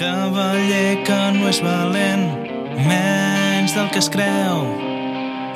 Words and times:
Cavaller 0.00 1.02
que 1.04 1.16
no 1.34 1.50
és 1.50 1.58
valent, 1.60 2.22
menys 2.86 3.74
del 3.76 3.90
que 3.92 4.00
es 4.00 4.06
creu. 4.08 4.62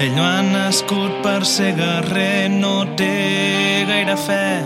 Ell 0.04 0.12
no 0.12 0.20
ha 0.20 0.42
nascut 0.44 1.14
per 1.24 1.46
ser 1.48 1.70
guerrer, 1.78 2.50
no 2.52 2.82
té 2.92 3.86
gaire 3.88 4.18
fe. 4.20 4.60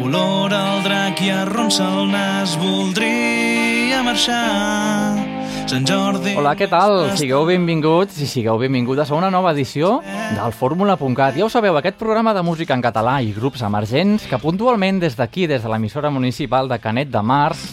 Olor 0.00 0.56
al 0.56 0.80
drac 0.86 1.20
i 1.20 1.28
arronsa 1.34 1.90
el 1.98 2.08
nas, 2.14 2.56
voldria 2.64 4.00
marxar. 4.08 5.20
Sant 5.68 5.84
Jordi... 5.84 6.32
Hola, 6.40 6.56
què 6.56 6.64
tal? 6.72 7.12
Sigueu 7.20 7.44
benvinguts 7.52 8.24
i 8.24 8.30
sigueu 8.30 8.56
benvingudes 8.56 9.12
a 9.12 9.20
una 9.20 9.28
nova 9.28 9.52
edició 9.52 9.98
del 10.32 10.56
Fórmula.cat. 10.56 11.36
Ja 11.36 11.44
ho 11.44 11.52
sabeu, 11.52 11.76
aquest 11.76 12.00
programa 12.00 12.32
de 12.32 12.40
música 12.40 12.72
en 12.72 12.88
català 12.88 13.20
i 13.20 13.36
grups 13.36 13.68
emergents 13.68 14.24
que 14.32 14.40
puntualment 14.40 15.04
des 15.04 15.20
d'aquí, 15.20 15.44
des 15.44 15.60
de 15.60 15.76
l'emissora 15.76 16.08
municipal 16.08 16.72
de 16.72 16.80
Canet 16.80 17.12
de 17.12 17.20
Mars, 17.20 17.68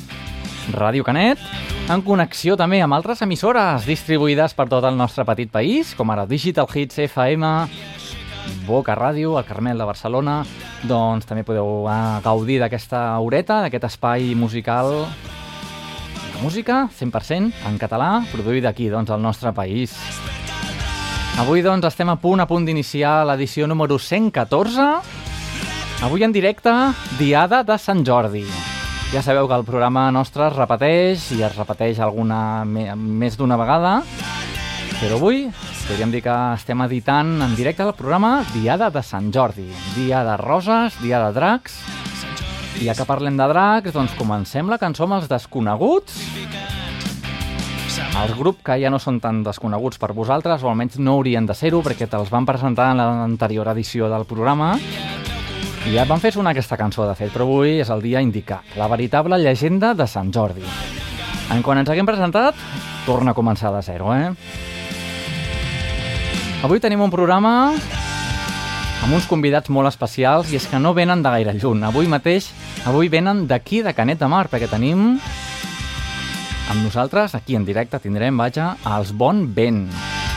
Ràdio 0.73 1.03
Canet, 1.03 1.41
en 1.89 2.03
connexió 2.05 2.55
també 2.59 2.79
amb 2.83 2.93
altres 2.93 3.23
emissores 3.25 3.87
distribuïdes 3.87 4.53
per 4.57 4.67
tot 4.69 4.85
el 4.85 4.97
nostre 4.97 5.25
petit 5.25 5.51
país, 5.51 5.95
com 5.97 6.11
ara 6.13 6.27
Digital 6.29 6.69
Hits 6.69 6.99
FM, 7.07 7.49
Boca 8.67 8.95
Ràdio, 8.95 9.37
el 9.39 9.45
Carmel 9.45 9.77
de 9.77 9.87
Barcelona, 9.89 10.39
doncs 10.89 11.27
també 11.29 11.43
podeu 11.47 11.87
eh, 11.89 11.97
gaudir 12.25 12.59
d'aquesta 12.61 13.03
horeta, 13.19 13.61
d'aquest 13.65 13.89
espai 13.89 14.33
musical 14.35 14.93
de 15.03 16.43
música 16.43 16.87
100% 16.99 17.65
en 17.67 17.77
català, 17.81 18.11
produït 18.31 18.65
aquí, 18.69 18.89
doncs, 18.89 19.11
al 19.11 19.21
nostre 19.21 19.53
país. 19.53 19.95
Avui, 21.39 21.63
doncs, 21.63 21.87
estem 21.87 22.09
a 22.11 22.17
punt, 22.19 22.41
a 22.43 22.47
punt 22.47 22.65
d'iniciar 22.67 23.21
l'edició 23.27 23.67
número 23.67 23.99
114. 23.99 24.89
Avui 26.03 26.23
en 26.23 26.35
directe, 26.35 26.73
Diada 27.19 27.63
de 27.63 27.79
Sant 27.79 28.05
Jordi. 28.07 28.45
Ja 29.09 29.23
sabeu 29.25 29.47
que 29.49 29.55
el 29.57 29.65
programa 29.65 30.11
nostre 30.13 30.45
es 30.45 30.53
repeteix 30.53 31.23
i 31.33 31.39
es 31.41 31.55
repeteix 31.57 31.97
alguna 31.97 32.61
més 32.61 33.39
d'una 33.39 33.57
vegada, 33.57 34.03
però 34.99 35.17
avui 35.17 35.47
podríem 35.87 36.13
dir 36.13 36.21
que 36.27 36.35
estem 36.53 36.83
editant 36.85 37.31
en 37.41 37.55
directe 37.57 37.81
el 37.87 37.95
programa 37.97 38.43
Diada 38.53 38.91
de 38.93 39.01
Sant 39.01 39.31
Jordi, 39.33 39.65
dia 39.95 40.21
de 40.27 40.37
roses, 40.37 40.99
dia 41.01 41.23
de 41.25 41.33
dracs, 41.33 41.79
i 42.77 42.85
ja 42.85 42.93
que 42.93 43.09
parlem 43.09 43.33
de 43.39 43.49
dracs, 43.49 43.95
doncs 43.97 44.13
comencem 44.19 44.69
la 44.69 44.77
cançó 44.77 45.07
amb 45.07 45.17
els 45.17 45.25
desconeguts, 45.31 46.21
els 48.19 48.37
grups 48.37 48.61
que 48.61 48.77
ja 48.77 48.93
no 48.93 49.01
són 49.01 49.17
tan 49.23 49.41
desconeguts 49.41 49.97
per 49.97 50.13
vosaltres, 50.13 50.61
o 50.61 50.69
almenys 50.69 51.01
no 51.01 51.17
haurien 51.17 51.49
de 51.49 51.57
ser-ho, 51.57 51.81
perquè 51.81 52.05
te'ls 52.05 52.29
van 52.29 52.45
presentar 52.45 52.91
en 52.93 53.01
l'anterior 53.01 53.73
edició 53.73 54.13
del 54.13 54.29
programa, 54.29 54.75
i 55.89 55.95
ja 55.95 56.03
van 56.05 56.19
fer 56.21 56.29
sonar 56.29 56.51
aquesta 56.53 56.77
cançó, 56.77 57.01
de 57.09 57.15
fet, 57.17 57.31
però 57.33 57.47
avui 57.47 57.79
és 57.81 57.89
el 57.89 58.03
dia 58.03 58.21
indicat, 58.21 58.75
la 58.77 58.85
veritable 58.91 59.39
llegenda 59.41 59.95
de 59.97 60.05
Sant 60.05 60.29
Jordi. 60.29 60.61
En 61.49 61.63
quan 61.65 61.79
ens 61.81 61.89
haguem 61.89 62.05
presentat, 62.05 62.53
torna 63.07 63.33
a 63.33 63.37
començar 63.37 63.71
de 63.73 63.81
zero, 63.81 64.11
eh? 64.13 64.29
Avui 66.61 66.77
tenim 66.83 67.01
un 67.01 67.09
programa 67.09 67.53
amb 67.73 69.15
uns 69.17 69.25
convidats 69.25 69.71
molt 69.73 69.89
especials 69.89 70.53
i 70.53 70.59
és 70.59 70.69
que 70.69 70.77
no 70.77 70.93
venen 70.93 71.23
de 71.25 71.33
gaire 71.33 71.57
lluny. 71.57 71.81
Avui 71.87 72.05
mateix, 72.11 72.51
avui 72.85 73.09
venen 73.09 73.47
d'aquí, 73.49 73.81
de 73.81 73.95
Canet 73.97 74.21
de 74.21 74.29
Mar, 74.29 74.45
perquè 74.51 74.69
tenim 74.69 75.15
amb 76.69 76.85
nosaltres, 76.85 77.33
aquí 77.33 77.57
en 77.57 77.65
directe, 77.65 77.97
tindrem, 77.97 78.37
vaja, 78.37 78.75
els 78.85 79.09
Bon 79.09 79.47
Vent. 79.57 79.87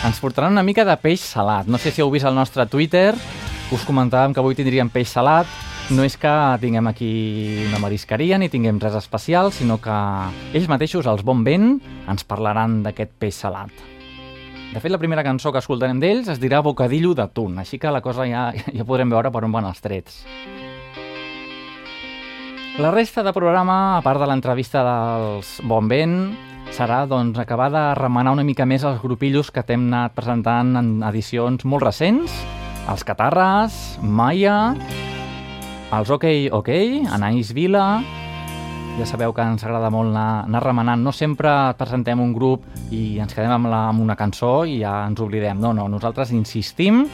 Ens 0.07 0.19
portaran 0.19 0.57
una 0.57 0.65
mica 0.65 0.89
de 0.89 0.97
peix 0.97 1.21
salat. 1.21 1.69
No 1.69 1.77
sé 1.77 1.93
si 1.93 2.01
heu 2.01 2.09
vist 2.11 2.25
el 2.25 2.39
nostre 2.39 2.65
Twitter, 2.73 3.13
us 3.73 3.85
comentàvem 3.89 4.35
que 4.35 4.41
avui 4.43 4.57
tindríem 4.59 4.91
peix 4.93 5.09
salat. 5.15 5.49
No 5.93 6.05
és 6.07 6.15
que 6.21 6.31
tinguem 6.63 6.87
aquí 6.89 7.09
una 7.67 7.81
marisqueria 7.83 8.39
ni 8.39 8.51
tinguem 8.53 8.79
res 8.81 8.95
especial, 8.99 9.51
sinó 9.53 9.79
que 9.83 9.95
ells 10.53 10.69
mateixos, 10.71 11.09
els 11.11 11.25
Bon 11.27 11.43
Vent, 11.45 11.81
ens 12.09 12.25
parlaran 12.29 12.83
d'aquest 12.85 13.17
peix 13.19 13.41
salat. 13.43 13.73
De 14.73 14.81
fet, 14.81 14.93
la 14.93 15.01
primera 15.01 15.25
cançó 15.25 15.53
que 15.53 15.61
escoltarem 15.61 15.99
d'ells 16.01 16.31
es 16.33 16.41
dirà 16.41 16.63
Bocadillo 16.65 17.13
d'atún, 17.17 17.59
així 17.61 17.81
que 17.81 17.91
la 17.93 18.01
cosa 18.01 18.29
ja, 18.29 18.51
ja 18.53 18.87
podrem 18.89 19.11
veure 19.13 19.33
per 19.33 19.45
on 19.45 19.53
van 19.53 19.69
els 19.69 19.83
trets. 19.85 20.23
La 22.81 22.95
resta 22.95 23.21
de 23.25 23.35
programa, 23.37 23.99
a 23.99 24.01
part 24.01 24.23
de 24.23 24.31
l'entrevista 24.31 24.81
dels 24.87 25.59
Bon 25.69 25.89
Vent, 25.89 26.17
serà 26.73 27.03
doncs, 27.05 27.37
acabar 27.37 27.69
de 27.73 27.85
remenar 27.99 28.33
una 28.33 28.47
mica 28.49 28.65
més 28.65 28.85
els 28.89 29.03
grupillos 29.03 29.51
que 29.53 29.65
t'hem 29.67 29.91
anat 29.91 30.17
presentant 30.17 30.77
en 30.81 30.99
edicions 31.05 31.67
molt 31.69 31.85
recents, 31.85 32.33
els 32.91 33.05
Catarres, 33.07 33.77
Maia, 34.03 34.75
els 35.93 36.11
OK 36.11 36.27
OK, 36.51 36.73
Anais 37.13 37.53
Vila... 37.55 37.87
Ja 38.93 39.07
sabeu 39.09 39.33
que 39.33 39.41
ens 39.41 39.63
agrada 39.65 39.89
molt 39.89 40.11
anar, 40.11 40.45
anar 40.45 40.61
remenant. 40.61 41.01
No 41.01 41.15
sempre 41.17 41.49
presentem 41.79 42.21
un 42.21 42.35
grup 42.37 42.67
i 42.93 43.17
ens 43.25 43.33
quedem 43.33 43.55
amb, 43.55 43.71
la, 43.73 43.87
amb 43.89 44.03
una 44.05 44.19
cançó 44.21 44.67
i 44.69 44.83
ja 44.83 45.07
ens 45.09 45.23
oblidem. 45.25 45.57
No, 45.63 45.71
no, 45.73 45.87
nosaltres 45.89 46.29
insistim, 46.37 47.07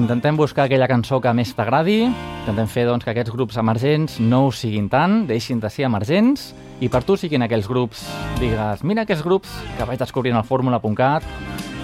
intentem 0.00 0.40
buscar 0.40 0.64
aquella 0.64 0.88
cançó 0.88 1.20
que 1.20 1.34
més 1.36 1.52
t'agradi, 1.52 1.98
intentem 2.08 2.70
fer 2.72 2.86
doncs, 2.88 3.04
que 3.04 3.12
aquests 3.12 3.34
grups 3.34 3.60
emergents 3.60 4.16
no 4.24 4.46
ho 4.46 4.54
siguin 4.56 4.88
tant, 4.88 5.26
deixin 5.28 5.60
de 5.60 5.68
ser 5.68 5.84
emergents, 5.84 6.54
i 6.80 6.88
per 6.88 7.04
tu 7.04 7.18
siguin 7.20 7.44
aquells 7.44 7.68
grups, 7.68 8.08
digues, 8.40 8.80
mira 8.80 9.04
aquests 9.04 9.24
grups 9.24 9.52
que 9.76 9.84
vaig 9.84 10.00
descobrint 10.00 10.40
al 10.40 10.48
fórmula.cat, 10.48 11.28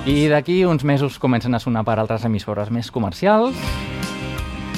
i 0.07 0.27
d'aquí 0.27 0.65
uns 0.67 0.83
mesos 0.83 1.19
comencen 1.23 1.55
a 1.55 1.61
sonar 1.63 1.85
per 1.87 1.95
altres 2.01 2.25
emissores 2.27 2.71
més 2.75 2.91
comercials. 2.91 3.55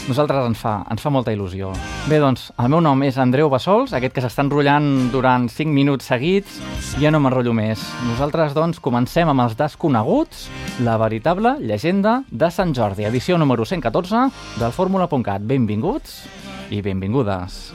Nosaltres 0.05 0.45
ens 0.51 0.61
fa, 0.61 0.75
ens 0.93 1.01
fa 1.01 1.09
molta 1.09 1.33
il·lusió. 1.33 1.71
Bé, 2.11 2.19
doncs, 2.21 2.51
el 2.61 2.69
meu 2.69 2.83
nom 2.85 3.01
és 3.07 3.17
Andreu 3.17 3.49
Bassols, 3.49 3.95
aquest 3.97 4.13
que 4.13 4.21
s'està 4.21 4.45
enrotllant 4.45 5.09
durant 5.15 5.47
5 5.49 5.73
minuts 5.73 6.11
seguits, 6.13 6.59
ja 7.01 7.09
no 7.15 7.23
m'enrotllo 7.25 7.55
més. 7.57 7.81
Nosaltres, 8.11 8.53
doncs, 8.53 8.83
comencem 8.85 9.31
amb 9.33 9.47
els 9.47 9.57
desconeguts, 9.57 10.51
la 10.85 10.99
veritable 11.01 11.55
llegenda 11.65 12.19
de 12.29 12.51
Sant 12.53 12.75
Jordi, 12.77 13.07
edició 13.09 13.39
número 13.41 13.65
114 13.65 14.27
del 14.61 14.77
Fórmula.cat. 14.77 15.41
Benvinguts 15.41 16.21
i 16.69 16.83
benvingudes. 16.85 17.73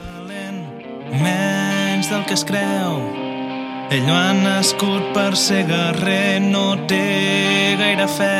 Menys 1.10 2.12
del 2.14 2.22
que 2.30 2.38
es 2.38 2.46
creu, 2.46 3.02
ell 3.90 4.04
no 4.06 4.14
ha 4.14 4.32
nascut 4.32 5.10
per 5.14 5.34
ser 5.36 5.64
guerrer, 5.66 6.40
no 6.40 6.76
té 6.90 7.76
gaire 7.80 8.06
fe. 8.08 8.36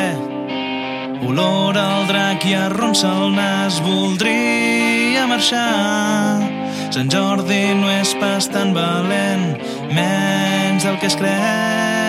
Olor 1.27 1.77
al 1.77 2.07
drac 2.09 2.45
i 2.49 2.55
arronsa 2.57 3.11
el 3.21 3.35
nas, 3.35 3.81
voldria 3.85 5.27
marxar. 5.29 6.41
Sant 6.91 7.11
Jordi 7.13 7.63
no 7.79 7.91
és 8.01 8.15
pas 8.19 8.49
tan 8.51 8.73
valent, 8.75 9.59
menys 9.95 10.87
del 10.87 10.99
que 10.99 11.11
es 11.11 11.19
creu. 11.19 12.00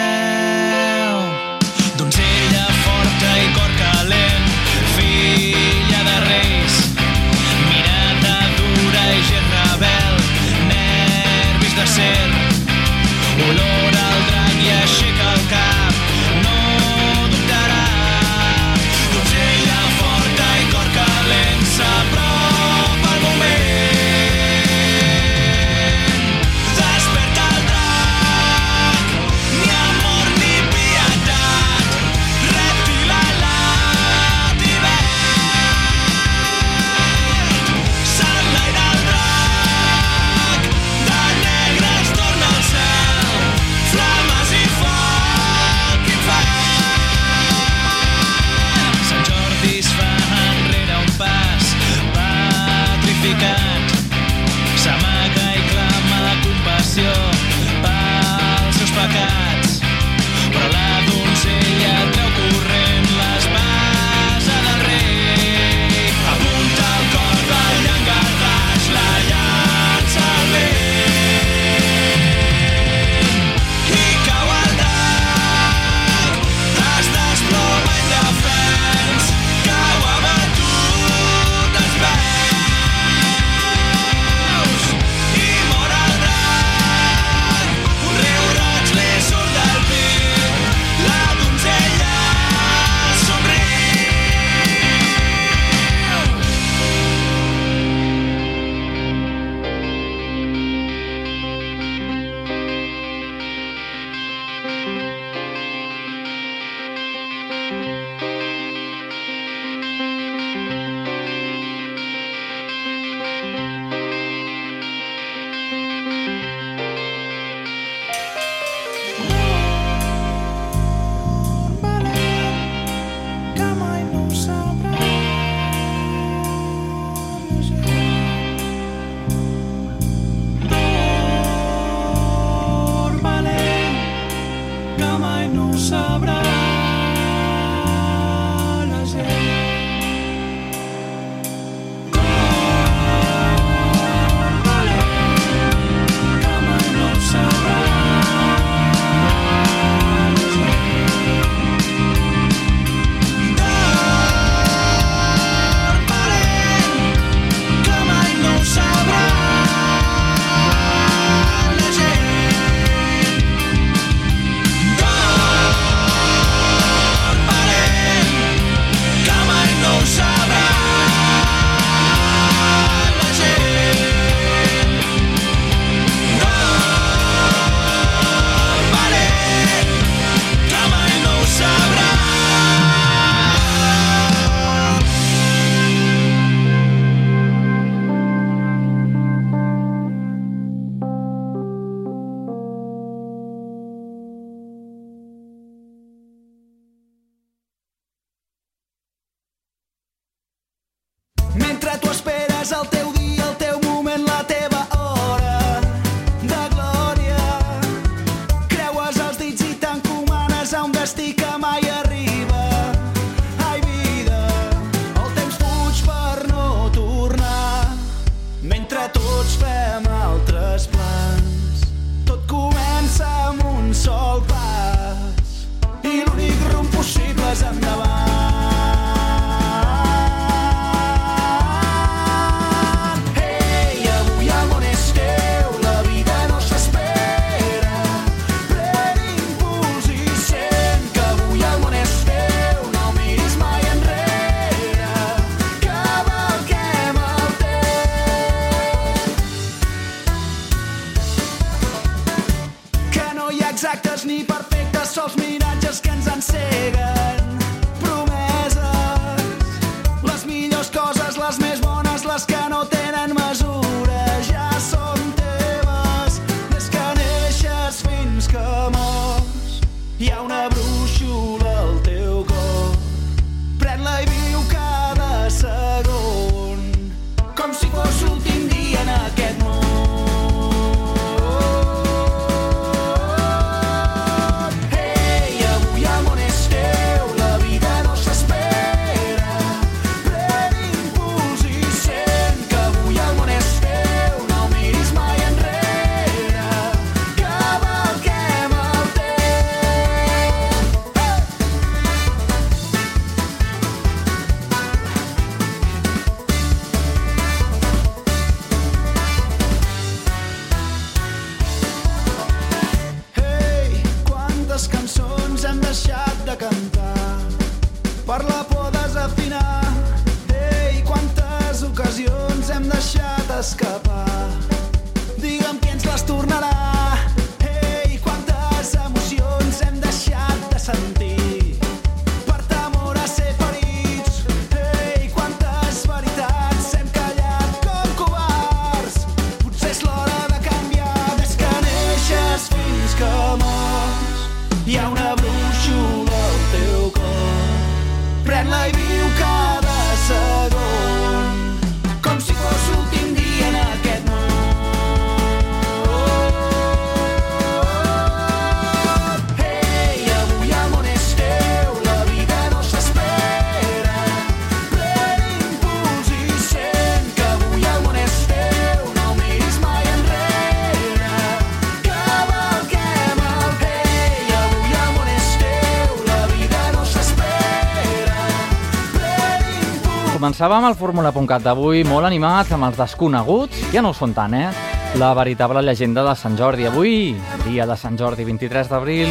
Començàvem 380.42 380.82
el 380.88 380.96
Fórmula.cat 380.98 381.62
d'avui 381.62 382.00
molt 382.02 382.26
animats 382.26 382.72
amb 382.74 382.88
els 382.88 382.96
desconeguts, 382.98 383.78
ja 383.94 384.00
no 384.02 384.10
ho 384.10 384.16
són 384.18 384.32
tant, 384.34 384.56
eh? 384.58 384.72
La 385.20 385.28
veritable 385.38 385.84
llegenda 385.86 386.24
de 386.26 386.32
Sant 386.34 386.56
Jordi. 386.58 386.88
Avui, 386.88 387.36
dia 387.62 387.86
de 387.86 387.94
Sant 387.94 388.18
Jordi, 388.18 388.42
23 388.48 388.90
d'abril. 388.90 389.30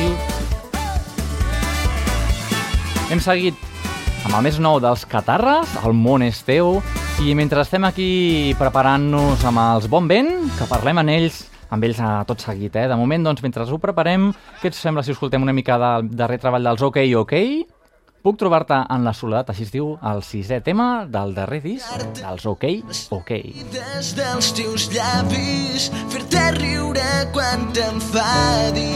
Hem 3.11 3.19
seguit 3.19 3.59
amb 4.23 4.37
el 4.37 4.45
més 4.47 4.61
nou 4.63 4.79
dels 4.79 5.03
Catarres, 5.03 5.75
el 5.83 5.91
món 5.99 6.23
és 6.23 6.39
teu, 6.47 6.77
i 7.19 7.35
mentre 7.35 7.67
estem 7.67 7.89
aquí 7.89 8.55
preparant-nos 8.55 9.43
amb 9.51 9.65
els 9.65 9.91
Bon 9.91 10.07
Vent, 10.07 10.31
que 10.55 10.69
parlem 10.71 11.03
en 11.03 11.11
ells 11.17 11.43
amb 11.75 11.89
ells 11.89 11.99
a 11.99 12.21
tot 12.23 12.39
seguit, 12.39 12.71
eh? 12.79 12.87
De 12.87 12.95
moment, 12.95 13.27
doncs, 13.27 13.43
mentre 13.43 13.67
ho 13.67 13.83
preparem, 13.83 14.31
què 14.63 14.71
et 14.71 14.79
sembla 14.79 15.03
si 15.03 15.11
escoltem 15.11 15.43
una 15.43 15.59
mica 15.59 15.75
del 15.75 16.07
darrer 16.15 16.39
treball 16.39 16.71
dels 16.71 16.87
OK 16.87 17.03
OK? 17.25 17.37
Puc 18.21 18.37
trobar-te 18.37 18.77
en 18.93 19.01
la 19.01 19.15
soledat, 19.17 19.49
així 19.49 19.63
es 19.65 19.71
diu 19.73 19.95
el 20.05 20.19
sisè 20.21 20.59
tema 20.61 21.07
del 21.09 21.33
darrer 21.33 21.57
disc, 21.63 22.03
dels 22.19 22.45
OK, 22.45 22.67
OK. 23.17 23.31
Des 23.73 24.11
dels 24.17 24.51
teus 24.57 24.85
llavis, 24.93 25.89
fer-te 26.13 26.43
riure 26.59 27.09
quan 27.33 27.65
t'enfadis 27.73 28.91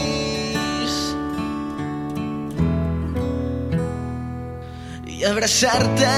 i 5.10 5.24
abraçar-te, 5.26 6.16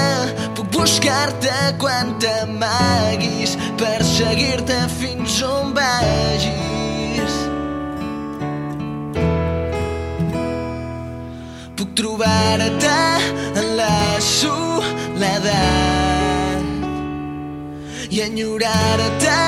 puc 0.58 0.68
buscar-te 0.76 1.56
quan 1.80 2.12
t'amaguis, 2.20 3.56
perseguir-te 3.80 4.82
fins 5.00 5.40
on 5.48 5.72
vagis. 5.72 6.77
trobar-te 11.98 12.98
en 13.58 13.76
la 13.76 14.20
soledat 14.22 15.48
i 18.14 18.22
enyorar-te 18.22 19.38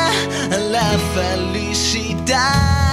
en 0.59 0.63
la 0.75 0.89
felicitat. 1.15 2.90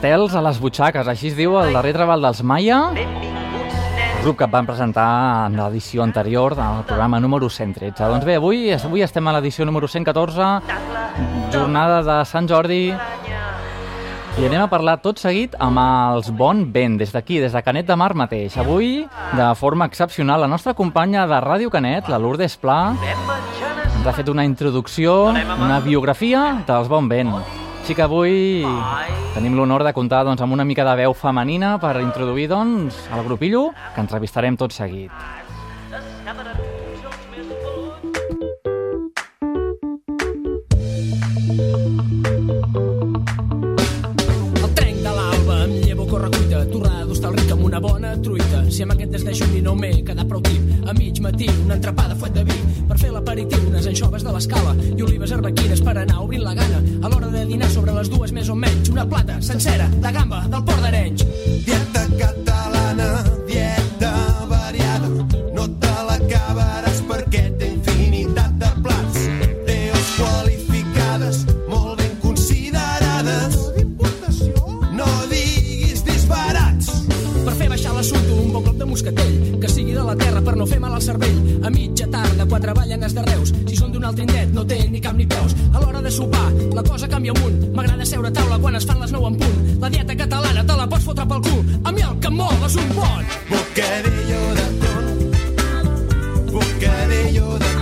Estels 0.00 0.32
a 0.32 0.40
les 0.40 0.56
butxaques, 0.56 1.08
així 1.12 1.28
es 1.28 1.34
diu 1.36 1.58
el 1.60 1.74
darrer 1.76 1.90
treball 1.92 2.22
dels 2.24 2.38
Maia, 2.40 2.78
nens. 2.94 3.74
grup 4.22 4.38
que 4.40 4.46
van 4.48 4.64
presentar 4.64 5.04
en 5.50 5.58
l'edició 5.60 6.00
anterior 6.00 6.54
del 6.56 6.86
programa 6.88 7.20
número 7.20 7.50
113. 7.50 8.08
Doncs 8.08 8.24
bé, 8.24 8.38
avui, 8.40 8.72
avui 8.72 9.04
estem 9.04 9.28
a 9.28 9.36
l'edició 9.36 9.68
número 9.68 9.84
114, 9.86 10.48
jornada 11.52 12.00
de 12.00 12.16
Sant 12.24 12.48
Jordi, 12.48 12.96
i 14.40 14.48
anem 14.48 14.62
a 14.62 14.72
parlar 14.72 15.02
tot 15.04 15.20
seguit 15.20 15.52
amb 15.60 15.76
els 15.84 16.32
Bon 16.32 16.64
Vent, 16.72 16.96
des 16.96 17.12
d'aquí, 17.12 17.36
des 17.44 17.52
de 17.52 17.60
Canet 17.60 17.84
de 17.84 18.00
Mar 18.00 18.14
mateix. 18.14 18.56
Avui, 18.56 19.04
de 19.36 19.54
forma 19.54 19.84
excepcional, 19.84 20.40
la 20.40 20.48
nostra 20.48 20.72
companya 20.72 21.28
de 21.28 21.44
Ràdio 21.44 21.68
Canet, 21.68 22.08
la 22.08 22.16
Lourdes 22.16 22.56
Pla, 22.56 22.96
ens 22.96 24.06
ha 24.06 24.16
fet 24.16 24.32
una 24.32 24.48
introducció, 24.48 25.26
una 25.28 25.80
biografia 25.84 26.62
dels 26.64 26.88
Bon 26.88 27.04
Vent. 27.06 27.59
Així 27.90 27.96
que 27.98 28.04
avui 28.06 28.62
tenim 29.34 29.56
l'honor 29.58 29.82
de 29.82 29.90
comptar 29.90 30.20
doncs, 30.22 30.38
amb 30.44 30.54
una 30.54 30.62
mica 30.62 30.84
de 30.86 30.92
veu 31.00 31.10
femenina 31.10 31.72
per 31.82 31.96
introduir 31.98 32.46
doncs, 32.46 33.00
el 33.10 33.24
grupillo 33.26 33.72
que 33.96 34.04
entrevistarem 34.04 34.54
tot 34.54 34.70
seguit. 34.70 35.10
El 44.62 44.70
trenc 44.78 45.02
de 45.02 45.16
l'alba, 45.18 45.58
em 45.64 45.74
llevo 45.82 46.06
a 46.06 46.10
correcuita, 46.14 46.62
amb 46.62 46.89
una 47.70 47.78
bona 47.78 48.16
truita. 48.18 48.64
Si 48.66 48.82
amb 48.82 48.96
aquest 48.96 49.12
des 49.14 49.24
de 49.24 49.32
juny 49.38 49.60
no 49.62 49.76
m'he 49.78 49.92
quedat 50.02 50.26
prou 50.26 50.42
tip, 50.42 50.88
a 50.90 50.94
mig 50.96 51.20
matí 51.22 51.46
una 51.62 51.76
entrepada 51.76 52.16
fuet 52.18 52.34
de 52.34 52.42
vi, 52.48 52.56
per 52.88 52.98
fer 52.98 53.12
l'aperitiu 53.14 53.68
unes 53.68 53.86
anxoves 53.86 54.26
de 54.26 54.34
l'escala 54.34 54.74
i 54.90 55.04
olives 55.06 55.30
arbequines 55.38 55.82
per 55.86 55.94
anar 55.94 56.18
obrint 56.24 56.42
la 56.42 56.56
gana. 56.58 56.82
A 57.04 57.12
l'hora 57.12 57.30
de 57.30 57.44
dinar 57.46 57.70
sobre 57.70 57.94
les 57.94 58.10
dues 58.10 58.34
més 58.34 58.50
o 58.50 58.58
menys, 58.58 58.90
una 58.90 59.06
plata 59.06 59.38
sencera 59.40 59.86
de 59.86 60.12
gamba 60.18 60.42
del 60.48 60.64
Port 60.64 60.82
d'Arenys. 60.82 61.22
Dieta 61.68 62.08
catalana, 62.18 63.12
moscatell, 78.90 79.58
que 79.62 79.68
sigui 79.70 79.94
de 79.94 80.04
la 80.04 80.16
terra 80.18 80.42
per 80.44 80.56
no 80.58 80.66
fer 80.66 80.80
mal 80.82 80.94
al 80.94 81.02
cervell. 81.02 81.38
A 81.64 81.70
mitja 81.70 82.08
tarda, 82.10 82.46
quatre 82.46 82.74
ballanes 82.76 83.14
de 83.14 83.24
Reus. 83.28 83.54
Si 83.68 83.78
són 83.78 83.94
d'un 83.94 84.04
altre 84.04 84.26
indret, 84.26 84.52
no 84.54 84.66
té 84.66 84.82
ni 84.90 85.00
cap 85.00 85.16
ni 85.16 85.26
peus. 85.30 85.54
A 85.72 85.80
l'hora 85.80 86.02
de 86.02 86.10
sopar, 86.10 86.48
la 86.74 86.84
cosa 86.86 87.08
canvia 87.08 87.34
amunt. 87.36 87.70
M'agrada 87.76 88.06
seure 88.06 88.28
a 88.28 88.34
taula 88.34 88.58
quan 88.58 88.76
es 88.76 88.86
fan 88.86 89.00
les 89.00 89.12
9 89.14 89.32
en 89.32 89.38
punt. 89.40 89.58
La 89.80 89.90
dieta 89.90 90.16
catalana 90.24 90.66
te 90.66 90.78
la 90.82 90.88
pots 90.90 91.06
fotre 91.06 91.28
pel 91.32 91.44
cul. 91.48 91.62
A 91.84 91.92
mi 91.92 92.02
el 92.06 92.18
que 92.20 92.32
em 92.32 92.40
és 92.66 92.76
un 92.76 92.88
bon. 92.96 93.28
Bocadillo 93.50 94.42
de 94.58 94.66
ton. 94.82 95.04
Bocadillo 96.52 97.58
de 97.58 97.70
ton. 97.74 97.79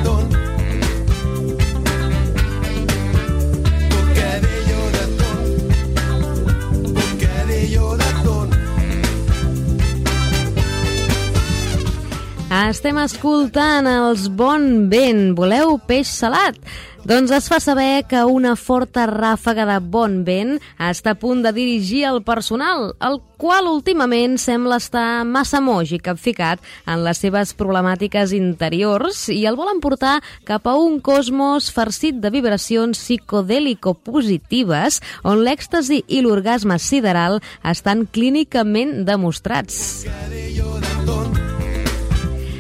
Estem 12.49 12.97
escoltant 12.97 13.85
els 13.85 14.23
Bon 14.33 14.89
Vent. 14.89 15.35
Voleu 15.37 15.77
peix 15.85 16.09
salat? 16.09 16.57
Doncs 17.05 17.29
es 17.37 17.45
fa 17.53 17.61
saber 17.61 18.09
que 18.09 18.25
una 18.25 18.57
forta 18.57 19.05
ràfaga 19.11 19.67
de 19.69 19.77
bon 19.85 20.25
vent 20.25 20.57
està 20.81 21.13
a 21.13 21.19
punt 21.21 21.45
de 21.45 21.53
dirigir 21.53 22.09
el 22.09 22.25
personal, 22.25 22.97
el 23.05 23.21
qual 23.37 23.69
últimament 23.69 24.41
sembla 24.41 24.81
estar 24.81 25.29
massa 25.29 25.61
moix 25.61 25.93
i 25.93 26.01
capficat 26.01 26.57
en 26.89 27.05
les 27.05 27.21
seves 27.21 27.53
problemàtiques 27.57 28.33
interiors 28.37 29.29
i 29.29 29.45
el 29.45 29.57
volen 29.61 29.81
portar 29.85 30.23
cap 30.49 30.67
a 30.67 30.77
un 30.81 31.01
cosmos 31.05 31.71
farcit 31.73 32.15
de 32.21 32.31
vibracions 32.33 32.97
psicodèlico-positives 32.97 35.01
on 35.25 35.45
l'èxtasi 35.45 36.05
i 36.09 36.21
l'orgasme 36.25 36.79
sideral 36.81 37.41
estan 37.61 38.07
clínicament 38.09 39.05
demostrats. 39.05 40.07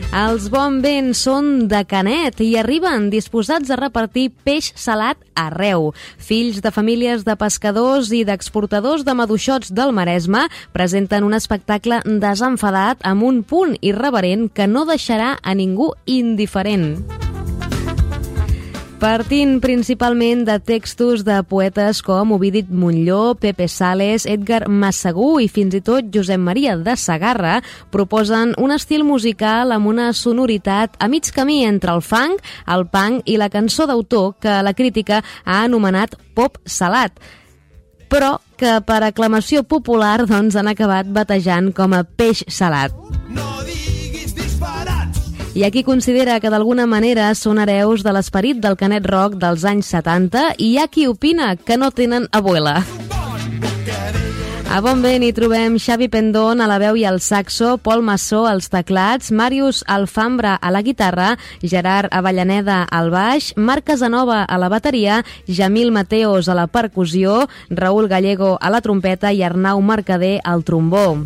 Els 0.08 0.46
Bon 0.48 0.78
Vent 0.80 1.10
són 1.12 1.66
de 1.68 1.82
Canet 1.84 2.38
i 2.40 2.54
arriben 2.56 3.10
disposats 3.12 3.68
a 3.68 3.76
repartir 3.76 4.30
peix 4.40 4.70
salat 4.72 5.20
arreu. 5.36 5.90
Fills 6.16 6.62
de 6.64 6.72
famílies 6.72 7.26
de 7.28 7.36
pescadors 7.36 8.08
i 8.16 8.22
d'exportadors 8.24 9.04
de 9.04 9.12
maduixots 9.12 9.68
del 9.68 9.92
Maresme 9.92 10.46
presenten 10.72 11.28
un 11.28 11.36
espectacle 11.36 12.00
desenfadat 12.08 13.04
amb 13.04 13.28
un 13.28 13.44
punt 13.44 13.76
irreverent 13.84 14.48
que 14.48 14.66
no 14.66 14.88
deixarà 14.88 15.34
a 15.42 15.52
ningú 15.52 15.92
indiferent. 16.06 17.27
Partint 18.98 19.60
principalment 19.62 20.40
de 20.42 20.56
textos 20.58 21.20
de 21.22 21.36
poetes 21.46 22.00
com 22.02 22.32
Ovidit 22.34 22.66
Montlló, 22.66 23.36
Pepe 23.38 23.68
Sales, 23.70 24.24
Edgar 24.26 24.64
Massagú 24.66 25.36
i 25.38 25.46
fins 25.46 25.76
i 25.78 25.80
tot 25.86 26.08
Josep 26.10 26.42
Maria 26.42 26.74
de 26.74 26.96
Sagarra, 26.98 27.60
proposen 27.94 28.56
un 28.58 28.74
estil 28.74 29.06
musical 29.06 29.70
amb 29.70 29.86
una 29.86 30.10
sonoritat 30.10 30.98
a 30.98 31.06
mig 31.06 31.30
camí 31.30 31.60
entre 31.62 31.94
el 31.94 32.02
funk, 32.02 32.42
el 32.66 32.88
punk 32.90 33.22
i 33.30 33.38
la 33.38 33.52
cançó 33.54 33.86
d'autor 33.86 34.34
que 34.42 34.58
la 34.66 34.74
crítica 34.74 35.22
ha 35.44 35.62
anomenat 35.62 36.18
pop 36.34 36.58
salat 36.66 37.22
però 38.08 38.38
que 38.58 38.78
per 38.88 39.02
aclamació 39.04 39.62
popular 39.68 40.24
doncs, 40.26 40.56
han 40.56 40.72
acabat 40.72 41.12
batejant 41.12 41.70
com 41.76 41.92
a 41.94 42.02
peix 42.02 42.40
salat. 42.48 42.96
Hi 45.58 45.64
ha 45.64 45.72
qui 45.74 45.82
considera 45.82 46.36
que 46.38 46.52
d'alguna 46.54 46.84
manera 46.86 47.32
són 47.34 47.58
hereus 47.58 48.04
de 48.06 48.12
l'esperit 48.14 48.60
del 48.62 48.76
canet 48.78 49.08
rock 49.10 49.32
dels 49.42 49.64
anys 49.66 49.88
70 49.90 50.52
i 50.54 50.68
hi 50.68 50.76
ha 50.78 50.84
qui 50.86 51.08
opina 51.10 51.48
que 51.56 51.74
no 51.74 51.88
tenen 51.90 52.28
abuela. 52.30 52.76
A 54.70 54.78
Bon 54.86 55.02
Vent 55.02 55.26
hi 55.26 55.32
trobem 55.34 55.80
Xavi 55.82 56.06
Pendón 56.14 56.62
a 56.62 56.70
la 56.70 56.78
veu 56.78 56.94
i 56.94 57.02
al 57.10 57.18
saxo, 57.18 57.74
Pol 57.82 58.06
Massó 58.06 58.44
als 58.46 58.70
teclats, 58.70 59.32
Màrius 59.34 59.82
Alfambra 59.90 60.54
a 60.54 60.70
la 60.70 60.84
guitarra, 60.86 61.32
Gerard 61.58 62.14
Avellaneda 62.14 62.84
al 62.84 63.10
baix, 63.10 63.50
Marc 63.56 63.90
Casanova 63.90 64.44
a 64.44 64.62
la 64.62 64.70
bateria, 64.70 65.24
Jamil 65.48 65.90
Mateos 65.90 66.46
a 66.46 66.54
la 66.54 66.68
percussió, 66.70 67.48
Raül 67.68 68.06
Gallego 68.06 68.60
a 68.60 68.70
la 68.70 68.78
trompeta 68.78 69.34
i 69.34 69.42
Arnau 69.42 69.82
Mercader 69.82 70.36
al 70.44 70.62
trombó. 70.62 71.16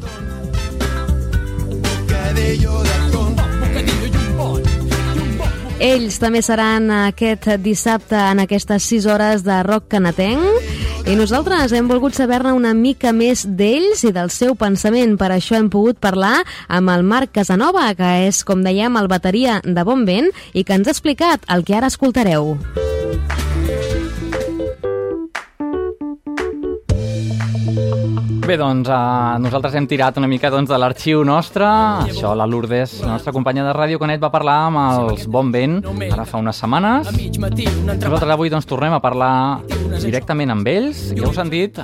Ells 5.83 6.21
també 6.23 6.45
seran 6.47 6.93
aquest 6.95 7.49
dissabte 7.59 8.15
en 8.15 8.39
aquestes 8.45 8.85
6 8.87 9.09
hores 9.11 9.43
de 9.43 9.57
rock 9.67 9.89
canatenc 9.91 11.09
i 11.11 11.17
nosaltres 11.19 11.75
hem 11.75 11.89
volgut 11.91 12.15
saber-ne 12.15 12.53
una 12.55 12.71
mica 12.79 13.11
més 13.11 13.43
d'ells 13.43 14.05
i 14.07 14.13
del 14.15 14.31
seu 14.31 14.55
pensament. 14.55 15.17
Per 15.19 15.33
això 15.35 15.59
hem 15.59 15.73
pogut 15.75 15.99
parlar 15.99 16.45
amb 16.71 16.95
el 16.95 17.03
Marc 17.03 17.35
Casanova, 17.35 17.89
que 17.99 18.15
és, 18.29 18.45
com 18.47 18.63
dèiem, 18.63 18.95
el 18.95 19.11
bateria 19.11 19.59
de 19.65 19.83
Bon 19.83 20.07
Vent 20.07 20.31
i 20.55 20.63
que 20.63 20.79
ens 20.79 20.87
ha 20.87 20.95
explicat 20.95 21.43
el 21.51 21.67
que 21.67 21.75
ara 21.75 21.91
escoltareu. 21.91 22.55
Bé, 28.53 28.59
doncs 28.61 28.85
uh, 28.93 29.39
nosaltres 29.41 29.73
hem 29.79 29.87
tirat 29.89 30.19
una 30.21 30.29
mica 30.29 30.51
doncs, 30.53 30.69
de 30.69 30.77
l'arxiu 30.77 31.23
nostre. 31.25 31.65
Això, 32.05 32.35
la 32.37 32.45
Lourdes, 32.45 32.99
la 33.01 33.15
nostra 33.15 33.33
companya 33.33 33.63
de 33.65 33.71
Ràdio 33.73 33.97
Canet, 33.97 34.21
va 34.21 34.29
parlar 34.29 34.57
amb 34.67 34.81
els 34.83 35.23
Bon 35.25 35.49
Vent 35.55 35.79
ara 36.13 36.27
fa 36.29 36.37
unes 36.43 36.61
setmanes. 36.61 37.09
Nosaltres 37.41 38.35
avui 38.35 38.53
doncs, 38.53 38.69
tornem 38.69 38.93
a 38.93 38.99
parlar 39.01 39.63
directament 40.03 40.53
amb 40.53 40.69
ells. 40.69 41.01
Ja 41.17 41.31
us 41.31 41.41
han 41.41 41.49
dit 41.49 41.81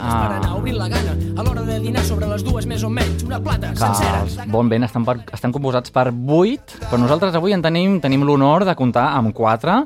plata 3.49 3.73
que 3.73 3.89
els 4.19 4.37
Bon 4.53 4.69
Vent 4.69 4.85
estan, 4.85 5.09
per, 5.09 5.17
estan 5.41 5.57
composats 5.57 5.97
per 5.97 6.11
8, 6.13 6.83
però 6.85 7.01
nosaltres 7.01 7.41
avui 7.41 7.57
en 7.57 7.65
tenim, 7.65 7.97
tenim 8.05 8.29
l'honor 8.29 8.69
de 8.69 8.77
comptar 8.77 9.07
amb 9.17 9.33
4 9.33 9.79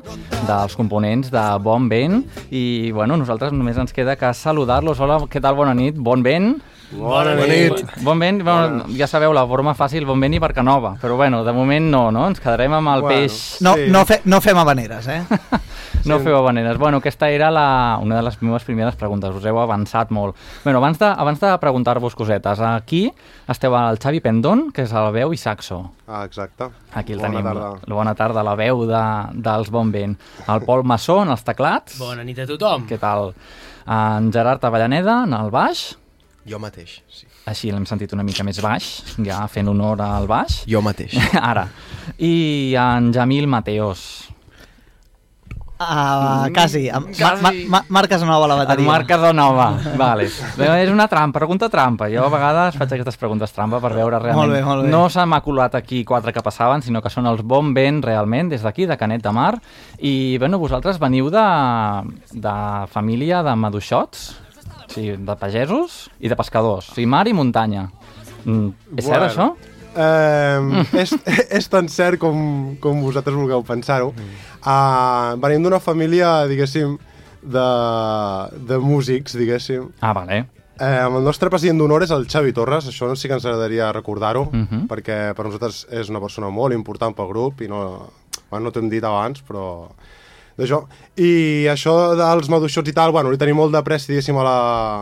dels 0.51 0.75
components 0.75 1.31
de 1.31 1.47
Bon 1.63 1.87
Vent 1.87 2.25
i 2.51 2.91
bueno, 2.91 3.15
nosaltres 3.23 3.55
només 3.55 3.79
ens 3.79 3.95
queda 3.95 4.19
que 4.19 4.35
saludar-los. 4.35 4.99
Hola, 4.99 5.21
què 5.31 5.39
tal? 5.39 5.55
Bona 5.63 5.79
nit, 5.79 5.95
Bon 5.95 6.19
Vent. 6.27 6.57
Bona 6.97 7.33
nit. 7.47 7.81
Bon 8.03 8.19
vent, 8.19 8.41
bueno, 8.45 8.85
ja 8.97 9.07
sabeu, 9.09 9.33
la 9.33 9.45
forma 9.49 9.73
fàcil, 9.75 10.05
bon 10.05 10.19
vent 10.21 10.33
i 10.35 10.39
Barcanova. 10.39 10.95
Però 11.01 11.15
bueno, 11.17 11.43
de 11.43 11.53
moment 11.55 11.89
no, 11.91 12.03
no? 12.11 12.27
Ens 12.29 12.39
quedarem 12.43 12.73
amb 12.77 12.91
el 12.93 13.01
Bueno, 13.01 13.15
peix... 13.23 13.37
No, 13.65 13.73
Sí. 13.75 13.87
no, 13.91 14.05
fe, 14.05 14.21
no 14.25 14.39
fem 14.41 14.57
habaneres, 14.57 15.07
eh? 15.07 15.23
No 16.03 16.17
feu 16.19 16.35
habaneres. 16.35 16.75
Bueno, 16.77 16.97
aquesta 16.99 17.29
era 17.31 17.49
la, 17.49 17.97
una 18.01 18.17
de 18.17 18.23
les 18.25 18.35
meves 18.41 18.65
primeres 18.67 18.97
preguntes. 18.99 19.31
Us 19.37 19.45
heu 19.47 19.55
avançat 19.61 20.09
molt. 20.11 20.35
Bueno, 20.65 20.79
abans 20.81 20.99
de, 20.99 21.05
abans 21.07 21.39
de 21.39 21.51
preguntar-vos 21.61 22.13
cosetes, 22.19 22.59
aquí 22.59 23.05
esteu 23.47 23.71
el 23.79 23.99
Xavi 24.03 24.19
Pendón, 24.19 24.65
que 24.75 24.83
és 24.83 24.91
el 24.91 25.07
veu 25.15 25.31
i 25.31 25.39
saxo. 25.39 25.77
Ah, 26.05 26.25
exacte. 26.27 26.67
Aquí 26.93 27.13
el 27.15 27.19
Bona 27.23 27.29
tenim. 27.39 27.47
tarda. 27.47 27.69
La 27.87 27.95
bona 27.95 28.15
tarda, 28.19 28.43
la 28.43 28.55
veu 28.59 28.83
de, 28.89 29.03
dels 29.47 29.71
Bon 29.71 29.93
Vent. 29.95 30.17
El 30.45 30.65
Pol 30.67 30.83
Massó 30.83 31.21
en 31.23 31.31
els 31.31 31.43
teclats. 31.47 31.95
bona 32.03 32.23
nit 32.27 32.39
a 32.43 32.49
tothom 32.51 32.83
Què 32.89 32.99
tal? 32.99 33.31
En 33.87 34.27
Gerard 34.33 34.65
Avellaneda 34.65 35.21
en 35.23 35.33
el 35.39 35.51
baix. 35.55 35.93
Jo 36.49 36.59
mateix, 36.59 36.97
sí. 37.07 37.25
Així 37.47 37.71
l'hem 37.71 37.85
sentit 37.87 38.11
una 38.15 38.23
mica 38.23 38.43
més 38.43 38.59
baix, 38.63 38.89
ja 39.23 39.41
fent 39.51 39.67
honor 39.71 40.01
al 40.03 40.27
baix. 40.27 40.61
Jo 40.67 40.81
mateix. 40.83 41.15
Ara. 41.39 41.67
I 42.19 42.75
en 42.79 43.13
Jamil 43.15 43.47
Mateos. 43.47 44.29
Ah, 45.83 46.47
quasi. 46.53 46.89
Ma, 46.91 46.99
ma, 46.99 47.11
Quasi. 47.11 47.65
ma, 47.67 47.81
Marc 47.89 48.09
Casanova 48.09 48.45
a 48.45 48.47
la 48.47 48.55
En 48.55 48.59
bateria. 48.61 48.87
Marc 48.87 49.07
Casanova. 49.07 49.65
vale. 49.99 50.27
Bé, 50.55 50.67
És 50.83 50.91
una 50.91 51.07
trampa, 51.11 51.39
pregunta 51.41 51.67
trampa. 51.67 52.07
Jo 52.13 52.23
a 52.27 52.29
vegades 52.31 52.77
faig 52.79 52.93
aquestes 52.95 53.17
preguntes 53.19 53.51
trampa 53.51 53.81
per 53.83 53.91
veure 53.97 54.19
realment. 54.21 54.37
Molt 54.45 54.53
bé, 54.55 54.61
molt 54.63 54.85
bé. 54.85 54.91
No 54.93 55.09
se 55.11 55.25
m'ha 55.27 55.41
colat 55.43 55.75
aquí 55.75 56.03
quatre 56.07 56.31
que 56.31 56.43
passaven, 56.45 56.83
sinó 56.85 57.01
que 57.03 57.11
són 57.11 57.27
els 57.27 57.41
bon 57.43 57.73
vent 57.75 57.99
realment, 58.05 58.53
des 58.53 58.63
d'aquí, 58.63 58.85
de 58.87 58.95
Canet 59.01 59.25
de 59.25 59.33
Mar. 59.35 59.57
I, 59.99 60.37
bueno, 60.39 60.61
vosaltres 60.61 61.01
veniu 61.01 61.27
de, 61.33 61.47
de 62.31 62.55
família 62.93 63.43
de 63.43 63.55
maduixots, 63.65 64.29
sigui, 64.93 65.17
de 65.25 65.35
pagesos 65.39 66.09
i 66.19 66.29
de 66.31 66.35
pescadors, 66.39 66.89
o 66.91 66.95
sigui, 66.97 67.07
mar 67.09 67.25
i 67.27 67.33
muntanya. 67.33 67.89
Mm, 68.45 68.69
és 68.97 69.05
cert, 69.05 69.19
Bueno. 69.19 69.29
això? 69.29 69.47
Eh, 69.93 70.83
és, 71.03 71.13
és 71.59 71.67
tan 71.69 71.87
cert 71.87 72.17
com, 72.21 72.75
com 72.81 73.01
vosaltres 73.05 73.35
vulgueu 73.37 73.61
pensar-ho. 73.67 74.13
Uh, 74.63 75.35
venim 75.43 75.63
d'una 75.65 75.79
família, 75.83 76.45
diguéssim, 76.49 76.95
de, 77.43 77.67
de 78.67 78.77
músics, 78.79 79.35
diguéssim. 79.37 79.89
Ah, 80.01 80.13
vale. 80.15 80.45
Eh, 80.79 80.99
el 81.05 81.19
nostre 81.23 81.51
president 81.53 81.77
d'honor 81.77 82.01
és 82.05 82.11
el 82.15 82.23
Xavi 82.31 82.53
Torres, 82.57 82.87
això 82.89 83.11
sí 83.15 83.27
que 83.29 83.35
ens 83.37 83.45
agradaria 83.45 83.91
recordar-ho, 83.93 84.47
Mhm. 84.51 84.87
perquè 84.89 85.33
per 85.37 85.45
nosaltres 85.45 85.83
és 85.91 86.09
una 86.09 86.19
persona 86.19 86.49
molt 86.49 86.73
important 86.73 87.13
pel 87.15 87.27
grup 87.29 87.61
i 87.61 87.67
no, 87.69 88.09
bueno, 88.49 88.65
no 88.65 88.71
t'ho 88.71 88.79
hem 88.81 88.89
dit 88.89 89.03
abans, 89.05 89.43
però 89.45 89.89
d'això. 90.57 90.83
I 91.17 91.65
això 91.71 91.93
dels 92.17 92.49
maduixots 92.49 92.89
i 92.89 92.93
tal, 92.93 93.11
bueno, 93.11 93.31
li 93.33 93.37
tenim 93.41 93.55
molt 93.57 93.73
de 93.73 93.81
pressa, 93.85 94.07
diguéssim, 94.11 94.37
a 94.37 94.43
la, 94.45 94.57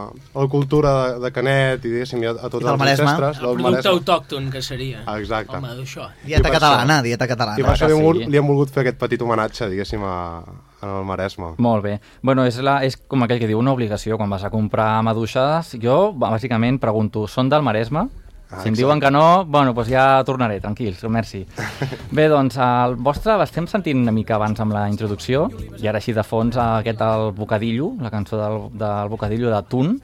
a 0.07 0.39
la 0.43 0.47
cultura 0.51 0.91
de, 1.13 1.19
de 1.25 1.31
Canet 1.35 1.85
i, 1.85 1.89
diguéssim, 1.91 2.23
a, 2.27 2.31
a 2.31 2.49
tots 2.49 2.65
els 2.65 2.79
Maresme. 2.79 3.07
ancestres. 3.09 3.39
el 3.43 3.61
producte 3.61 3.89
autòcton 3.89 4.49
que 4.51 4.61
seria 4.61 5.03
Ah, 5.05 5.19
Exacte. 5.19 5.55
home 5.57 5.67
d'això 5.75 6.07
Dieta 6.25 6.49
I 6.49 6.51
catalana, 6.51 6.97
això- 6.99 7.03
dieta 7.03 7.27
catalana. 7.27 7.59
I 7.59 7.63
per 7.63 7.73
això 7.75 7.87
que 7.87 7.93
li, 7.93 8.23
hem, 8.23 8.31
li 8.31 8.37
hem 8.37 8.47
volgut 8.47 8.69
fer 8.71 8.81
aquest 8.85 8.97
petit 8.99 9.21
homenatge, 9.21 9.69
diguéssim, 9.69 10.03
a, 10.03 10.43
al 10.81 11.03
Maresme. 11.05 11.53
Molt 11.57 11.83
bé. 11.83 11.99
Bueno, 12.21 12.45
és, 12.45 12.57
la, 12.63 12.79
és 12.83 12.95
com 13.07 13.21
aquell 13.23 13.39
que 13.39 13.47
diu 13.47 13.59
una 13.59 13.71
obligació. 13.71 14.17
Quan 14.17 14.29
vas 14.29 14.43
a 14.43 14.49
comprar 14.49 15.01
maduixes, 15.03 15.75
jo 15.81 16.11
bàsicament 16.13 16.79
pregunto, 16.79 17.27
són 17.27 17.49
del 17.49 17.61
Maresme? 17.61 18.07
Ah, 18.51 18.61
si 18.61 18.67
em 18.67 18.75
diuen 18.75 18.99
que 18.99 19.09
no, 19.13 19.45
bueno, 19.47 19.71
doncs 19.71 19.87
ja 19.87 20.05
tornaré, 20.27 20.59
tranquils, 20.59 20.99
merci. 21.07 21.45
Bé, 22.17 22.27
doncs, 22.27 22.57
el 22.59 22.97
vostre 22.99 23.37
l'estem 23.39 23.67
sentint 23.71 24.01
una 24.03 24.11
mica 24.11 24.35
abans 24.35 24.59
amb 24.59 24.75
la 24.75 24.87
introducció, 24.91 25.45
i 25.79 25.87
ara 25.87 26.01
així 26.01 26.11
de 26.11 26.25
fons 26.27 26.59
aquest 26.59 26.99
el 27.05 27.31
Bocadillo, 27.37 27.93
la 28.03 28.11
cançó 28.11 28.41
del, 28.41 28.59
del 28.75 29.09
Bocadillo 29.13 29.53
de 29.53 29.63
Tun. 29.71 29.95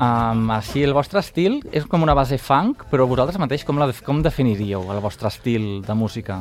Um, 0.00 0.46
així, 0.54 0.80
el 0.86 0.94
vostre 0.96 1.20
estil 1.20 1.58
és 1.76 1.84
com 1.84 2.00
una 2.00 2.14
base 2.16 2.38
funk, 2.40 2.86
però 2.88 3.04
vosaltres 3.10 3.36
mateix 3.42 3.66
com, 3.68 3.76
la, 3.76 3.90
com 4.06 4.22
definiríeu 4.24 4.86
el 4.94 5.00
vostre 5.04 5.28
estil 5.28 5.82
de 5.84 5.96
música? 5.98 6.38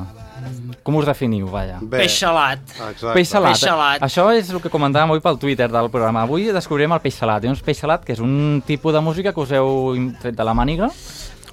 Com 0.88 0.96
us 0.96 1.10
definiu, 1.10 1.50
vaja? 1.52 1.82
Bé, 1.82 2.06
peix 2.06 2.22
salat 2.22 2.62
Exacte. 2.64 3.14
Peix 3.18 3.28
salat. 3.28 3.58
Peix 3.58 3.66
salat. 3.66 4.06
Això 4.06 4.30
és 4.36 4.52
el 4.54 4.62
que 4.64 4.72
comentàvem 4.72 5.12
avui 5.12 5.24
pel 5.24 5.40
Twitter 5.42 5.68
del 5.72 5.90
programa. 5.92 6.24
Avui 6.24 6.48
descobrirem 6.56 6.96
el 6.96 7.04
peix 7.04 7.18
salat. 7.20 7.44
Hi 7.44 7.52
ha 7.52 7.56
un 7.56 7.60
peix 7.66 7.84
salat 7.84 8.06
que 8.06 8.16
és 8.16 8.24
un 8.24 8.62
tipus 8.66 8.96
de 8.96 9.04
música 9.04 9.34
que 9.36 9.44
us 9.44 9.52
heu 9.58 9.98
tret 10.22 10.38
de 10.38 10.48
la 10.48 10.56
màniga. 10.56 10.88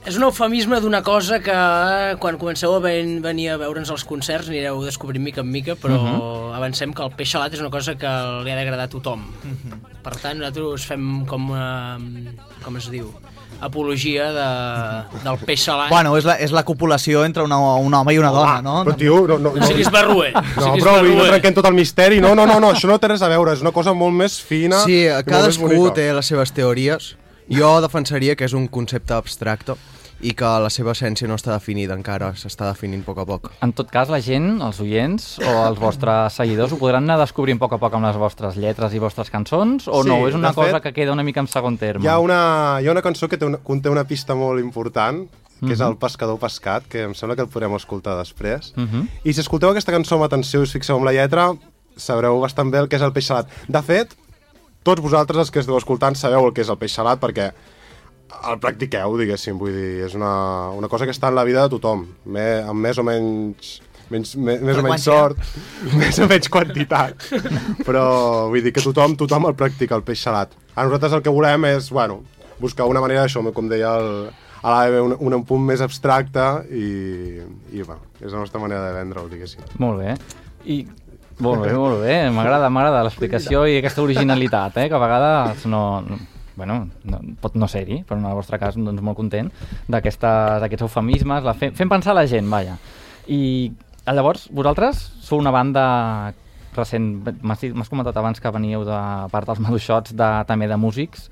És 0.06 0.14
un 0.14 0.22
eufemisme 0.22 0.78
d'una 0.80 1.00
cosa 1.02 1.40
que 1.42 1.50
eh, 1.50 2.14
quan 2.22 2.36
comenceu 2.38 2.76
a 2.76 2.80
ven, 2.84 3.16
venir 3.24 3.48
a 3.50 3.56
veure'ns 3.58 3.90
als 3.90 4.04
concerts 4.06 4.46
anireu 4.52 4.78
descobrint 4.86 5.24
mica 5.24 5.40
en 5.42 5.50
mica, 5.50 5.74
però 5.74 5.96
Mhm. 5.98 6.54
avancem 6.54 6.92
que 6.94 7.02
el 7.02 7.10
peix 7.10 7.30
salat 7.32 7.52
és 7.54 7.60
una 7.60 7.70
cosa 7.70 7.96
que 7.98 8.06
li 8.44 8.50
ha 8.52 8.56
d'agradar 8.56 8.84
a 8.86 8.88
tothom. 8.88 9.24
Per 10.04 10.14
tant, 10.22 10.38
nosaltres 10.38 10.86
fem 10.86 11.24
com 11.26 11.50
una... 11.50 11.98
com 12.62 12.76
es 12.76 12.90
diu? 12.90 13.10
apologia 13.58 14.32
de, 14.36 15.20
del 15.24 15.38
peix 15.46 15.62
salat. 15.64 15.88
Bueno, 15.88 16.10
és 16.18 16.26
la, 16.28 16.34
és 16.44 16.52
la 16.52 16.62
copulació 16.62 17.22
entre 17.24 17.42
una, 17.42 17.56
un 17.80 17.94
home 17.94 18.12
i 18.12 18.18
una 18.20 18.28
dona, 18.30 18.60
no? 18.60 18.84
Però, 18.84 18.96
tio, 19.00 19.26
no, 19.26 19.38
no, 19.38 19.54
No 19.56 19.66
siguis 19.66 19.88
barruer. 19.90 20.34
No, 20.34 20.42
siguis 20.66 20.84
però 20.84 20.98
avui 20.98 21.08
no 21.14 21.22
barruer. 21.22 21.30
trenquem 21.38 21.54
tot 21.54 21.64
el 21.70 21.72
misteri. 21.72 22.20
No, 22.20 22.34
no, 22.34 22.44
no, 22.46 22.58
no, 22.60 22.74
això 22.74 22.86
no 22.86 22.98
té 23.00 23.08
res 23.08 23.22
a 23.24 23.28
veure. 23.32 23.54
És 23.56 23.62
una 23.64 23.72
cosa 23.72 23.94
molt 23.96 24.12
més 24.12 24.36
fina 24.44 24.82
Sí, 24.84 25.06
cadascú 25.24 25.88
té 25.96 26.12
les 26.12 26.26
seves 26.28 26.52
teories. 26.52 27.14
Jo 27.48 27.80
defensaria 27.80 28.36
que 28.36 28.44
és 28.44 28.52
un 28.52 28.66
concepte 28.68 29.14
abstracte 29.14 29.72
i 30.24 30.32
que 30.32 30.48
la 30.62 30.70
seva 30.72 30.92
essència 30.92 31.28
no 31.28 31.34
està 31.36 31.52
definida 31.52 31.92
encara, 31.94 32.30
s'està 32.34 32.70
definint 32.72 33.02
a 33.02 33.06
poc 33.06 33.18
a 33.18 33.24
poc. 33.28 33.50
En 33.62 33.72
tot 33.76 33.90
cas, 33.92 34.08
la 34.08 34.20
gent, 34.24 34.62
els 34.64 34.80
oients 34.80 35.38
o 35.44 35.54
els 35.68 35.78
vostres 35.78 36.32
seguidors 36.40 36.72
ho 36.72 36.78
podran 36.80 37.04
anar 37.04 37.18
descobrint 37.20 37.58
a 37.58 37.64
poc 37.66 37.74
a 37.76 37.78
poc 37.78 37.94
amb 37.98 38.06
les 38.08 38.16
vostres 38.16 38.56
lletres 38.56 38.94
i 38.94 38.98
vostres 39.02 39.28
cançons 39.30 39.88
o 39.88 40.02
Sí, 40.02 40.08
no? 40.08 40.22
És 40.28 40.34
una 40.34 40.54
cosa 40.54 40.72
fet, 40.80 40.82
que 40.84 40.92
queda 41.02 41.12
una 41.12 41.22
mica 41.22 41.40
en 41.40 41.46
segon 41.48 41.76
terme. 41.76 42.04
Hi 42.04 42.08
ha 42.08 42.18
una, 42.18 42.78
hi 42.80 42.88
ha 42.88 42.92
una 42.92 43.02
cançó 43.02 43.28
que 43.28 43.36
té 43.36 43.44
una, 43.44 43.58
conté 43.58 43.90
una 43.92 44.04
pista 44.04 44.34
molt 44.34 44.60
important, 44.64 45.26
que 45.60 45.72
és 45.72 45.80
Mhm. 45.80 45.88
el 45.88 45.96
pescador 45.96 46.38
pescat, 46.38 46.84
que 46.88 47.02
em 47.04 47.14
sembla 47.14 47.34
que 47.36 47.42
el 47.42 47.48
podrem 47.48 47.74
escoltar 47.76 48.16
després. 48.18 48.72
Mhm. 48.76 49.08
I 49.24 49.32
si 49.32 49.40
escolteu 49.40 49.70
aquesta 49.70 49.92
cançó 49.92 50.14
amb 50.16 50.24
atenció 50.24 50.60
i 50.60 50.62
us 50.64 50.72
fixeu 50.72 50.96
en 50.98 51.04
la 51.04 51.12
lletra, 51.12 51.52
sabreu 51.96 52.40
bastant 52.40 52.70
bé 52.70 52.78
el 52.78 52.88
que 52.88 52.96
és 52.96 53.02
el 53.02 53.12
peix 53.12 53.26
salat. 53.26 53.48
De 53.68 53.82
fet, 53.82 54.14
tots 54.82 55.00
vosaltres, 55.02 55.38
els 55.38 55.50
que 55.50 55.60
esteu 55.60 55.76
escoltant, 55.76 56.14
sabeu 56.14 56.44
el 56.46 56.52
que 56.52 56.60
és 56.62 56.68
el 56.68 56.76
peix 56.78 56.92
salat 56.92 57.18
perquè 57.20 57.52
el 58.50 58.60
practiqueu, 58.62 59.16
diguéssim. 59.20 59.58
Vull 59.60 59.74
dir, 59.74 59.90
és 60.06 60.14
una, 60.18 60.32
una 60.76 60.90
cosa 60.92 61.06
que 61.06 61.14
està 61.14 61.30
en 61.32 61.38
la 61.38 61.44
vida 61.48 61.64
de 61.64 61.76
tothom, 61.76 62.06
me, 62.26 62.46
amb 62.66 62.82
més 62.86 62.98
o 62.98 63.06
menys 63.06 63.76
menys, 64.10 64.34
me, 64.38 64.56
més 64.62 64.78
o 64.78 64.84
menys 64.86 65.06
sort, 65.06 65.40
més 66.00 66.18
o 66.22 66.28
menys 66.30 66.50
quantitat. 66.52 67.28
Però 67.86 68.06
vull 68.52 68.64
dir 68.64 68.74
que 68.74 68.84
tothom, 68.84 69.16
tothom 69.18 69.48
el 69.50 69.56
practica, 69.58 69.98
el 69.98 70.04
peix 70.06 70.22
salat. 70.26 70.52
A 70.74 70.86
nosaltres 70.86 71.16
el 71.16 71.24
que 71.24 71.32
volem 71.32 71.68
és, 71.72 71.90
bueno, 71.94 72.20
buscar 72.62 72.88
una 72.90 73.02
manera 73.04 73.24
d'això, 73.24 73.42
com 73.54 73.70
deia 73.70 73.96
el, 74.00 74.12
a 74.62 74.74
l'AEB, 74.74 75.00
un, 75.04 75.16
un 75.38 75.46
punt 75.48 75.64
més 75.66 75.82
abstracte 75.84 76.46
i, 76.70 76.86
i 77.72 77.82
bueno, 77.82 78.02
és 78.20 78.30
la 78.30 78.44
nostra 78.44 78.62
manera 78.62 78.86
de 78.86 78.94
vendre-ho, 78.96 79.26
diguéssim. 79.32 79.66
Molt 79.82 80.02
bé. 80.02 80.16
I 80.66 80.80
molt 81.44 81.66
bé, 81.66 81.74
molt 81.76 82.00
bé. 82.00 82.14
M'agrada, 82.32 82.70
m'agrada 82.72 83.04
l'explicació 83.04 83.66
i 83.68 83.76
aquesta 83.80 84.00
originalitat, 84.04 84.80
eh? 84.80 84.88
que 84.88 84.96
a 84.96 85.02
vegades 85.02 85.66
no... 85.68 85.82
no 86.56 86.64
bueno, 86.64 86.88
no, 87.04 87.20
pot 87.40 87.56
no 87.56 87.68
ser-hi, 87.68 88.02
però 88.08 88.18
en 88.18 88.26
el 88.26 88.36
vostre 88.36 88.58
cas 88.58 88.76
doncs, 88.76 89.02
molt 89.04 89.18
content 89.18 89.50
d'aquests 89.92 90.82
eufemismes, 90.82 91.44
la 91.44 91.54
fem, 91.54 91.74
fem 91.76 91.88
pensar 91.88 92.16
la 92.16 92.26
gent, 92.26 92.48
vaja. 92.50 92.78
I 93.28 93.40
eh, 93.68 94.14
llavors, 94.14 94.48
vosaltres 94.50 95.02
sou 95.20 95.38
una 95.42 95.52
banda 95.52 96.32
recent, 96.76 97.10
m'has 97.42 97.88
comentat 97.88 98.16
abans 98.16 98.40
que 98.40 98.52
veníeu 98.52 98.84
de 98.84 99.00
part 99.32 99.48
dels 99.48 99.60
maduixots 99.64 100.16
de, 100.16 100.30
també 100.48 100.68
de 100.68 100.76
músics, 100.80 101.30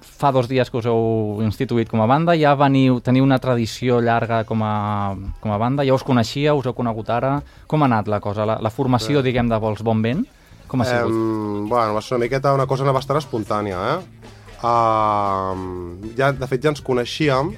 fa 0.00 0.30
dos 0.32 0.48
dies 0.48 0.70
que 0.70 0.78
us 0.78 0.86
heu 0.88 1.42
instituït 1.44 1.90
com 1.90 2.00
a 2.02 2.08
banda, 2.10 2.34
ja 2.38 2.54
veniu, 2.58 2.98
teniu 3.04 3.26
una 3.26 3.38
tradició 3.42 4.00
llarga 4.02 4.42
com 4.48 4.62
a, 4.66 5.14
com 5.42 5.52
a 5.52 5.58
banda, 5.60 5.86
ja 5.86 5.94
us 5.94 6.06
coneixíeu, 6.06 6.58
us 6.58 6.66
heu 6.66 6.74
conegut 6.74 7.10
ara, 7.14 7.38
com 7.66 7.82
ha 7.82 7.90
anat 7.90 8.10
la 8.10 8.20
cosa, 8.20 8.46
la, 8.48 8.58
la 8.62 8.72
formació, 8.74 9.20
Bé. 9.20 9.30
diguem, 9.30 9.50
de 9.50 9.60
Vols 9.62 9.84
Bon 9.86 10.02
Vent, 10.02 10.24
com 10.68 10.82
ha 10.82 10.88
sigut? 10.88 11.14
Em, 11.14 11.68
bueno, 11.68 11.94
va 11.96 12.02
ser 12.04 12.16
una 12.16 12.26
miqueta 12.26 12.52
una 12.54 12.66
cosa 12.68 12.92
bastant 12.92 13.20
espontània, 13.22 13.78
eh? 13.94 14.17
Uh, 14.58 15.98
ja, 16.18 16.32
de 16.34 16.46
fet, 16.50 16.62
ja 16.64 16.72
ens 16.72 16.82
coneixíem, 16.82 17.52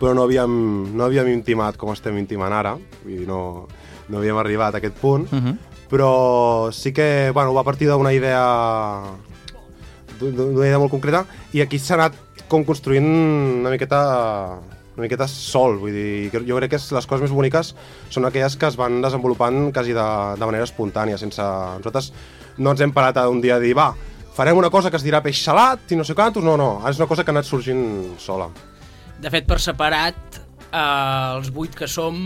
però 0.00 0.14
no 0.16 0.24
havíem, 0.26 0.52
no 0.96 1.06
havíem 1.06 1.28
intimat 1.30 1.76
com 1.78 1.92
estem 1.92 2.18
intimant 2.18 2.54
ara, 2.56 2.74
vull 3.04 3.20
dir, 3.20 3.26
no, 3.28 3.68
no 4.08 4.18
havíem 4.18 4.38
arribat 4.40 4.74
a 4.74 4.80
aquest 4.82 4.96
punt, 5.00 5.28
Uh 5.30 5.38
-huh. 5.38 5.56
però 5.90 6.72
sí 6.72 6.92
que, 6.92 7.30
bueno, 7.32 7.54
va 7.54 7.64
partir 7.64 7.88
d'una 7.88 8.12
idea 8.12 9.02
d'una 10.20 10.66
idea 10.66 10.78
molt 10.78 10.90
concreta 10.90 11.24
i 11.52 11.62
aquí 11.62 11.78
s'ha 11.78 11.94
anat 11.94 12.14
com 12.48 12.64
construint 12.64 13.06
una 13.60 13.70
miqueta 13.70 14.58
una 14.96 15.06
miqueta 15.06 15.26
sol, 15.28 15.78
vull 15.78 15.92
dir, 15.92 16.30
jo 16.46 16.56
crec 16.56 16.70
que 16.70 16.76
les 16.76 17.06
coses 17.06 17.22
més 17.22 17.30
boniques 17.30 17.74
són 18.10 18.26
aquelles 18.26 18.56
que 18.56 18.66
es 18.66 18.76
van 18.76 19.00
desenvolupant 19.00 19.72
quasi 19.72 19.92
de, 19.92 20.36
de 20.36 20.46
manera 20.46 20.64
espontània, 20.64 21.16
sense... 21.16 21.40
Nosaltres 21.40 22.12
no 22.58 22.70
ens 22.70 22.80
hem 22.80 22.92
parat 22.92 23.16
a 23.16 23.28
un 23.28 23.40
dia 23.40 23.56
a 23.56 23.62
dir, 23.62 23.74
va, 23.76 23.94
farem 24.36 24.58
una 24.58 24.70
cosa 24.70 24.90
que 24.90 24.98
es 25.00 25.06
dirà 25.06 25.22
peix 25.24 25.42
salat 25.44 25.90
i 25.92 25.98
no 25.98 26.04
sé 26.06 26.14
quantos, 26.14 26.44
no, 26.44 26.56
no, 26.60 26.70
és 26.88 27.00
una 27.00 27.08
cosa 27.10 27.24
que 27.24 27.32
ha 27.32 27.36
anat 27.36 27.48
sorgint 27.48 28.14
sola. 28.18 28.50
De 29.20 29.30
fet, 29.32 29.46
per 29.48 29.58
separat, 29.60 30.40
eh, 30.70 31.36
els 31.36 31.50
vuit 31.54 31.74
que 31.76 31.88
som, 31.90 32.16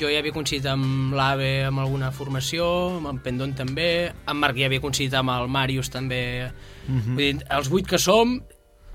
jo 0.00 0.10
ja 0.10 0.22
havia 0.22 0.34
coincidit 0.34 0.66
amb 0.70 1.14
l'AVE 1.14 1.52
amb 1.68 1.84
alguna 1.84 2.10
formació, 2.14 2.66
amb 2.98 3.12
en 3.12 3.20
Pendon 3.24 3.54
també, 3.58 3.90
en 4.10 4.40
Marc 4.40 4.58
ja 4.58 4.70
havia 4.70 4.82
coincidit 4.82 5.14
amb 5.20 5.34
el 5.36 5.48
Màrius 5.52 5.92
també. 5.92 6.50
Mhm. 6.88 7.14
Vull 7.14 7.24
dir, 7.24 7.46
els 7.50 7.70
vuit 7.70 7.86
que 7.86 7.98
som, 7.98 8.40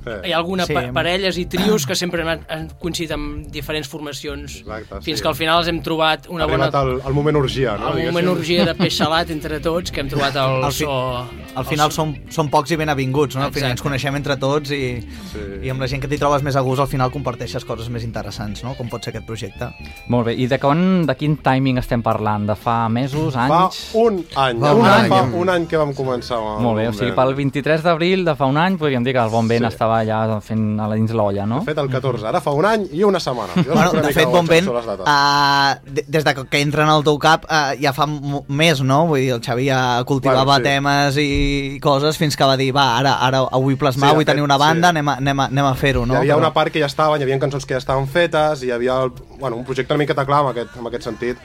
hi 0.05 0.31
ha 0.31 0.38
alguna 0.38 0.65
Sí. 0.65 0.73
parelles 0.93 1.38
i 1.38 1.45
trios 1.45 1.85
que 1.85 1.95
sempre 1.95 2.23
han, 2.23 2.45
han 2.47 2.69
coincidit 2.79 3.12
amb 3.12 3.47
diferents 3.51 3.88
formacions, 3.88 4.59
Exacte, 4.62 5.01
fins 5.01 5.19
sí. 5.19 5.21
que 5.23 5.27
al 5.27 5.35
final 5.35 5.59
els 5.59 5.67
hem 5.67 5.81
trobat 5.83 6.27
una 6.29 6.45
ha 6.45 6.47
bona... 6.47 6.65
arribat 6.69 6.83
el, 6.85 7.01
el 7.07 7.13
moment 7.13 7.35
orgia, 7.38 7.77
no? 7.77 7.93
el 7.93 8.05
moment 8.12 8.27
orgia 8.31 8.65
de 8.65 8.75
peix 8.75 8.95
salat 8.97 9.29
entre 9.31 9.59
tots, 9.59 9.91
que 9.91 9.99
hem 10.01 10.09
trobat 10.09 10.35
el 10.35 10.63
Al 10.63 10.71
fi- 10.71 10.85
so... 10.85 11.25
Al 11.59 11.65
final 11.65 11.88
el 11.88 11.91
so- 11.91 12.03
som, 12.03 12.13
som 12.29 12.49
pocs 12.49 12.71
i 12.71 12.77
ben 12.77 12.89
avinguts, 12.89 13.35
no? 13.35 13.43
Al 13.43 13.51
final 13.53 13.71
ens 13.71 13.81
coneixem 13.81 14.15
entre 14.15 14.38
tots 14.38 14.71
i, 14.71 15.01
Sí. 15.33 15.39
i 15.65 15.69
amb 15.69 15.81
la 15.81 15.88
gent 15.88 16.01
que 16.01 16.07
t'hi 16.07 16.17
trobes 16.21 16.43
més 16.45 16.55
a 16.55 16.62
gust 16.62 16.79
al 16.81 16.88
final 16.88 17.12
comparteixes 17.12 17.65
coses 17.65 17.89
més 17.89 18.03
interessants, 18.05 18.63
no? 18.63 18.75
Com 18.77 18.88
pot 18.89 19.03
ser 19.03 19.12
aquest 19.12 19.25
projecte. 19.27 19.67
Molt 20.07 20.27
bé, 20.29 20.35
i 20.39 20.47
de, 20.47 20.59
quan, 20.59 21.05
de 21.05 21.15
quin 21.19 21.35
timing 21.43 21.77
estem 21.81 22.01
parlant? 22.05 22.45
De 22.47 22.55
fa 22.55 22.88
mesos, 22.89 23.33
Fa 23.33 23.47
anys? 23.65 23.81
un 23.95 24.23
any, 24.35 24.59
Fa 24.62 24.73
un 24.73 24.79
un 24.81 24.88
any, 24.88 25.01
any. 25.01 25.09
fa 25.09 25.21
un 25.43 25.49
any 25.49 25.67
que 25.67 25.77
vam 25.77 25.93
començar 25.97 26.39
Molt 26.62 26.77
bé, 26.77 26.85
el 26.88 26.93
o 26.93 26.93
sigui, 26.93 27.12
pel 27.17 27.33
23 27.35 27.83
d'abril 27.83 28.23
de 28.25 28.35
fa 28.39 28.45
un 28.49 28.57
any 28.57 28.77
podríem 28.77 29.03
dir 29.03 29.13
que 29.17 29.19
el 29.25 29.29
Bon 29.33 29.47
Vent 29.47 29.65
Sí. 29.65 29.73
estava 29.73 29.88
ja 30.08 30.39
fent 30.45 30.80
a 30.80 30.88
la 30.88 30.95
dins 30.95 31.12
l'olla, 31.15 31.45
no? 31.49 31.60
De 31.63 31.69
fet, 31.71 31.78
el 31.82 31.89
14, 31.91 32.25
ara 32.30 32.41
fa 32.41 32.52
un 32.56 32.65
any 32.65 32.88
i 32.95 33.04
una 33.04 33.19
setmana. 33.19 33.54
Jo 33.58 33.73
Bueno, 33.73 33.91
de 33.95 34.02
mica 34.08 34.13
fet, 34.19 34.30
Bon 34.32 34.47
Vent, 34.47 34.67
uh, 34.67 36.02
des 36.08 36.23
de 36.25 36.34
que 36.49 36.62
entra 36.62 36.84
en 36.84 36.89
el 36.93 37.04
teu 37.04 37.17
cap, 37.21 37.45
uh, 37.49 37.73
ja 37.82 37.93
fa 37.93 38.06
més, 38.08 38.82
no? 38.82 39.06
Vull 39.10 39.19
dir, 39.23 39.32
el 39.38 39.41
Xavi 39.45 39.67
ja 39.69 40.04
cultivava 40.06 40.45
Bueno, 40.45 40.63
sí. 40.63 40.69
temes 40.69 41.17
i 41.21 41.80
coses 41.84 42.17
fins 42.17 42.36
que 42.38 42.45
va 42.47 42.58
dir, 42.58 42.71
va, 42.75 42.97
ara, 42.99 43.17
ara 43.25 43.41
ho 43.43 43.62
vull 43.62 43.78
plasmar, 43.78 44.10
Sí, 44.12 44.15
vull 44.21 44.25
tenir 44.28 44.41
fet, 44.43 44.49
una 44.49 44.58
banda, 44.58 44.88
sí. 44.88 44.97
anem 44.97 45.08
a, 45.10 45.15
anem 45.23 45.39
a, 45.39 45.45
anem 45.54 45.65
a 45.65 45.75
fer-ho, 45.75 46.06
no? 46.06 46.13
Hi 46.15 46.17
havia 46.23 46.36
Però- 46.36 46.43
una 46.45 46.54
part 46.54 46.71
que 46.73 46.80
ja 46.84 46.88
estava, 46.91 47.17
hi 47.19 47.23
havia 47.28 47.39
cançons 47.39 47.65
que 47.65 47.73
ja 47.78 47.82
estaven 47.84 48.08
fetes, 48.08 48.63
i 48.63 48.69
hi 48.69 48.71
havia 48.75 48.99
el, 49.04 49.12
bueno, 49.39 49.56
un 49.58 49.65
projecte 49.65 49.93
una 49.93 50.04
miqueta 50.06 50.25
clar 50.25 50.43
en 50.45 50.52
aquest, 50.54 50.75
en 50.80 50.88
aquest 50.88 51.04
sentit, 51.10 51.38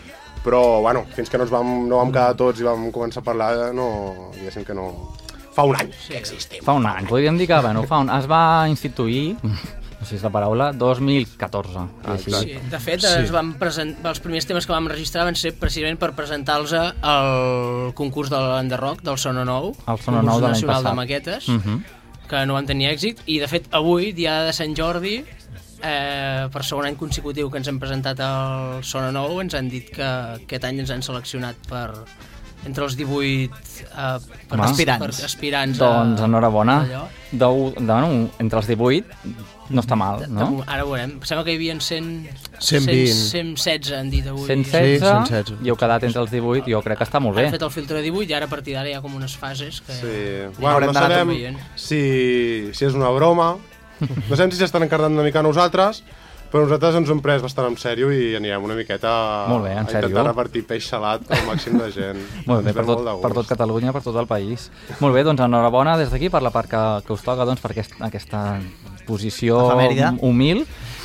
però 0.44 0.80
bueno, 0.84 1.04
fins 1.16 1.30
que 1.30 1.38
no, 1.38 1.44
ens 1.44 1.52
vam, 1.52 1.88
no 1.88 1.96
vam 2.02 2.10
quedar 2.12 2.34
tots 2.36 2.60
i 2.60 2.64
vam 2.66 2.90
començar 2.92 3.22
a 3.22 3.24
parlar, 3.24 3.52
no, 3.74 3.86
diguéssim 4.36 4.64
que 4.64 4.74
no... 4.76 4.90
Fa 5.54 5.62
un 5.64 5.76
any 5.78 5.90
que 6.08 6.18
existim. 6.18 6.64
Fa 6.66 6.72
un 6.74 6.86
any, 6.86 7.06
podríem 7.06 7.38
dir 7.38 7.46
que 7.46 7.60
bueno, 7.62 7.84
fa 7.86 7.98
un... 8.02 8.10
es 8.10 8.26
va 8.30 8.66
instituir, 8.68 9.36
no 9.44 10.04
sé 10.04 10.08
si 10.10 10.16
és 10.16 10.22
la 10.26 10.30
paraula, 10.34 10.72
2014. 10.72 11.76
Ah, 11.78 12.14
així. 12.14 12.30
exacte. 12.30 12.58
Sí, 12.60 12.70
de 12.70 12.80
fet, 12.80 13.00
Sí. 13.00 13.06
sí. 13.08 13.22
es 13.24 13.30
van 13.32 13.52
present... 13.60 13.94
els 14.04 14.20
primers 14.20 14.46
temes 14.50 14.66
que 14.66 14.72
vam 14.74 14.88
registrar 14.90 15.24
van 15.28 15.36
ser 15.38 15.54
precisament 15.58 15.98
per 16.00 16.10
presentar-los 16.18 16.74
al 16.74 17.92
concurs 17.94 18.30
de 18.34 18.40
l'Enderrock, 18.42 19.00
del 19.06 19.16
Sono 19.18 19.44
Nou, 19.44 19.70
El 19.86 19.98
concurs 20.02 20.24
Nou 20.26 20.40
de 20.40 20.48
l'any 20.48 20.56
nacional 20.58 20.82
passat. 20.82 20.90
de 20.90 20.96
maquetes, 20.98 21.48
Mhm. 21.48 21.84
que 22.28 22.46
no 22.46 22.54
van 22.58 22.66
tenir 22.66 22.88
èxit, 22.90 23.18
i 23.26 23.38
de 23.38 23.46
fet 23.48 23.66
avui, 23.72 24.12
dia 24.12 24.42
de 24.42 24.52
Sant 24.52 24.74
Jordi, 24.76 25.24
eh, 25.84 26.48
per 26.50 26.62
segon 26.64 26.86
any 26.86 26.96
consecutiu 26.96 27.50
que 27.50 27.58
ens 27.58 27.68
hem 27.68 27.78
presentat 27.78 28.18
al 28.20 28.82
Sono 28.82 29.12
Nou, 29.12 29.40
ens 29.40 29.54
han 29.54 29.68
dit 29.68 29.90
que 29.94 30.02
aquest 30.04 30.64
any 30.64 30.80
ens 30.80 30.90
han 30.90 31.02
seleccionat 31.02 31.56
per 31.68 31.90
entre 32.66 32.84
els 32.84 32.96
18 32.96 33.24
eh, 33.24 33.48
per. 34.48 34.60
Aspirants. 34.60 35.02
per 35.18 35.24
aspirants 35.26 35.78
Doncs 35.78 36.20
a, 36.20 36.24
enhorabona. 36.28 36.78
De, 36.84 37.38
de, 37.38 37.46
bueno, 37.46 38.30
entre 38.38 38.58
els 38.60 38.66
18 38.68 39.04
no 39.74 39.80
està 39.80 39.96
mal, 39.96 40.20
De- 40.20 40.28
no? 40.28 40.50
de- 40.58 40.64
Ara 40.70 40.84
ho 40.84 40.90
veurem. 40.90 41.14
Sembla 41.24 41.44
que 41.46 41.52
hi 41.54 41.56
havia 41.56 41.74
100, 41.80 42.28
120. 42.58 43.14
116, 43.14 43.92
han 43.96 44.10
dit 44.12 44.26
avui. 44.26 44.44
116, 44.46 45.00
Sí, 45.00 45.06
116. 45.06 45.54
i 45.64 45.70
heu 45.72 45.76
quedat 45.80 46.04
entre 46.04 46.20
els 46.22 46.30
18, 46.30 46.68
jo 46.70 46.82
crec 46.84 46.98
que 47.00 47.04
està 47.08 47.20
molt 47.20 47.36
bé. 47.36 47.46
Han 47.48 47.56
fet 47.56 47.62
el 47.66 47.70
filtre 47.74 47.96
de 48.02 48.02
18 48.10 48.30
i 48.30 48.34
ara 48.36 48.46
a 48.46 48.52
partir 48.52 48.74
d'ara 48.76 48.88
hi 48.90 48.94
ha 48.98 49.00
com 49.04 49.14
unes 49.16 49.36
fases 49.40 49.80
que... 49.80 49.92
Sí. 50.00 50.16
Bueno, 50.60 50.74
Haurem 50.76 50.92
no 50.92 50.98
d'anar 50.98 51.10
sabem 51.10 51.28
tot 51.28 51.36
veient. 51.36 51.58
si, 51.76 52.02
si 52.76 52.84
és 52.84 52.94
una 52.94 53.08
broma, 53.16 53.54
no 54.28 54.36
sabem 54.36 54.52
si 54.52 54.58
s'estan 54.60 54.84
encarregant 54.84 55.16
una 55.16 55.24
mica 55.26 55.40
a 55.40 55.46
nosaltres, 55.46 56.02
però 56.54 56.68
nosaltres 56.68 56.94
ens 57.00 57.08
ho 57.10 57.14
hem 57.16 57.20
pres 57.24 57.42
bastant 57.42 57.66
en 57.66 57.74
sèrio 57.82 58.12
i 58.14 58.36
anirem 58.38 58.62
una 58.62 58.76
miqueta 58.78 59.10
Molt 59.50 59.64
bé, 59.66 59.72
en 59.74 59.80
a 59.80 59.82
intentar 59.88 60.06
sèrio. 60.06 60.22
repartir 60.28 60.60
peix 60.68 60.86
salat 60.86 61.24
al 61.26 61.48
màxim 61.48 61.74
de 61.80 61.88
gent. 61.90 62.20
Molt 62.48 62.62
bé, 62.62 62.70
per 62.76 62.84
tot, 62.86 63.02
per 63.24 63.32
tot. 63.34 63.48
Catalunya, 63.50 63.90
per 63.96 64.04
tot 64.04 64.14
el 64.22 64.28
país. 64.30 64.68
Molt 65.02 65.18
bé, 65.18 65.24
doncs 65.26 65.42
enhorabona 65.42 65.96
des 65.98 66.14
d'aquí 66.14 66.30
per 66.30 66.44
la 66.46 66.54
part 66.54 66.70
que, 66.70 66.84
que 67.08 67.12
us 67.16 67.26
toca, 67.26 67.42
doncs, 67.48 67.58
per 67.64 67.72
aquest, 67.74 67.98
aquesta 68.06 68.44
posició 69.08 69.64
Efemèride. 69.66 70.12
humil. 70.22 70.62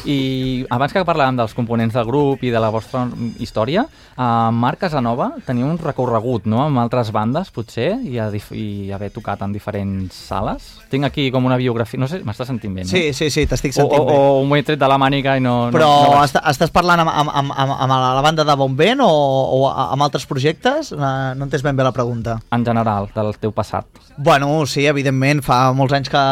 I 0.07 0.65
abans 0.71 0.93
que 0.95 1.03
parlàvem 1.03 1.39
dels 1.39 1.55
components 1.57 1.95
del 1.97 2.07
grup 2.07 2.43
i 2.45 2.51
de 2.53 2.59
la 2.62 2.69
vostra 2.71 3.05
història, 3.39 3.83
a 4.15 4.49
Marc 4.55 4.79
Casanova 4.85 5.29
teniu 5.47 5.67
un 5.67 5.79
recorregut 5.81 6.47
no? 6.47 6.62
amb 6.65 6.79
altres 6.79 7.12
bandes, 7.15 7.51
potser, 7.51 7.97
i, 8.07 8.17
a 8.19 8.29
i 8.55 8.91
haver 8.95 9.09
tocat 9.15 9.43
en 9.43 9.53
diferents 9.55 10.15
sales. 10.29 10.69
Tinc 10.89 11.07
aquí 11.07 11.29
com 11.31 11.45
una 11.45 11.57
biografia... 11.59 11.99
No 11.99 12.07
sé, 12.07 12.21
m'estàs 12.25 12.47
sentint 12.49 12.75
bé, 12.75 12.85
no? 12.85 12.91
Sí, 12.91 13.12
sí, 13.13 13.29
sí, 13.33 13.45
t'estic 13.49 13.75
O, 13.75 13.81
sentint 13.81 14.01
o, 14.01 14.05
bé. 14.07 14.15
o 14.15 14.45
m'ho 14.47 14.59
he 14.59 14.63
tret 14.67 14.79
de 14.79 14.89
la 14.89 14.97
màniga 15.01 15.35
i 15.38 15.43
no... 15.43 15.55
Però 15.75 15.89
no, 15.89 16.15
no 16.15 16.23
est 16.23 16.39
estàs 16.39 16.71
parlant 16.73 17.03
amb, 17.03 17.12
amb, 17.12 17.33
amb, 17.41 17.53
amb, 17.55 17.75
amb 17.75 17.95
la 17.95 18.23
banda 18.25 18.45
de 18.47 18.55
Bon 18.59 18.75
Vent 18.79 19.03
o, 19.03 19.09
o 19.09 19.59
amb 19.69 20.07
altres 20.07 20.25
projectes? 20.29 20.93
No 20.95 21.47
entens 21.47 21.65
ben 21.65 21.75
bé 21.77 21.85
la 21.85 21.93
pregunta. 21.95 22.39
En 22.55 22.65
general, 22.65 23.12
del 23.15 23.35
teu 23.41 23.51
passat. 23.55 23.88
Bueno, 24.17 24.65
sí, 24.67 24.85
evidentment, 24.89 25.43
fa 25.45 25.62
molts 25.75 25.95
anys 25.95 26.09
que 26.12 26.23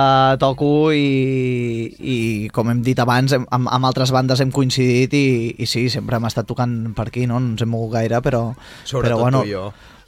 toco 0.41 0.91
i, 0.91 1.87
i 1.99 2.17
com 2.55 2.71
hem 2.71 2.81
dit 2.83 2.99
abans, 2.99 3.35
hem, 3.37 3.45
amb, 3.57 3.67
amb 3.73 3.89
altres 3.89 4.13
bandes 4.15 4.39
hem 4.45 4.53
coincidit 4.55 5.13
i, 5.17 5.25
i 5.57 5.65
sí, 5.67 5.87
sempre 5.93 6.17
hem 6.21 6.29
estat 6.29 6.47
tocant 6.49 6.77
per 6.97 7.09
aquí, 7.11 7.25
no? 7.27 7.41
No 7.41 7.53
ens 7.57 7.65
hem 7.65 7.73
mogut 7.73 7.97
gaire, 7.99 8.21
però... 8.25 8.47
Sobretot 8.85 9.17
però, 9.17 9.21
bueno, 9.25 9.43
tu 9.43 9.49
i 9.51 9.55
jo. 9.57 9.67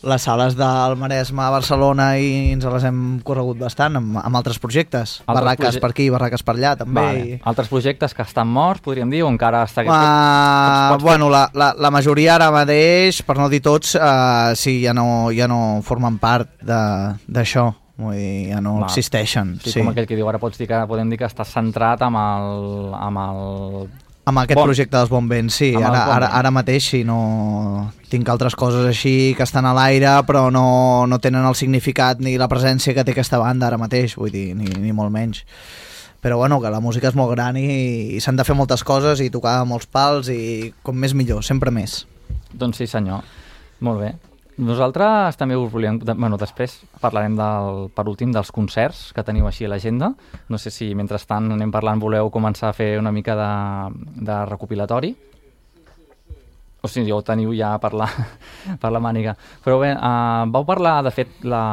les 0.10 0.24
sales 0.24 0.54
del 0.56 0.94
Maresme 0.96 1.42
a 1.44 1.50
Barcelona 1.52 2.06
i 2.22 2.54
ens 2.54 2.64
les 2.64 2.86
hem 2.88 3.00
corregut 3.28 3.58
bastant 3.60 3.98
amb, 4.00 4.16
amb 4.22 4.40
altres 4.40 4.56
projectes. 4.64 5.18
Altres 5.26 5.36
barraques 5.44 5.66
proje- 5.74 5.82
per 5.84 5.90
aquí, 5.92 6.06
barraques 6.14 6.46
per 6.48 6.56
allà, 6.56 6.72
també. 6.80 7.02
Vale. 7.04 7.26
I... 7.36 7.42
Altres 7.52 7.68
projectes 7.68 8.16
que 8.16 8.24
estan 8.24 8.48
morts, 8.48 8.80
podríem 8.86 9.12
dir, 9.12 9.26
o 9.28 9.30
encara 9.34 9.66
està... 9.68 9.84
Uh, 9.84 9.92
Pots- 9.92 10.94
pots- 10.94 11.04
bueno, 11.10 11.28
la, 11.34 11.44
la, 11.54 11.74
la 11.76 11.92
majoria 11.92 12.38
ara 12.38 12.48
mateix, 12.56 13.20
per 13.28 13.36
no 13.42 13.50
dir 13.52 13.60
tots, 13.66 13.98
uh, 14.00 14.56
sí, 14.56 14.78
ja 14.86 14.96
no, 14.96 15.30
ja 15.36 15.50
no 15.52 15.82
formen 15.84 16.18
part 16.24 16.56
de- 16.64 17.20
d'això. 17.28 17.68
Vull 18.00 18.16
dir, 18.16 18.50
ja 18.54 18.62
no 18.64 18.78
Val. 18.80 18.86
existeixen. 18.88 19.58
Sí, 19.60 19.74
Sí, 19.74 19.80
com 19.82 19.90
aquell 19.92 20.08
que 20.08 20.16
diu, 20.16 20.28
ara 20.32 20.40
pots 20.40 20.58
dir 20.58 20.70
que 20.70 20.78
podem 20.88 21.10
dir 21.12 21.18
que 21.20 21.28
estàs 21.28 21.52
centrat 21.52 22.02
amb 22.06 22.16
el... 22.22 22.94
Amb 22.96 23.24
el... 23.26 23.90
Amb 24.30 24.38
aquest 24.44 24.60
Bon. 24.60 24.68
projecte 24.70 24.94
dels 24.96 25.10
Bon 25.10 25.28
Vents, 25.28 25.56
sí. 25.58 25.72
Amb 25.76 25.88
Ara, 25.90 26.04
Bon 26.06 26.16
ara, 26.16 26.30
ara 26.38 26.52
mateix 26.54 26.86
sí, 26.94 27.04
no... 27.04 27.92
Tinc 28.10 28.30
altres 28.30 28.56
coses 28.56 28.86
així 28.88 29.34
que 29.38 29.44
estan 29.44 29.66
a 29.66 29.74
l'aire, 29.74 30.14
però 30.26 30.48
no, 30.54 31.06
no 31.10 31.20
tenen 31.20 31.46
el 31.46 31.58
significat 31.58 32.22
ni 32.24 32.38
la 32.38 32.48
presència 32.50 32.94
que 32.94 33.04
té 33.04 33.12
aquesta 33.14 33.38
banda 33.42 33.68
ara 33.68 33.78
mateix, 33.82 34.16
vull 34.18 34.32
dir, 34.32 34.54
ni, 34.56 34.70
ni 34.80 34.94
molt 34.96 35.12
menys. 35.14 35.44
Però 36.22 36.38
bueno, 36.38 36.62
que 36.62 36.70
la 36.72 36.80
música 36.84 37.08
és 37.10 37.16
molt 37.16 37.32
gran 37.32 37.58
i, 37.58 37.68
i 38.16 38.20
s'han 38.24 38.36
de 38.40 38.44
fer 38.48 38.56
moltes 38.56 38.84
coses 38.84 39.22
i 39.24 39.30
tocar 39.32 39.60
molts 39.66 39.88
pals 39.88 40.30
i 40.34 40.74
com 40.84 40.96
més 40.96 41.14
millor, 41.16 41.44
sempre 41.48 41.72
més. 41.72 42.06
Doncs 42.54 42.82
sí, 42.82 42.88
senyor. 42.88 43.24
Molt 43.86 44.02
bé. 44.04 44.14
Nosaltres 44.60 45.38
també 45.40 45.56
us 45.56 45.70
volíem... 45.72 46.02
Bueno, 46.04 46.36
després 46.42 46.74
parlarem 47.00 47.36
del, 47.40 47.86
per 47.96 48.04
últim 48.12 48.34
dels 48.36 48.52
concerts 48.52 49.14
que 49.16 49.24
teniu 49.24 49.48
així 49.48 49.64
a 49.66 49.70
l'agenda. 49.72 50.12
No 50.52 50.58
sé 50.60 50.72
si 50.74 50.90
mentrestant 51.00 51.52
anem 51.56 51.72
parlant 51.72 52.02
voleu 52.02 52.28
començar 52.34 52.70
a 52.72 52.76
fer 52.76 52.98
una 53.00 53.14
mica 53.16 53.38
de, 53.40 53.50
de 54.28 54.40
recopilatori. 54.50 55.14
O 56.82 56.88
sigui, 56.88 57.10
ja 57.12 57.16
ho 57.18 57.24
teniu 57.24 57.54
ja 57.56 57.74
per 57.80 57.94
la, 57.96 58.08
per 58.82 58.92
la 58.92 59.00
màniga. 59.04 59.34
Però 59.64 59.80
bé, 59.82 59.94
uh, 59.96 60.44
vau 60.52 60.68
parlar, 60.68 60.98
de 61.08 61.12
fet, 61.16 61.40
la, 61.48 61.64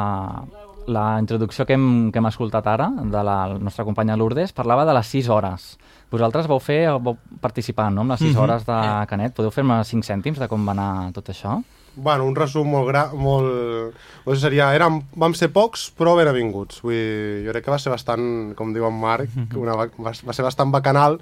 la 0.87 1.05
introducció 1.19 1.65
que 1.67 1.75
hem, 1.75 2.09
que 2.11 2.19
hem 2.19 2.27
escoltat 2.31 2.67
ara, 2.71 2.89
de 3.03 3.23
la, 3.23 3.37
la 3.53 3.59
nostra 3.59 3.85
companya 3.87 4.15
Lourdes, 4.19 4.51
parlava 4.55 4.85
de 4.87 4.95
les 4.95 5.11
6 5.15 5.29
hores. 5.31 5.69
Vosaltres 6.11 6.47
vau 6.47 6.59
fer, 6.63 6.85
vau 7.03 7.17
participar, 7.43 7.89
no?, 7.91 8.03
amb 8.07 8.15
les 8.15 8.23
6 8.23 8.33
Mhm. 8.35 8.43
hores 8.43 8.65
de 8.67 8.79
Canet. 9.11 9.35
Podeu 9.35 9.51
fer-me 9.51 9.81
5 9.83 10.07
cèntims 10.07 10.39
de 10.39 10.47
com 10.47 10.63
va 10.67 10.71
anar 10.75 11.11
tot 11.15 11.31
això? 11.35 11.57
Bueno, 11.97 12.25
un 12.29 12.35
resum 12.37 12.69
molt 12.69 12.87
gran, 12.91 13.15
molt... 13.17 13.93
O 14.27 14.31
sigui, 14.35 14.41
seria, 14.41 14.67
érem, 14.75 14.99
vam 15.17 15.33
ser 15.33 15.47
pocs, 15.55 15.87
però 15.97 16.13
benvinguts. 16.19 16.81
Vull 16.83 16.93
dir, 16.93 17.43
jo 17.47 17.53
crec 17.55 17.63
que 17.65 17.71
va 17.73 17.79
ser 17.79 17.89
bastant, 17.93 18.53
com 18.59 18.73
diu 18.75 18.85
en 18.85 18.97
Marc, 18.99 19.31
una, 19.55 19.73
va, 19.79 19.87
va 19.97 20.13
ser 20.35 20.43
bastant 20.45 20.69
bacanal, 20.73 21.15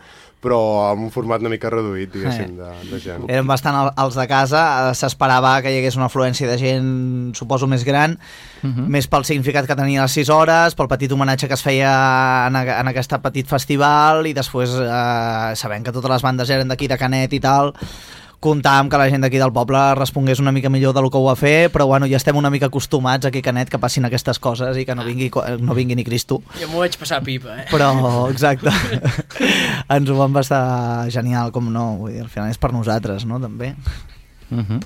però 0.46 0.58
amb 0.92 1.06
un 1.08 1.12
format 1.14 1.42
una 1.42 1.50
mica 1.54 1.70
reduït, 1.74 2.12
diguéssim, 2.14 2.58
de, 2.58 2.72
de 2.90 3.00
gent. 3.02 3.24
Eren 3.32 3.48
bastant 3.50 3.78
els 3.94 4.18
de 4.18 4.26
casa, 4.30 4.64
eh, 4.90 4.96
s'esperava 4.98 5.56
que 5.64 5.72
hi 5.74 5.80
hagués 5.80 5.96
una 5.98 6.10
afluència 6.10 6.50
de 6.50 6.58
gent, 6.62 6.90
suposo, 7.38 7.70
més 7.72 7.86
gran, 7.88 8.18
Mhm. 8.66 8.88
més 8.90 9.06
pel 9.08 9.24
significat 9.28 9.68
que 9.70 9.76
tenia 9.78 10.02
les 10.02 10.12
6 10.18 10.30
hores, 10.34 10.74
pel 10.74 10.88
petit 10.90 11.12
homenatge 11.14 11.48
que 11.48 11.54
es 11.54 11.62
feia 11.62 12.48
en, 12.48 12.56
a- 12.58 12.80
en 12.82 12.88
aquest 12.90 13.14
petit 13.22 13.46
festival 13.48 14.26
i 14.26 14.34
després, 14.34 14.72
eh, 14.82 15.54
sabent 15.56 15.86
que 15.86 15.92
totes 15.94 16.10
les 16.10 16.22
bandes 16.26 16.50
eren 16.50 16.68
d'aquí 16.68 16.88
de 16.90 16.98
Canet 16.98 17.34
i 17.38 17.40
tal, 17.40 17.76
comptàvem 18.44 18.90
que 18.90 19.00
la 19.00 19.08
gent 19.10 19.26
d'aquí 19.26 19.40
del 19.42 19.54
poble 19.56 19.82
respongués 19.98 20.42
una 20.44 20.54
mica 20.56 20.70
millor 20.70 20.94
del 20.96 21.10
que 21.12 21.20
ho 21.20 21.26
va 21.26 21.36
fer, 21.40 21.70
però 21.74 21.88
bueno, 21.90 22.10
ja 22.12 22.18
estem 22.18 22.38
una 22.38 22.52
mica 22.54 22.70
acostumats 22.72 23.26
aquí 23.26 23.44
a 23.44 23.48
Canet 23.50 23.72
que 23.72 23.80
passin 23.82 24.06
aquestes 24.06 24.40
coses 24.40 24.78
i 24.78 24.86
que 24.86 24.96
no 24.96 25.06
vingui, 25.08 25.32
no 25.60 25.78
vingui 25.78 25.96
ni 25.96 26.06
Cristo. 26.08 26.42
Jo 26.60 26.70
m'ho 26.72 26.84
vaig 26.84 26.98
passar 27.00 27.22
pipa, 27.26 27.56
eh? 27.64 27.68
Però, 27.72 27.92
exacte, 28.30 28.74
ens 29.98 30.10
ho 30.10 30.20
vam 30.20 30.36
bastar 30.36 31.10
genial, 31.14 31.54
com 31.56 31.72
no, 31.74 31.88
vull 32.04 32.14
dir, 32.14 32.26
al 32.26 32.32
final 32.34 32.52
és 32.52 32.62
per 32.62 32.74
nosaltres, 32.76 33.26
no?, 33.26 33.40
també. 33.42 33.76
Uh 34.52 34.62
-huh. 34.62 34.80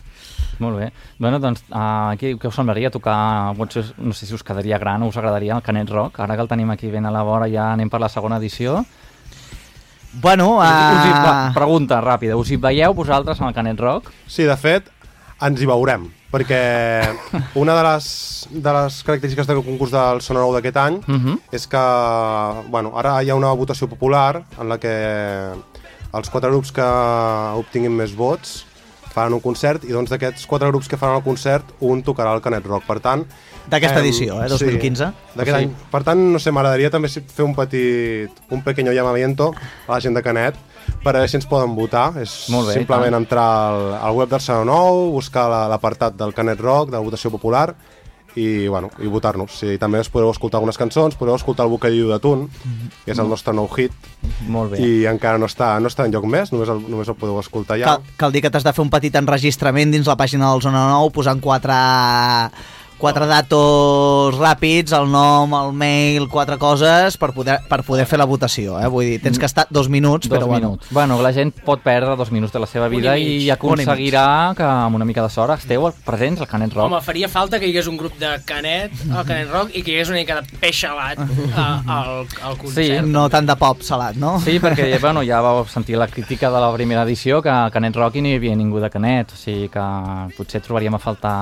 Molt 0.59 0.77
bé. 0.77 0.91
Bueno, 1.17 1.39
doncs, 1.39 1.63
uh, 1.71 2.11
aquí, 2.11 2.33
què 2.35 2.47
us 2.47 2.55
semblaria 2.55 2.91
tocar, 2.91 3.55
potser, 3.55 3.85
no 3.97 4.13
sé 4.13 4.25
si 4.25 4.33
us 4.35 4.43
quedaria 4.43 4.77
gran 4.77 5.03
o 5.03 5.07
us 5.07 5.17
agradaria 5.17 5.55
el 5.55 5.63
Canet 5.63 5.89
Rock, 5.89 6.19
ara 6.19 6.35
que 6.35 6.41
el 6.41 6.49
tenim 6.51 6.69
aquí 6.71 6.91
ben 6.91 7.05
a 7.05 7.11
la 7.11 7.23
vora, 7.23 7.47
ja 7.47 7.71
anem 7.71 7.89
per 7.89 8.01
la 8.01 8.09
segona 8.09 8.37
edició. 8.37 8.85
Bueno, 10.13 10.57
Us, 10.57 10.65
hi- 10.65 10.95
us 10.95 11.05
hi, 11.05 11.11
uh... 11.11 11.23
va, 11.25 11.33
pregunta 11.53 11.99
ràpida, 12.01 12.35
us 12.39 12.49
hi 12.49 12.57
veieu 12.57 12.93
vosaltres 12.97 13.39
en 13.41 13.47
el 13.47 13.53
Canet 13.53 13.79
Rock? 13.79 14.09
Sí, 14.27 14.43
de 14.49 14.55
fet, 14.57 14.87
ens 15.45 15.61
hi 15.61 15.67
veurem, 15.69 16.07
perquè 16.33 16.61
una 17.55 17.75
de 17.77 17.83
les, 17.85 18.07
de 18.49 18.73
les 18.73 18.97
característiques 19.05 19.47
del 19.47 19.61
concurs 19.65 19.91
del 19.93 20.21
Sonor 20.25 20.47
Nou 20.47 20.55
d'aquest 20.57 20.77
any 20.77 20.97
Uh 21.07 21.15
-huh. 21.19 21.37
és 21.51 21.67
que 21.67 21.83
bueno, 22.69 22.91
ara 22.95 23.21
hi 23.23 23.29
ha 23.29 23.35
una 23.35 23.53
votació 23.53 23.87
popular 23.87 24.43
en 24.59 24.69
la 24.69 24.77
que 24.79 25.51
els 26.13 26.29
quatre 26.29 26.49
grups 26.49 26.71
que 26.71 26.81
obtinguin 27.55 27.91
més 27.95 28.15
vots 28.15 28.65
faran 29.13 29.33
un 29.33 29.39
concert 29.41 29.83
i 29.83 29.91
doncs 29.91 30.09
d'aquests 30.09 30.45
quatre 30.47 30.67
grups 30.69 30.87
que 30.87 30.97
faran 30.97 31.15
el 31.17 31.23
concert 31.23 31.65
un 31.79 32.01
tocarà 32.03 32.33
el 32.33 32.41
Canet 32.41 32.65
Rock. 32.65 32.83
Per 32.85 32.99
tant... 32.99 33.25
D'aquesta 33.69 33.99
edició, 34.01 34.41
eh, 34.43 34.47
2015. 34.49 35.05
Sí, 35.11 35.35
d'aquest 35.35 35.55
O 35.55 35.59
sigui- 35.59 35.69
any. 35.69 35.91
Per 35.91 36.03
tant, 36.03 36.19
no 36.33 36.39
sé, 36.39 36.51
m'agradaria 36.51 36.89
també 36.89 37.07
fer 37.09 37.45
un 37.45 37.53
petit, 37.55 38.29
un 38.49 38.63
pequeño 38.63 38.91
llamamiento 38.91 39.53
a 39.87 39.91
la 39.93 40.01
gent 40.01 40.15
de 40.15 40.23
Canet 40.23 40.55
per 41.03 41.11
a 41.15 41.19
veure 41.19 41.27
si 41.29 41.37
ens 41.37 41.45
poden 41.45 41.75
votar. 41.75 42.17
És 42.17 42.47
Molt 42.49 42.67
bé, 42.69 42.73
simplement 42.73 43.11
tant. 43.13 43.21
entrar 43.23 43.45
al, 43.69 43.93
al 43.95 44.15
web 44.15 44.29
del 44.29 44.41
Saló 44.41 44.65
Nou, 44.65 45.11
buscar 45.11 45.49
la- 45.49 45.67
l'apartat 45.69 46.15
del 46.15 46.33
Canet 46.33 46.59
Rock, 46.59 46.89
de 46.89 46.97
la 46.97 47.03
votació 47.03 47.29
popular, 47.31 47.75
i, 48.35 48.67
bueno, 48.67 48.91
i 48.99 49.07
votar-nos. 49.07 49.51
Sí, 49.57 49.77
també 49.79 49.99
us 49.99 50.07
podeu 50.07 50.29
escoltar 50.29 50.59
algunes 50.59 50.77
cançons, 50.77 51.15
podeu 51.15 51.33
escoltar 51.35 51.65
el 51.65 51.71
Bocadillo 51.71 52.07
de 52.13 52.19
Tun, 52.19 52.47
que 53.03 53.11
és 53.11 53.17
el 53.19 53.27
nostre 53.27 53.53
nou 53.53 53.67
hit, 53.75 53.91
Molt 54.47 54.71
bé. 54.71 54.79
i 54.85 55.05
encara 55.09 55.37
no 55.39 55.47
està, 55.47 55.79
no 55.81 55.89
està 55.89 56.05
en 56.05 56.11
lloc 56.13 56.25
més, 56.25 56.51
només 56.53 56.69
el, 56.69 56.79
només 56.87 57.07
el 57.09 57.15
podeu 57.15 57.39
escoltar 57.39 57.77
ja. 57.79 57.85
Cal, 57.85 58.01
cal 58.17 58.31
dir 58.31 58.41
que 58.43 58.51
t'has 58.51 58.63
de 58.63 58.71
fer 58.71 58.83
un 58.85 58.89
petit 58.93 59.13
enregistrament 59.15 59.91
dins 59.91 60.07
la 60.07 60.15
pàgina 60.15 60.51
del 60.53 60.61
Zona 60.61 60.85
9 60.91 61.11
posant 61.11 61.41
quatre, 61.41 61.73
quatre 62.99 63.25
datos 63.29 64.35
ràpids, 64.37 64.91
el 64.97 65.07
nom, 65.11 65.53
el 65.55 65.71
mail, 65.73 66.27
quatre 66.29 66.57
coses 66.59 67.15
per 67.17 67.31
poder, 67.33 67.59
per 67.69 67.81
poder 67.87 68.05
fer 68.09 68.19
la 68.19 68.25
votació. 68.29 68.77
Eh? 68.79 68.87
Vull 68.91 69.05
dir, 69.13 69.21
tens 69.23 69.39
que 69.39 69.47
estar 69.47 69.65
dos 69.69 69.87
minuts, 69.89 70.27
Dos 70.29 70.37
però 70.37 70.49
minuts. 70.51 70.87
Bueno, 70.91 71.21
la 71.23 71.31
gent 71.33 71.53
pot 71.65 71.81
perdre 71.81 72.15
dos 72.19 72.31
minuts 72.31 72.53
de 72.53 72.59
la 72.59 72.67
seva 72.67 72.87
i 72.87 72.95
vida 72.97 73.13
mig. 73.15 73.45
i 73.45 73.49
aconseguirà 73.55 74.53
que 74.57 74.63
amb 74.67 74.95
una 74.99 75.05
mica 75.07 75.23
de 75.23 75.29
sort 75.33 75.55
esteu 75.57 75.87
presents 76.05 76.41
al 76.41 76.47
Canet 76.51 76.73
Rock. 76.75 76.91
Home, 76.91 77.01
faria 77.01 77.29
falta 77.31 77.59
que 77.59 77.67
hi 77.67 77.71
hagués 77.73 77.87
un 77.87 77.97
grup 77.97 78.17
de 78.19 78.33
Canet, 78.45 78.91
al 79.11 79.25
Canet 79.25 79.49
Rock, 79.51 79.71
i 79.75 79.81
que 79.83 79.91
hi 79.91 79.95
hagués 79.95 80.09
una 80.09 80.19
mica 80.19 80.41
de 80.41 80.59
peix 80.59 80.79
salat 80.83 81.19
a- 81.55 81.81
al, 81.87 82.27
al 82.43 82.57
concert. 82.57 82.75
Sí, 82.85 82.91
no 83.09 83.27
tant 83.29 83.47
de 83.47 83.55
pop 83.55 83.81
salat, 83.81 84.15
no? 84.19 84.37
Sí, 84.43 84.59
perquè 84.59 84.99
bueno, 84.99 85.23
ja 85.23 85.41
vau 85.41 85.63
sentir 85.67 85.97
la 85.97 86.07
crítica 86.07 86.51
de 86.51 86.59
la 86.59 86.71
primera 86.73 87.03
edició 87.03 87.41
que 87.41 87.49
a 87.49 87.69
Canet 87.71 87.95
Rock 87.95 88.15
i 88.19 88.21
no 88.21 88.27
hi 88.29 88.35
havia 88.35 88.55
ningú 88.55 88.79
de 88.83 88.89
Canet, 88.89 89.31
o 89.33 89.37
sigui 89.39 89.69
que 89.71 89.87
potser 90.37 90.61
trobaríem 90.61 90.95
a 90.95 90.99
faltar 90.99 91.35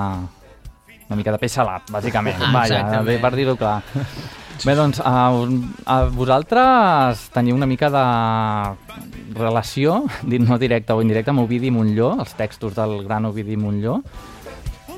una 1.08 1.16
mica 1.16 1.32
de 1.32 1.40
peix 1.40 1.54
salat, 1.56 1.88
bàsicament. 1.90 2.36
Ah, 2.44 2.52
Vaja, 2.52 3.02
bé, 3.06 3.16
per 3.22 3.32
dir-ho 3.36 3.56
clar. 3.56 3.80
Bé, 4.64 4.74
doncs, 4.74 4.98
a, 5.00 5.28
a 5.86 5.98
vosaltres 6.12 7.28
teniu 7.34 7.54
una 7.56 7.68
mica 7.70 7.88
de 7.94 8.02
relació, 9.38 10.02
dit 10.30 10.42
no 10.42 10.58
directa 10.58 10.96
o 10.96 11.04
indirecta, 11.04 11.32
amb 11.32 11.46
Ovidi 11.46 11.70
Montlló, 11.70 12.16
els 12.18 12.34
textos 12.36 12.74
del 12.76 13.00
gran 13.06 13.28
Ovidi 13.28 13.56
Montlló. 13.56 14.02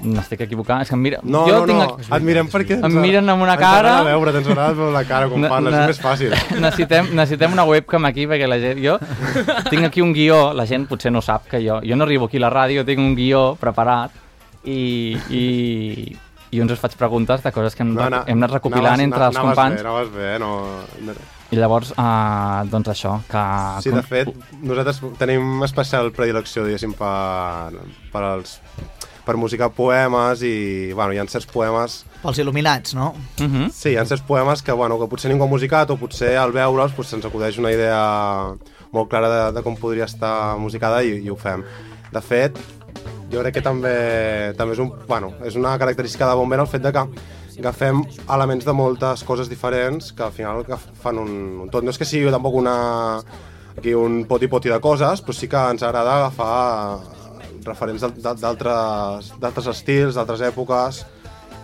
N'estic 0.00 0.40
equivocant, 0.46 0.80
és 0.80 0.88
que 0.88 0.96
em 0.96 1.02
mira... 1.04 1.18
No, 1.20 1.42
jo 1.44 1.58
no, 1.58 1.64
tinc... 1.68 2.06
no, 2.08 2.14
et 2.16 2.24
mirem 2.24 2.48
perquè... 2.48 2.78
Em 2.88 2.94
miren 3.04 3.28
amb 3.28 3.44
una 3.44 3.52
ens 3.58 3.60
cara... 3.60 3.90
agrada 3.98 4.06
veure, 4.08 4.32
ens 4.38 4.48
agrada 4.48 4.76
veure 4.78 4.94
la 4.94 5.02
cara 5.04 5.28
com 5.28 5.42
Ne- 5.44 5.50
parles, 5.52 5.76
és 5.76 5.90
més 5.92 6.00
fàcil. 6.00 6.36
Necessitem, 6.64 7.10
necessitem 7.12 7.52
una 7.52 7.66
webcam 7.68 8.08
aquí 8.08 8.24
perquè 8.30 8.48
la 8.48 8.56
gent... 8.62 8.80
Jo 8.80 8.96
tinc 9.68 9.90
aquí 9.90 10.00
un 10.00 10.14
guió, 10.16 10.40
la 10.56 10.64
gent 10.64 10.88
potser 10.88 11.12
no 11.12 11.20
sap 11.20 11.50
que 11.52 11.60
jo... 11.60 11.82
Jo 11.84 12.00
no 12.00 12.08
arribo 12.08 12.30
aquí 12.30 12.40
a 12.40 12.46
la 12.46 12.52
ràdio, 12.54 12.86
tinc 12.88 13.04
un 13.04 13.12
guió 13.18 13.44
preparat 13.60 14.16
i, 14.64 15.16
i, 15.30 16.16
i 16.50 16.60
uns 16.60 16.72
us 16.72 16.80
faig 16.82 16.94
preguntes 16.98 17.42
de 17.42 17.52
coses 17.52 17.74
que 17.76 17.82
hem, 17.84 17.94
No, 17.94 18.08
na- 18.10 18.24
hem 18.26 18.38
anat 18.38 18.56
recopilant 18.58 18.94
anaves- 18.94 19.04
entre 19.08 19.26
els 19.26 19.36
anaves 19.36 19.56
companys. 19.56 19.76
Bé, 19.82 19.86
anaves 19.88 20.10
bé, 20.14 20.38
no... 20.42 21.20
I 21.50 21.56
llavors, 21.58 21.90
uh, 21.98 22.62
doncs 22.70 22.88
això, 22.92 23.16
que... 23.26 23.40
Sí, 23.82 23.90
de 23.90 24.02
fet, 24.06 24.28
nosaltres 24.62 25.00
tenim 25.18 25.64
especial 25.66 26.12
predilecció, 26.14 26.62
diguéssim, 26.62 26.92
per, 26.94 27.80
per, 28.12 28.22
els, 28.36 28.52
per 29.26 29.34
musicar 29.36 29.72
poemes 29.74 30.44
i, 30.46 30.92
bueno, 30.94 31.10
hi 31.12 31.18
ha 31.18 31.26
certs 31.26 31.48
poemes... 31.50 32.04
Pels 32.22 32.38
il·luminats, 32.38 32.94
no? 32.94 33.14
Uh 33.40 33.48
-huh. 33.50 33.66
Sí, 33.74 33.90
hi 33.90 33.96
ha 33.98 34.04
certs 34.06 34.22
poemes 34.22 34.62
que, 34.62 34.70
bueno, 34.70 34.96
que 35.00 35.08
potser 35.10 35.30
ningú 35.32 35.42
ha 35.44 35.48
musicat 35.50 35.90
o 35.90 35.96
potser 35.96 36.36
al 36.38 36.52
veure'ls 36.52 36.92
pues, 36.94 37.08
se'ns 37.08 37.24
acudeix 37.26 37.58
una 37.58 37.72
idea 37.72 38.54
molt 38.92 39.08
clara 39.10 39.28
de, 39.28 39.52
de 39.52 39.62
com 39.62 39.74
podria 39.76 40.04
estar 40.04 40.56
musicada 40.58 41.02
i, 41.02 41.18
i 41.24 41.30
ho 41.30 41.36
fem. 41.36 41.64
De 42.12 42.20
fet, 42.20 42.58
jo 43.30 43.40
crec 43.42 43.54
que 43.58 43.62
també, 43.62 43.94
també 44.58 44.74
és, 44.74 44.80
un, 44.82 44.92
bueno, 45.08 45.32
és 45.46 45.54
una 45.56 45.76
característica 45.78 46.28
de 46.28 46.34
Bombera 46.38 46.62
el 46.66 46.68
fet 46.68 46.82
de 46.82 46.92
que 46.92 47.04
agafem 47.60 48.02
elements 48.32 48.64
de 48.64 48.72
moltes 48.72 49.22
coses 49.28 49.48
diferents 49.50 50.12
que 50.16 50.22
al 50.24 50.32
final 50.32 50.64
que 50.64 50.76
fan 51.02 51.18
un, 51.20 51.30
un 51.66 51.70
tot. 51.70 51.84
No 51.84 51.90
és 51.92 51.98
que 52.00 52.06
sigui 52.08 52.30
tampoc 52.32 52.54
una, 52.56 53.18
aquí 53.76 53.92
un 53.94 54.24
poti-poti 54.28 54.72
de 54.72 54.80
coses, 54.80 55.20
però 55.22 55.36
sí 55.36 55.48
que 55.48 55.60
ens 55.74 55.82
agrada 55.84 56.16
agafar 56.16 57.00
referents 57.66 58.00
d'al- 58.00 58.16
d'al- 58.22 58.40
d'altres 58.40 59.32
d'altres 59.40 59.66
estils, 59.74 60.14
d'altres 60.16 60.40
èpoques, 60.48 61.02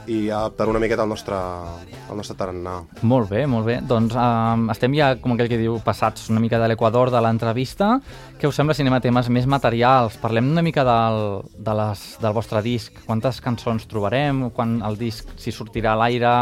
i 0.07 0.31
adaptar 0.31 0.69
una 0.71 0.81
miqueta 0.83 1.05
al 1.05 1.11
nostre, 1.11 1.37
al 1.37 2.17
nostre 2.19 2.37
tarannà. 2.39 2.77
Molt 3.03 3.31
bé, 3.31 3.45
molt 3.51 3.67
bé. 3.67 3.79
Doncs 3.87 4.15
um, 4.17 4.67
estem 4.73 4.95
ja, 4.97 5.13
com 5.23 5.35
aquell 5.35 5.51
que 5.51 5.61
diu, 5.61 5.79
passats 5.85 6.31
una 6.33 6.43
mica 6.43 6.61
de 6.63 6.71
l'equador 6.71 7.11
de 7.15 7.23
l'entrevista. 7.23 7.97
Què 8.41 8.49
us 8.49 8.59
sembla 8.59 8.77
si 8.77 8.85
anem 8.85 8.99
a 8.99 9.03
temes 9.05 9.31
més 9.33 9.49
materials? 9.51 10.19
Parlem 10.23 10.51
una 10.53 10.65
mica 10.67 10.85
del, 10.87 11.23
de 11.57 11.79
les, 11.81 12.05
del 12.23 12.37
vostre 12.37 12.63
disc. 12.67 13.03
Quantes 13.07 13.43
cançons 13.45 13.89
trobarem? 13.91 14.49
Quan 14.57 14.79
el 14.87 14.99
disc, 15.01 15.35
si 15.41 15.55
sortirà 15.55 15.95
a 15.95 16.01
l'aire, 16.05 16.37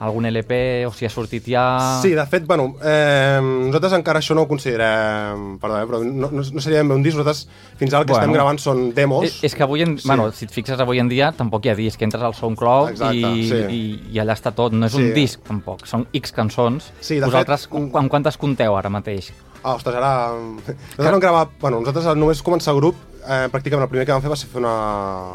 algun 0.00 0.24
LP 0.26 0.86
o 0.88 0.92
si 0.96 1.04
ha 1.04 1.10
sortit 1.12 1.44
ja... 1.52 2.00
Sí, 2.00 2.14
de 2.16 2.24
fet, 2.26 2.46
bueno, 2.48 2.70
eh, 2.82 3.38
nosaltres 3.42 3.92
encara 3.98 4.22
això 4.22 4.32
no 4.34 4.46
ho 4.46 4.48
considerem, 4.48 5.58
perdó, 5.60 5.76
eh, 5.82 5.86
però 5.90 6.00
no, 6.04 6.30
no, 6.32 6.40
no 6.40 6.60
seria 6.64 6.80
ben 6.80 6.88
bé 6.88 6.96
un 6.96 7.02
disc, 7.04 7.18
nosaltres 7.18 7.42
fins 7.76 7.92
ara 7.92 8.00
el 8.02 8.06
que 8.08 8.14
Bueno. 8.14 8.24
estem 8.24 8.32
gravant 8.38 8.58
són 8.62 8.80
demos. 8.96 9.26
És, 9.28 9.36
és 9.50 9.54
que 9.54 9.62
avui, 9.66 9.82
en, 9.84 9.98
Sí. 9.98 10.08
bueno, 10.08 10.30
si 10.32 10.46
et 10.48 10.54
fixes 10.56 10.80
avui 10.80 10.98
en 11.02 11.08
dia, 11.12 11.32
tampoc 11.36 11.66
hi 11.66 11.74
ha 11.74 11.76
disc, 11.76 12.00
entres 12.02 12.22
al 12.24 12.34
SoundCloud 12.34 12.94
Exacte, 12.96 13.14
i, 13.36 13.44
sí. 13.50 13.60
i, 13.68 13.82
i 14.16 14.22
allà 14.24 14.32
està 14.38 14.54
tot, 14.56 14.72
no 14.72 14.86
és 14.88 14.92
Sí. 14.96 15.02
un 15.04 15.12
disc 15.14 15.44
tampoc, 15.46 15.84
són 15.86 16.06
X 16.16 16.32
cançons. 16.32 16.92
Sí, 17.00 17.20
de 17.20 17.26
Vosaltres, 17.28 17.68
fet, 17.68 17.76
fet, 17.76 17.94
amb 18.00 18.08
quantes 18.10 18.36
compteu 18.40 18.76
ara 18.76 18.88
mateix? 18.88 19.32
Ah, 19.62 19.74
ostres, 19.74 19.94
ara... 20.00 20.32
Nosaltres 20.32 21.12
vam 21.12 21.20
gravar... 21.20 21.48
Bueno, 21.60 21.80
nosaltres 21.84 22.06
al 22.06 22.16
només 22.18 22.40
començar 22.42 22.72
grup, 22.74 22.96
eh, 23.20 23.46
pràcticament 23.52 23.86
el 23.86 23.90
primer 23.92 24.06
que 24.06 24.12
vam 24.12 24.22
fer 24.24 24.30
va 24.32 24.36
ser 24.38 24.48
fer 24.50 24.60
una, 24.62 24.74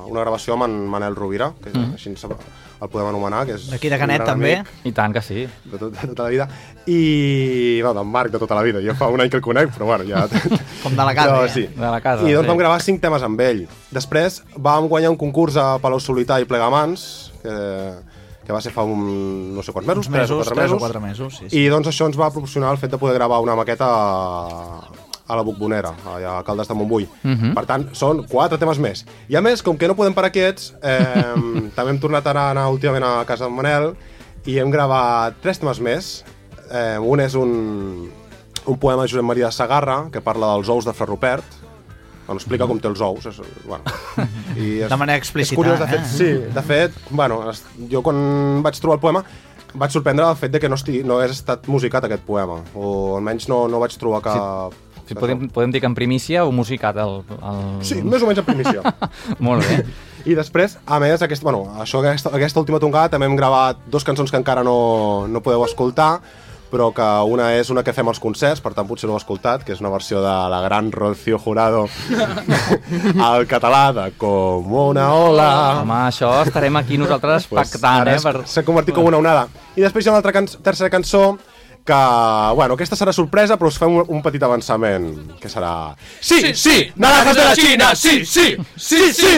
una 0.10 0.22
gravació 0.26 0.54
amb 0.58 0.68
en 0.68 0.78
Manel 0.92 1.16
Rovira, 1.16 1.52
que 1.64 1.72
mm. 1.74 1.94
així 1.98 2.16
se- 2.20 2.30
el 2.76 2.90
podem 2.92 3.08
anomenar, 3.08 3.46
que 3.48 3.54
és... 3.56 3.70
D'aquí 3.72 3.88
de 3.90 3.98
Canet, 3.98 4.26
també. 4.28 4.58
amic 4.60 4.88
I 4.90 4.92
tant 4.98 5.14
que 5.16 5.22
sí. 5.24 5.46
De, 5.64 5.78
tot, 5.80 5.94
de 5.96 6.08
tota 6.12 6.26
la 6.26 6.30
vida. 6.34 6.48
I... 6.92 7.80
Bueno, 7.82 8.02
d'en 8.02 8.10
Marc, 8.12 8.34
de 8.34 8.42
tota 8.42 8.58
la 8.58 8.66
vida. 8.68 8.82
Jo 8.84 8.94
fa 9.00 9.08
un 9.14 9.24
any 9.24 9.32
que 9.32 9.40
el 9.40 9.46
conec, 9.46 9.72
però 9.78 9.88
bueno, 9.88 10.04
ja... 10.10 10.26
Com 10.84 10.98
de 10.98 11.06
la 11.08 11.14
casa, 11.16 11.38
Però, 11.38 11.48
sí. 11.54 11.64
De 11.72 11.86
la 11.88 12.02
casa, 12.04 12.28
I 12.28 12.36
doncs 12.36 12.46
sí. 12.46 12.52
vam 12.52 12.60
gravar 12.60 12.82
cinc 12.84 13.00
temes 13.02 13.24
amb 13.26 13.40
ell. 13.48 13.64
Després 13.96 14.42
vam 14.58 14.90
guanyar 14.92 15.14
un 15.14 15.18
concurs 15.22 15.56
a 15.58 15.78
Palau 15.82 16.04
Solità 16.04 16.42
i 16.44 16.50
Plegamans, 16.50 17.08
que, 17.42 17.56
que 18.46 18.54
va 18.54 18.62
ser 18.62 18.76
fa 18.76 18.84
un, 18.84 19.56
no 19.56 19.64
sé 19.64 19.72
quants 19.72 19.88
mesos, 19.88 20.12
mesos, 20.12 20.28
tres 20.28 20.36
o 20.36 20.44
quatre 20.44 20.56
tres 20.60 20.70
o 20.70 20.76
mesos. 20.76 20.84
quatre 20.84 21.04
mesos, 21.08 21.40
sí, 21.40 21.48
sí. 21.50 21.64
I 21.64 21.70
doncs 21.72 21.90
això 21.94 22.12
ens 22.12 22.20
va 22.20 22.28
proporcionar 22.36 22.76
el 22.76 22.82
fet 22.84 22.92
de 22.92 23.00
poder 23.02 23.16
gravar 23.18 23.40
una 23.46 23.56
maqueta 23.56 23.88
a, 25.28 25.36
la 25.36 25.42
Bucbonera, 25.44 25.92
allà 26.14 26.38
a 26.40 26.44
Caldes 26.44 26.68
de 26.70 26.74
Montbui. 26.78 27.08
Mhm. 27.24 27.54
Per 27.58 27.66
tant, 27.66 27.88
són 27.98 28.24
quatre 28.30 28.58
temes 28.62 28.80
més. 28.80 29.06
I 29.30 29.36
a 29.36 29.42
més, 29.42 29.64
com 29.64 29.78
que 29.78 29.88
no 29.88 29.96
podem 29.96 30.14
parar 30.14 30.32
quiets, 30.32 30.74
eh, 30.82 31.34
també 31.76 31.92
hem 31.92 32.00
tornat 32.00 32.28
a 32.28 32.36
anar 32.52 32.68
últimament 32.70 33.04
a 33.04 33.26
casa 33.26 33.46
d'en 33.46 33.56
Manel 33.56 33.94
i 34.46 34.60
hem 34.60 34.70
gravat 34.72 35.36
tres 35.42 35.60
temes 35.60 35.80
més. 35.80 36.24
Eh, 36.72 36.98
un 37.00 37.20
és 37.22 37.36
un, 37.36 38.10
un 38.66 38.78
poema 38.82 39.04
de 39.04 39.10
Josep 39.10 39.24
Maria 39.26 39.46
de 39.48 39.52
Sagarra 39.54 40.10
que 40.12 40.22
parla 40.22 40.54
dels 40.56 40.70
ous 40.70 40.86
de 40.86 40.94
Fra 40.94 41.06
Rupert, 41.06 41.44
Bueno, 42.26 42.40
explica 42.40 42.66
com 42.66 42.80
té 42.82 42.88
els 42.90 43.02
ous. 43.06 43.26
És, 43.30 43.36
bueno, 43.68 43.84
i 44.58 44.80
és, 44.82 44.90
De 44.90 44.98
manera 44.98 45.20
explícita, 45.22 45.54
És 45.54 45.58
curiós, 45.60 45.78
de 45.78 45.86
fet, 45.92 46.00
eh? 46.02 46.10
sí. 46.10 46.30
De 46.56 46.62
fet, 46.66 46.96
bueno, 47.12 47.44
es- 47.52 47.62
jo 47.92 48.02
quan 48.02 48.64
vaig 48.66 48.80
trobar 48.82 48.96
el 48.98 49.02
poema 49.04 49.22
vaig 49.76 49.92
sorprendre 49.94 50.26
el 50.26 50.36
fet 50.40 50.54
de 50.56 50.60
que 50.64 50.68
no, 50.72 50.74
estigui, 50.80 51.04
no 51.06 51.20
hagués 51.20 51.36
estat 51.36 51.68
musicat 51.68 52.08
aquest 52.08 52.24
poema, 52.26 52.62
o 52.74 53.18
almenys 53.20 53.46
no, 53.52 53.68
no 53.68 53.78
vaig 53.84 53.94
trobar 54.00 54.22
cap... 54.26 54.74
Si 55.06 55.14
podem, 55.14 55.48
podem 55.54 55.72
dir 55.72 55.82
que 55.84 55.90
en 55.90 55.96
primícia 55.96 56.46
o 56.46 56.52
musicat 56.52 56.98
el... 56.98 57.20
el... 57.38 57.60
Sí, 57.86 58.00
més 58.02 58.24
o 58.24 58.30
menys 58.30 58.40
en 58.42 58.48
primícia. 58.48 58.82
Molt 59.46 59.62
bé. 59.68 59.84
I 60.26 60.34
després, 60.34 60.80
a 60.90 60.98
més, 61.04 61.22
aquest, 61.22 61.44
bueno, 61.46 61.68
això, 61.84 62.00
aquesta, 62.02 62.32
aquesta 62.34 62.60
última 62.64 62.80
tongada 62.82 63.12
també 63.14 63.28
hem 63.30 63.36
gravat 63.38 63.84
dos 63.94 64.04
cançons 64.08 64.32
que 64.34 64.40
encara 64.42 64.64
no, 64.66 65.28
no 65.30 65.42
podeu 65.46 65.62
escoltar, 65.68 66.16
però 66.72 66.88
que 66.92 67.06
una 67.30 67.52
és 67.56 67.70
una 67.70 67.84
que 67.86 67.94
fem 67.94 68.10
als 68.10 68.18
concerts, 68.20 68.60
per 68.60 68.74
tant 68.74 68.88
potser 68.90 69.06
no 69.08 69.14
heu 69.14 69.20
escoltat, 69.22 69.62
que 69.64 69.72
és 69.76 69.80
una 69.84 69.92
versió 69.94 70.24
de 70.26 70.34
la 70.52 70.64
gran 70.66 70.90
Rocío 70.92 71.38
Jurado 71.40 71.86
al 73.22 73.46
català 73.48 73.84
de 73.94 74.08
Com 74.18 74.72
una 74.74 75.06
ola. 75.14 75.50
Home, 75.84 76.00
això 76.10 76.32
estarem 76.46 76.76
aquí 76.82 76.98
nosaltres 77.00 77.48
pactant, 77.52 78.02
ara 78.02 78.16
eh? 78.16 78.20
és- 78.20 78.52
S'ha 78.52 78.64
convertit 78.66 78.96
com 78.98 79.06
una 79.08 79.22
onada. 79.22 79.48
I 79.76 79.86
després 79.86 80.06
hi 80.06 80.10
ha 80.10 80.16
una 80.16 80.22
altra 80.24 80.34
can 80.36 80.48
tercera 80.66 80.90
cançó 80.90 81.38
que, 81.86 82.00
bueno, 82.58 82.74
aquesta 82.74 82.98
serà 82.98 83.14
sorpresa, 83.14 83.58
però 83.62 83.70
us 83.70 83.78
fem 83.78 83.94
un, 84.02 84.06
un 84.18 84.22
petit 84.26 84.42
avançament, 84.44 85.12
que 85.42 85.50
serà... 85.52 85.94
Sí, 86.20 86.54
sí, 86.58 86.92
naranjas 86.96 87.36
de 87.38 87.44
la 87.46 87.56
Xina, 87.56 87.92
sí, 87.96 88.26
sí, 88.26 88.56
sí, 88.76 89.02
sí! 89.14 89.38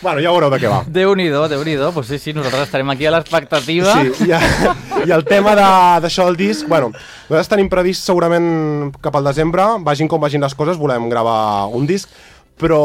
Bueno, 0.00 0.20
ja 0.22 0.30
veureu 0.30 0.46
de 0.52 0.60
què 0.62 0.68
va. 0.70 0.76
Déu-n'hi-do, 0.86 1.40
déu 1.50 1.64
nhi 1.66 1.72
déu 1.74 1.90
pues 1.90 2.06
sí, 2.06 2.14
sí, 2.22 2.30
nosaltres 2.32 2.68
estarem 2.68 2.88
aquí 2.92 3.04
a 3.04 3.10
l'expectativa. 3.10 3.96
Sí, 3.98 4.28
i, 4.28 5.08
i 5.08 5.10
el 5.10 5.24
tema 5.26 5.56
de- 5.58 6.00
d'això 6.04 6.28
del 6.28 6.36
disc, 6.38 6.68
bueno, 6.70 6.92
nosaltres 7.26 7.50
tenim 7.50 7.68
previst 7.72 8.06
segurament 8.06 8.92
cap 9.02 9.18
al 9.18 9.26
desembre, 9.26 9.64
vagin 9.82 10.06
com 10.08 10.22
vagin 10.22 10.40
les 10.46 10.54
coses, 10.54 10.78
volem 10.78 11.08
gravar 11.10 11.66
un 11.74 11.84
disc, 11.90 12.08
però, 12.62 12.78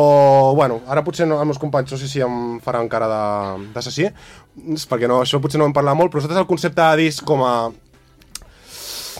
bueno, 0.57 0.79
ara 0.89 1.03
potser 1.05 1.27
no, 1.29 1.37
amb 1.37 1.53
els 1.53 1.59
companys 1.61 1.93
no 1.93 1.99
sé 2.01 2.09
si 2.09 2.19
em 2.25 2.57
faran 2.65 2.89
cara 2.89 3.05
de- 3.13 3.67
d'assassí, 3.77 4.09
perquè 4.89 5.05
no, 5.07 5.21
això 5.21 5.37
potser 5.39 5.61
no 5.61 5.69
en 5.69 5.77
parlar 5.77 5.93
molt, 5.93 6.09
però 6.09 6.23
nosaltres 6.23 6.41
el 6.41 6.49
concepte 6.49 6.81
de 6.81 7.03
disc 7.05 7.21
com 7.29 7.45
a 7.45 7.69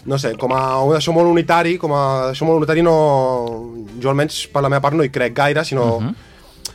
no 0.08 0.18
sé, 0.18 0.34
com 0.40 0.54
a 0.56 0.62
això 0.98 1.12
molt 1.14 1.28
unitari, 1.28 1.76
com 1.78 1.92
a 1.94 2.04
això 2.32 2.48
molt 2.48 2.64
unitari 2.64 2.84
no... 2.86 2.96
Jo 4.00 4.12
almenys 4.14 4.46
per 4.54 4.64
la 4.64 4.72
meva 4.72 4.82
part 4.86 4.96
no 4.96 5.04
hi 5.04 5.12
crec 5.12 5.36
gaire, 5.36 5.66
sinó... 5.66 5.98
Uh 5.98 6.04
-huh. 6.08 6.16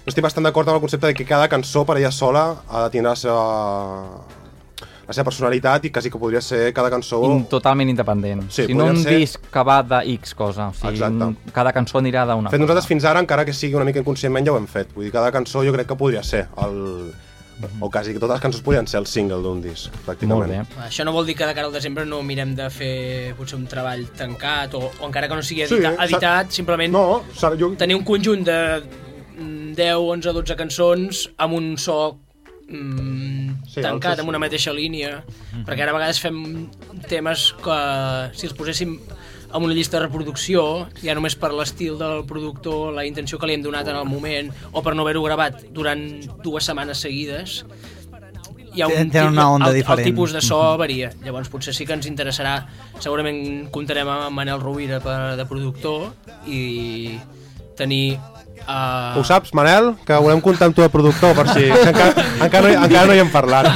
Estic 0.04 0.24
bastant 0.24 0.44
d'acord 0.44 0.68
amb 0.68 0.76
el 0.76 0.80
concepte 0.80 1.06
de 1.06 1.14
que 1.14 1.24
cada 1.24 1.48
cançó 1.48 1.84
per 1.86 1.96
ella 1.96 2.10
sola 2.10 2.56
ha 2.68 2.84
de 2.84 2.90
tenir 2.90 3.04
la 3.04 3.14
seva, 3.14 4.24
la 5.06 5.12
seva 5.12 5.24
personalitat 5.24 5.84
i 5.84 5.90
quasi 5.90 6.10
que 6.10 6.18
podria 6.18 6.40
ser 6.40 6.72
cada 6.72 6.90
cançó... 6.90 7.22
In, 7.24 7.44
totalment 7.46 7.88
independent. 7.88 8.50
Sí, 8.50 8.66
si 8.66 8.74
no 8.74 8.86
un 8.86 9.02
ser- 9.02 9.16
disc 9.16 9.40
que 9.52 9.62
va 9.62 9.82
de 9.82 10.00
X 10.14 10.34
cosa. 10.34 10.68
O 10.68 10.74
sigui, 10.74 10.94
Exacte. 10.94 11.52
cada 11.52 11.72
cançó 11.72 11.98
anirà 11.98 12.26
d'una 12.26 12.50
fet 12.50 12.58
cosa. 12.58 12.62
nosaltres 12.62 12.86
fins 12.86 13.04
ara, 13.04 13.20
encara 13.20 13.44
que 13.44 13.52
sigui 13.52 13.74
una 13.74 13.84
mica 13.84 14.00
inconscientment, 14.00 14.46
ja 14.46 14.52
ho 14.52 14.56
hem 14.56 14.66
fet. 14.66 14.92
Vull 14.94 15.04
dir, 15.04 15.12
cada 15.12 15.30
cançó 15.30 15.64
jo 15.64 15.72
crec 15.72 15.86
que 15.86 15.96
podria 15.96 16.22
ser 16.22 16.48
el... 16.56 17.12
O 17.80 17.90
quasi 17.90 18.12
que 18.12 18.18
totes 18.20 18.34
les 18.36 18.42
cançons 18.42 18.62
podrien 18.64 18.86
ser 18.90 18.98
el 19.00 19.06
single 19.06 19.42
d'un 19.44 19.60
disc, 19.62 19.90
pràcticament. 20.06 20.48
Molt 20.48 20.50
bé. 20.50 20.86
Això 20.86 21.04
no 21.04 21.12
vol 21.14 21.26
dir 21.26 21.34
que 21.38 21.46
de 21.46 21.54
cara 21.54 21.66
al 21.68 21.72
desembre 21.74 22.04
no 22.06 22.22
mirem 22.22 22.54
de 22.58 22.68
fer 22.70 23.34
potser 23.38 23.58
un 23.58 23.66
treball 23.70 24.06
tancat 24.18 24.74
o, 24.74 24.90
o 25.00 25.06
encara 25.06 25.28
que 25.28 25.38
no 25.38 25.42
sigui 25.46 25.66
Sí, 25.66 25.74
edita, 25.78 25.94
s'ha- 25.96 26.04
editat, 26.08 26.50
simplement 26.52 26.92
no, 26.92 27.04
jo... 27.58 27.72
tenir 27.78 27.96
un 27.96 28.04
conjunt 28.04 28.44
de 28.48 28.58
mm, 29.38 29.72
10, 29.74 29.94
11, 30.18 30.32
12 30.40 30.56
cançons 30.58 31.22
amb 31.38 31.54
un 31.60 31.72
so 31.78 31.98
mm, 32.68 33.66
Sí, 33.72 33.80
tancat, 33.80 34.18
amb 34.20 34.28
una 34.28 34.38
sí. 34.38 34.44
mateixa 34.46 34.72
línia, 34.76 35.22
perquè 35.64 35.84
ara 35.86 35.92
a 35.94 35.96
vegades 35.96 36.18
fem 36.20 36.68
temes 37.08 37.52
que 37.62 37.78
si 38.36 38.48
els 38.48 38.54
poséssim 38.58 38.98
amb 39.52 39.66
una 39.66 39.74
llista 39.76 39.98
de 39.98 40.06
reproducció, 40.06 40.64
ja 41.04 41.14
només 41.14 41.36
per 41.38 41.52
l'estil 41.54 41.98
del 42.00 42.24
productor, 42.28 42.92
la 42.96 43.04
intenció 43.06 43.38
que 43.38 43.48
li 43.48 43.56
hem 43.58 43.64
donat 43.64 43.88
en 43.92 43.98
el 44.00 44.08
moment, 44.08 44.50
o 44.72 44.82
per 44.82 44.96
no 44.96 45.04
haver-ho 45.04 45.22
gravat 45.24 45.66
durant 45.76 46.06
dues 46.42 46.68
setmanes 46.68 47.04
seguides, 47.04 47.62
hi 48.72 48.80
ha 48.80 48.88
un 48.88 49.10
tenen 49.12 49.34
una 49.34 49.50
onda 49.52 49.68
el, 49.68 49.76
diferent. 49.76 50.00
el 50.00 50.12
tipus 50.12 50.32
de 50.32 50.40
so 50.40 50.58
varia. 50.80 51.12
Llavors 51.24 51.50
potser 51.52 51.74
sí 51.76 51.84
que 51.84 51.92
ens 51.96 52.08
interessarà, 52.08 52.54
segurament 52.98 53.68
comptarem 53.74 54.08
amb 54.08 54.36
Manel 54.36 54.62
Rovira 54.62 55.00
per, 55.04 55.36
de 55.36 55.48
productor 55.48 56.10
i 56.48 57.18
tenir... 57.76 58.18
Uh, 58.62 59.18
Ho 59.18 59.22
saps, 59.26 59.50
Manel? 59.58 59.88
Que 60.06 60.14
volem 60.22 60.40
comptar 60.44 60.68
amb 60.68 60.76
tu 60.76 60.82
de 60.84 60.88
productor, 60.92 61.32
per 61.34 61.48
si... 61.50 61.64
encara, 61.90 62.24
encara, 62.44 62.60
no, 62.62 62.68
hi- 62.70 62.76
encara 62.86 63.06
no 63.10 63.16
hi 63.16 63.22
hem 63.24 63.30
parlat. 63.32 63.66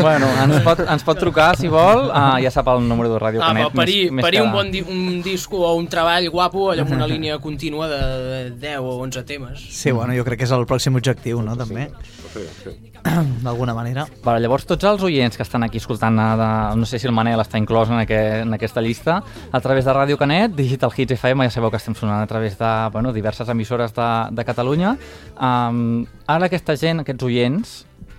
Bueno, 0.00 0.26
ens 0.42 0.56
pot, 0.64 0.80
ens 0.82 1.04
pot 1.06 1.20
trucar, 1.20 1.52
si 1.60 1.68
vol. 1.70 2.08
Uh, 2.10 2.34
ja 2.42 2.50
sap 2.50 2.66
el 2.74 2.82
número 2.88 3.12
de 3.12 3.20
Ràdio 3.22 3.40
Ah, 3.44 3.52
Canet. 3.52 3.70
parir, 3.76 3.98
més, 4.10 4.16
més 4.18 4.26
parir 4.26 4.40
que- 4.40 4.46
un 4.48 4.52
bon 4.56 4.70
di 4.74 4.82
un 4.82 5.22
disco 5.22 5.62
o 5.68 5.74
un 5.78 5.86
treball 5.92 6.26
guapo 6.32 6.70
allò 6.72 6.82
amb 6.86 6.96
una 6.98 7.06
línia 7.06 7.38
contínua 7.38 7.86
de, 7.92 8.00
de 8.00 8.50
10 8.66 8.78
o 8.82 8.96
11 9.06 9.22
temes. 9.28 9.62
Sí, 9.70 9.92
bueno, 9.94 10.12
jo 10.16 10.24
crec 10.26 10.42
que 10.42 10.48
és 10.50 10.56
el 10.58 10.66
pròxim 10.66 10.98
objectiu, 10.98 11.42
no, 11.46 11.54
també? 11.56 11.86
Sí, 12.34 12.42
sí. 12.64 12.74
D'alguna 13.44 13.74
manera. 13.74 14.06
Vale, 14.24 14.40
llavors, 14.42 14.66
tots 14.66 14.86
els 14.88 15.02
oients 15.06 15.36
que 15.36 15.44
estan 15.44 15.64
aquí 15.66 15.80
escoltant, 15.82 16.18
eh, 16.18 16.28
de, 16.40 16.50
no 16.80 16.86
sé 16.88 16.98
si 16.98 17.08
el 17.08 17.14
Manel 17.16 17.42
està 17.42 17.60
inclòs 17.60 17.90
en, 17.92 18.00
aquest, 18.02 18.44
en 18.46 18.56
aquesta 18.56 18.82
llista, 18.82 19.18
a 19.52 19.60
través 19.62 19.86
de 19.86 19.94
Ràdio 19.94 20.18
Canet, 20.18 20.56
Digital 20.56 20.92
Hits 20.96 21.16
FM, 21.18 21.46
ja 21.46 21.54
sabeu 21.54 21.70
que 21.70 21.80
estem 21.80 21.96
sonant 21.98 22.22
a 22.22 22.30
través 22.30 22.58
de 22.58 22.72
bueno, 22.92 23.12
diverses 23.12 23.48
emissores 23.48 23.94
de, 23.94 24.08
de 24.32 24.44
Catalunya. 24.44 24.96
Um, 25.36 26.06
ara 26.26 26.50
aquesta 26.50 26.76
gent, 26.76 27.04
aquests 27.04 27.28
oients, 27.28 27.76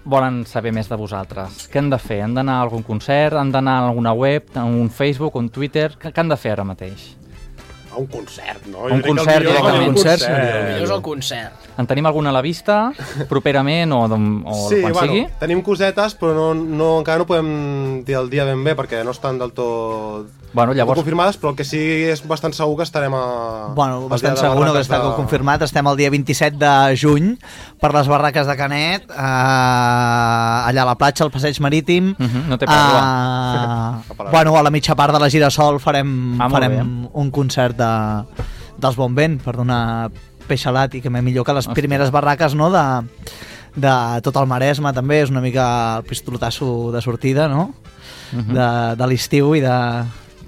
volen 0.07 0.45
saber 0.47 0.71
més 0.71 0.87
de 0.87 0.95
vosaltres. 0.95 1.65
Què 1.67 1.81
han 1.81 1.91
de 1.91 1.99
fer? 1.99 2.21
Han 2.23 2.37
d'anar 2.37 2.61
a 2.61 2.65
algun 2.67 2.85
concert? 2.87 3.35
Han 3.35 3.51
d'anar 3.51 3.81
a 3.81 3.87
alguna 3.89 4.13
web? 4.15 4.53
A 4.55 4.63
un 4.63 4.89
Facebook? 4.89 5.35
Un 5.35 5.49
Twitter? 5.51 5.89
Què, 5.99 6.13
què 6.13 6.23
han 6.23 6.31
de 6.31 6.39
fer 6.39 6.55
ara 6.55 6.67
mateix? 6.67 7.09
A 7.97 7.99
un 7.99 8.05
concert, 8.13 8.67
no? 8.69 8.83
Un 8.93 9.01
concert 9.01 9.41
directament. 9.41 9.81
El 9.87 9.93
concert, 9.95 10.21
millor 10.29 10.83
és 10.85 10.91
el 10.93 11.01
concert. 11.01 11.65
En 11.81 11.87
tenim 11.89 12.05
alguna 12.05 12.29
a 12.29 12.33
la 12.35 12.43
vista? 12.45 12.91
Properament 13.29 13.91
o, 13.93 14.03
o 14.05 14.55
Sí, 14.69 14.81
quan 14.83 14.93
bueno, 14.93 15.01
sigui? 15.01 15.23
tenim 15.41 15.63
cosetes, 15.65 16.13
però 16.17 16.35
no, 16.37 16.51
no, 16.53 16.91
encara 17.01 17.23
no 17.23 17.25
podem 17.29 18.03
dir 18.05 18.19
el 18.21 18.29
dia 18.29 18.45
ben 18.45 18.61
bé 18.65 18.75
perquè 18.77 19.01
no 19.05 19.11
estan 19.17 19.39
del 19.41 19.51
tot, 19.57 20.29
Bueno, 20.53 20.73
llavors- 20.73 20.95
confirmades, 21.01 21.35
però 21.37 21.51
el 21.51 21.57
que 21.57 21.65
sí 21.67 21.77
és 22.07 22.21
bastant 22.25 22.53
segur 22.55 22.77
que 22.79 22.85
estarem 22.87 23.13
a... 23.13 23.73
Bueno, 23.75 24.07
bastant 24.09 24.37
segur 24.39 24.63
no 24.65 24.73
que 24.73 24.79
està 24.85 24.97
de- 25.03 25.15
confirmat. 25.17 25.61
Estem 25.67 25.85
el 25.91 25.97
dia 25.99 26.09
27 26.13 26.57
de 26.57 26.95
juny 26.97 27.33
per 27.81 27.91
les 27.93 28.07
barraques 28.07 28.47
de 28.47 28.55
Canet, 28.57 29.09
eh, 29.11 30.67
allà 30.69 30.81
a 30.81 30.87
la 30.87 30.95
platja, 30.97 31.25
al 31.27 31.31
passeig 31.33 31.59
marítim. 31.61 32.13
Mhm, 32.17 32.45
no 32.49 32.57
té 32.57 32.65
pèrdua. 32.65 34.01
Eh, 34.07 34.29
bueno, 34.33 34.55
a 34.57 34.63
la 34.63 34.71
mitja 34.71 34.95
part 34.95 35.13
de 35.13 35.19
la 35.19 35.29
Girasol 35.29 35.79
farem, 35.83 36.39
Ah, 36.41 36.49
farem 36.49 37.07
un 37.13 37.29
concert 37.31 37.75
de, 37.77 37.86
dels 38.77 38.97
Bon 38.99 39.15
Vent 39.17 39.39
per 39.43 39.55
donar 39.57 40.09
peix 40.47 40.63
salat 40.63 40.95
i 40.95 41.01
que 41.03 41.11
més 41.11 41.25
millor 41.25 41.45
que 41.47 41.55
les 41.55 41.67
primeres 41.75 42.11
barraques 42.13 42.55
no, 42.55 42.69
de, 42.71 42.85
de 43.75 43.95
tot 44.23 44.39
el 44.39 44.47
Maresme 44.49 44.93
també, 44.95 45.21
és 45.25 45.33
una 45.33 45.43
mica 45.43 45.67
el 45.97 46.07
pistoletasso 46.07 46.91
de 46.93 47.03
sortida, 47.03 47.49
no? 47.51 47.73
Mhm. 48.31 48.53
de, 48.55 48.69
de 48.99 49.05
l'estiu 49.07 49.53
i 49.55 49.61
de, 49.63 49.75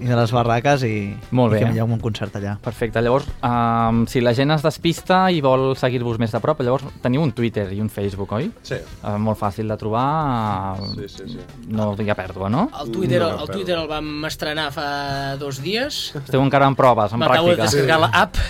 i 0.00 0.06
de 0.08 0.16
les 0.16 0.30
barraques 0.32 0.82
i, 0.88 0.94
Molt 1.36 1.52
bé. 1.52 1.60
i 1.60 1.64
que 1.66 1.72
hi 1.76 1.80
ha 1.82 1.84
un 1.84 1.98
concert 2.00 2.34
allà. 2.38 2.54
Perfecte, 2.64 3.02
llavors, 3.04 3.26
um, 3.44 4.06
si 4.08 4.20
la 4.24 4.32
gent 4.34 4.50
es 4.54 4.62
despista 4.64 5.22
i 5.30 5.40
vol 5.44 5.74
seguir-vos 5.76 6.18
més 6.18 6.32
de 6.32 6.40
prop, 6.40 6.60
llavors 6.64 6.84
teniu 7.04 7.20
un 7.22 7.32
Twitter 7.36 7.66
i 7.76 7.80
un 7.84 7.90
Facebook, 7.92 8.32
oi? 8.32 8.50
Sí. 8.66 8.78
Uh, 9.02 9.18
molt 9.20 9.38
fàcil 9.40 9.68
de 9.68 9.76
trobar, 9.80 10.78
uh, 10.80 10.88
Sí, 10.96 11.08
sí, 11.08 11.28
sí. 11.34 11.38
no 11.68 11.90
hi 12.00 12.08
ha 12.10 12.16
pèrdua, 12.16 12.48
no? 12.50 12.68
El 12.80 12.90
Twitter, 12.90 13.20
No, 13.20 13.28
el, 13.34 13.40
el 13.44 13.50
Twitter 13.52 13.76
el 13.78 13.88
vam 13.90 14.24
estrenar 14.24 14.70
fa 14.72 15.36
dos 15.40 15.60
dies. 15.62 16.00
Esteu 16.16 16.40
encara 16.42 16.66
en 16.70 16.74
proves, 16.78 17.12
en 17.12 17.20
M'acabo 17.20 17.50
de 17.52 17.56
pràctica. 17.58 17.68
descarregar 17.68 18.00
l'app 18.00 18.40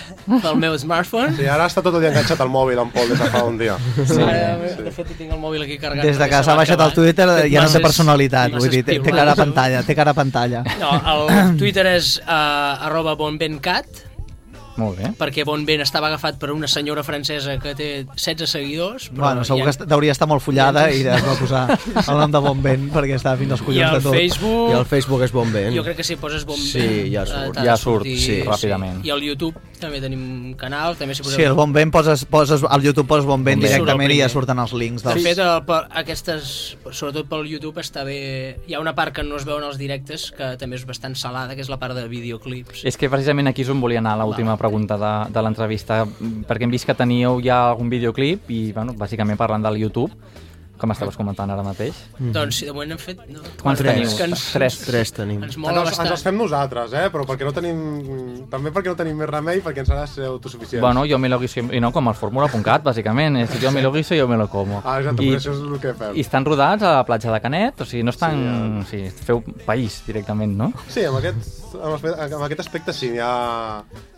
pel 0.45 0.55
meu 0.61 0.77
smartphone. 0.79 1.35
Sí, 1.35 1.45
ara 1.51 1.67
està 1.67 1.83
tot 1.83 1.93
el 1.97 2.01
dia 2.05 2.11
enganxat 2.13 2.39
al 2.41 2.49
mòbil, 2.53 2.79
en 2.79 2.89
Pol, 2.95 3.09
des 3.11 3.19
de 3.19 3.29
fa 3.33 3.43
un 3.43 3.57
dia. 3.59 3.75
Sí. 4.05 4.21
Ara, 4.21 4.55
de 4.85 4.91
fet, 4.95 5.11
tinc 5.17 5.31
el 5.35 5.39
mòbil 5.41 5.65
aquí 5.67 5.77
carregat. 5.81 6.05
Des 6.07 6.17
de 6.21 6.29
que 6.31 6.41
s'ha 6.43 6.55
baixat 6.55 6.79
el. 6.87 6.93
Twitter 6.95 7.27
ja 7.51 7.61
no 7.63 7.69
té 7.71 7.79
personalitat, 7.83 8.51
vull 8.55 8.69
dir, 8.71 8.83
té, 8.87 8.97
té 9.03 9.11
cara 9.15 9.31
a 9.33 9.35
pantalla, 9.39 9.81
té 9.87 9.95
cara 9.95 10.11
a 10.11 10.17
pantalla. 10.17 10.63
No, 10.79 10.91
el 11.13 11.40
Twitter 11.59 11.85
és 11.95 12.15
uh, 12.23 12.85
arroba 12.87 13.15
bonbencat, 13.19 13.85
Molt 14.79 14.97
bé. 14.97 15.09
perquè 15.19 15.43
Bonben 15.45 15.81
estava 15.83 16.07
agafat 16.07 16.37
per 16.39 16.49
una 16.55 16.65
senyora 16.71 17.03
francesa 17.03 17.57
que 17.59 17.73
té 17.75 17.89
16 18.15 18.47
seguidors. 18.49 19.09
Però 19.11 19.25
Bueno, 19.27 19.43
segur 19.45 19.67
ha- 19.67 19.73
que 19.75 19.93
hauria 19.93 20.13
estar 20.15 20.27
molt 20.31 20.41
follada 20.41 20.85
i 20.95 21.01
es 21.03 21.25
va 21.27 21.35
posar 21.37 21.65
el 22.07 22.17
nom 22.17 22.31
de 22.31 22.39
Bon 22.39 22.61
Vent 22.63 22.87
perquè 22.93 23.17
estava 23.19 23.35
fins 23.37 23.51
als 23.57 23.61
collons 23.67 23.89
al 23.89 23.99
de 23.99 24.03
tot. 24.07 24.15
Facebook... 24.15 24.71
I 24.71 24.77
el 24.79 24.85
Facebook 24.87 25.21
és 25.27 25.31
bon 25.35 25.51
vent. 25.53 25.75
Jo 25.75 25.83
crec 25.83 25.97
que 25.99 26.07
si 26.07 26.15
poses 26.15 26.45
Bon 26.47 26.57
Sí, 26.57 27.11
ja 27.11 27.23
eh, 27.27 27.27
surt. 27.33 27.59
de 27.59 27.65
Ja 27.67 27.75
surt, 27.77 28.05
sortir, 28.07 28.17
sí, 28.23 28.39
ràpidament. 28.47 29.03
I 29.05 29.11
al 29.11 29.21
YouTube 29.27 29.59
també 29.81 30.01
tenim 30.03 30.21
un 30.21 30.53
canal, 30.59 30.95
també 30.99 31.15
si 31.17 31.25
poseu... 31.25 31.39
Sí, 31.39 31.45
el 31.47 31.55
Bon 31.57 31.73
Vent 31.75 31.91
poses, 31.93 32.23
poses, 32.29 32.63
al 32.63 32.85
YouTube 32.85 33.07
poses 33.09 33.27
Bon 33.27 33.43
Vent 33.43 33.59
Bon 33.59 33.67
directament 33.67 34.13
i 34.13 34.19
ja 34.21 34.29
surten 34.31 34.61
els 34.61 34.73
links. 34.77 35.05
De 35.05 35.11
Dels... 35.11 35.25
fet, 35.25 35.41
el, 35.43 35.63
per, 35.67 35.81
aquestes, 36.01 36.51
sobretot 36.89 37.29
pel 37.31 37.47
YouTube, 37.49 37.81
està 37.83 38.05
bé... 38.07 38.19
Hi 38.69 38.77
ha 38.77 38.83
una 38.83 38.95
part 38.97 39.15
que 39.17 39.25
no 39.27 39.39
es 39.39 39.47
veuen 39.47 39.65
els 39.67 39.79
directes, 39.81 40.29
que 40.35 40.53
també 40.61 40.79
és 40.79 40.85
bastant 40.87 41.17
salada, 41.19 41.57
que 41.57 41.65
és 41.65 41.71
la 41.71 41.79
part 41.81 41.97
de 41.97 42.05
videoclips. 42.11 42.85
És 42.87 42.99
que 42.99 43.09
precisament 43.11 43.51
aquí 43.51 43.65
és 43.65 43.73
on 43.73 43.81
volia 43.83 44.01
anar 44.03 44.17
l'última 44.21 44.55
pregunta 44.61 44.99
de, 45.01 45.13
de 45.33 45.43
l'entrevista, 45.43 46.03
perquè 46.47 46.67
hem 46.67 46.73
vist 46.73 46.87
que 46.89 46.97
teníeu 46.97 47.41
ja 47.43 47.63
algun 47.71 47.91
videoclip 47.91 48.51
i, 48.53 48.63
bueno, 48.75 48.95
bàsicament 48.97 49.39
parlant 49.39 49.65
del 49.65 49.81
YouTube, 49.81 50.13
com 50.81 50.93
estaves 50.95 51.17
comentant 51.19 51.51
ara 51.53 51.63
mateix. 51.65 51.97
Doncs 52.17 52.61
sí, 52.61 52.67
de 52.67 52.73
moment 52.75 52.95
hem 52.95 53.01
fet... 53.01 53.21
No? 53.29 53.43
Quants 53.61 53.83
Tres. 53.83 53.93
teniu? 53.93 54.15
Que 54.17 54.27
ens, 54.29 54.45
Tres. 54.55 54.77
Tres 54.87 55.13
tenim. 55.15 55.43
ens 55.45 55.53
Ens 55.53 55.59
mola 55.61 55.83
els, 55.85 55.99
ens 56.01 56.13
els 56.15 56.23
fem 56.25 56.37
nosaltres, 56.39 56.95
eh? 56.97 57.07
Però 57.13 57.25
perquè 57.29 57.47
no 57.47 57.53
tenim... 57.55 57.81
També 58.51 58.73
perquè 58.73 58.91
no 58.91 58.97
tenim 58.99 59.19
més 59.21 59.29
remei, 59.29 59.61
perquè 59.63 59.83
ens 59.85 59.91
ha 59.93 59.99
de 60.01 60.07
ser 60.09 60.27
autosuficients. 60.29 60.81
Bueno, 60.81 61.05
jo 61.09 61.19
me 61.21 61.29
lo 61.29 61.39
guiso, 61.41 61.63
i 61.69 61.81
no, 61.83 61.91
com 61.93 62.09
el 62.09 62.17
Fórmula.cat, 62.17 62.85
bàsicament, 62.87 63.37
és 63.43 63.53
jo 63.61 63.71
me 63.75 63.83
lo 63.85 63.93
guiso 63.93 64.17
i 64.17 64.21
jo 64.21 64.27
me 64.31 64.39
lo 64.41 64.49
como. 64.51 64.81
Ah, 64.83 64.97
exacte, 65.01 65.27
I, 65.27 65.35
això 65.37 65.53
és 65.53 65.63
el 65.67 65.81
que 65.83 65.93
fem. 65.97 66.15
I 66.17 66.25
estan 66.25 66.47
rodats 66.47 66.87
a 66.87 66.95
la 66.97 67.05
platja 67.07 67.33
de 67.33 67.41
Canet, 67.43 67.85
o 67.85 67.89
sigui, 67.89 68.05
no 68.07 68.15
estan... 68.15 68.41
Sí, 68.89 69.03
o 69.05 69.11
sigui, 69.11 69.25
feu 69.27 69.43
país 69.67 70.01
directament, 70.07 70.55
no? 70.57 70.71
Sí, 70.89 71.05
amb 71.07 71.21
aquest, 71.21 71.51
amb, 71.77 72.09
amb 72.25 72.47
aquest 72.47 72.65
aspecte 72.65 72.95
sí, 72.95 73.11
hi 73.15 73.21
ha, 73.21 73.33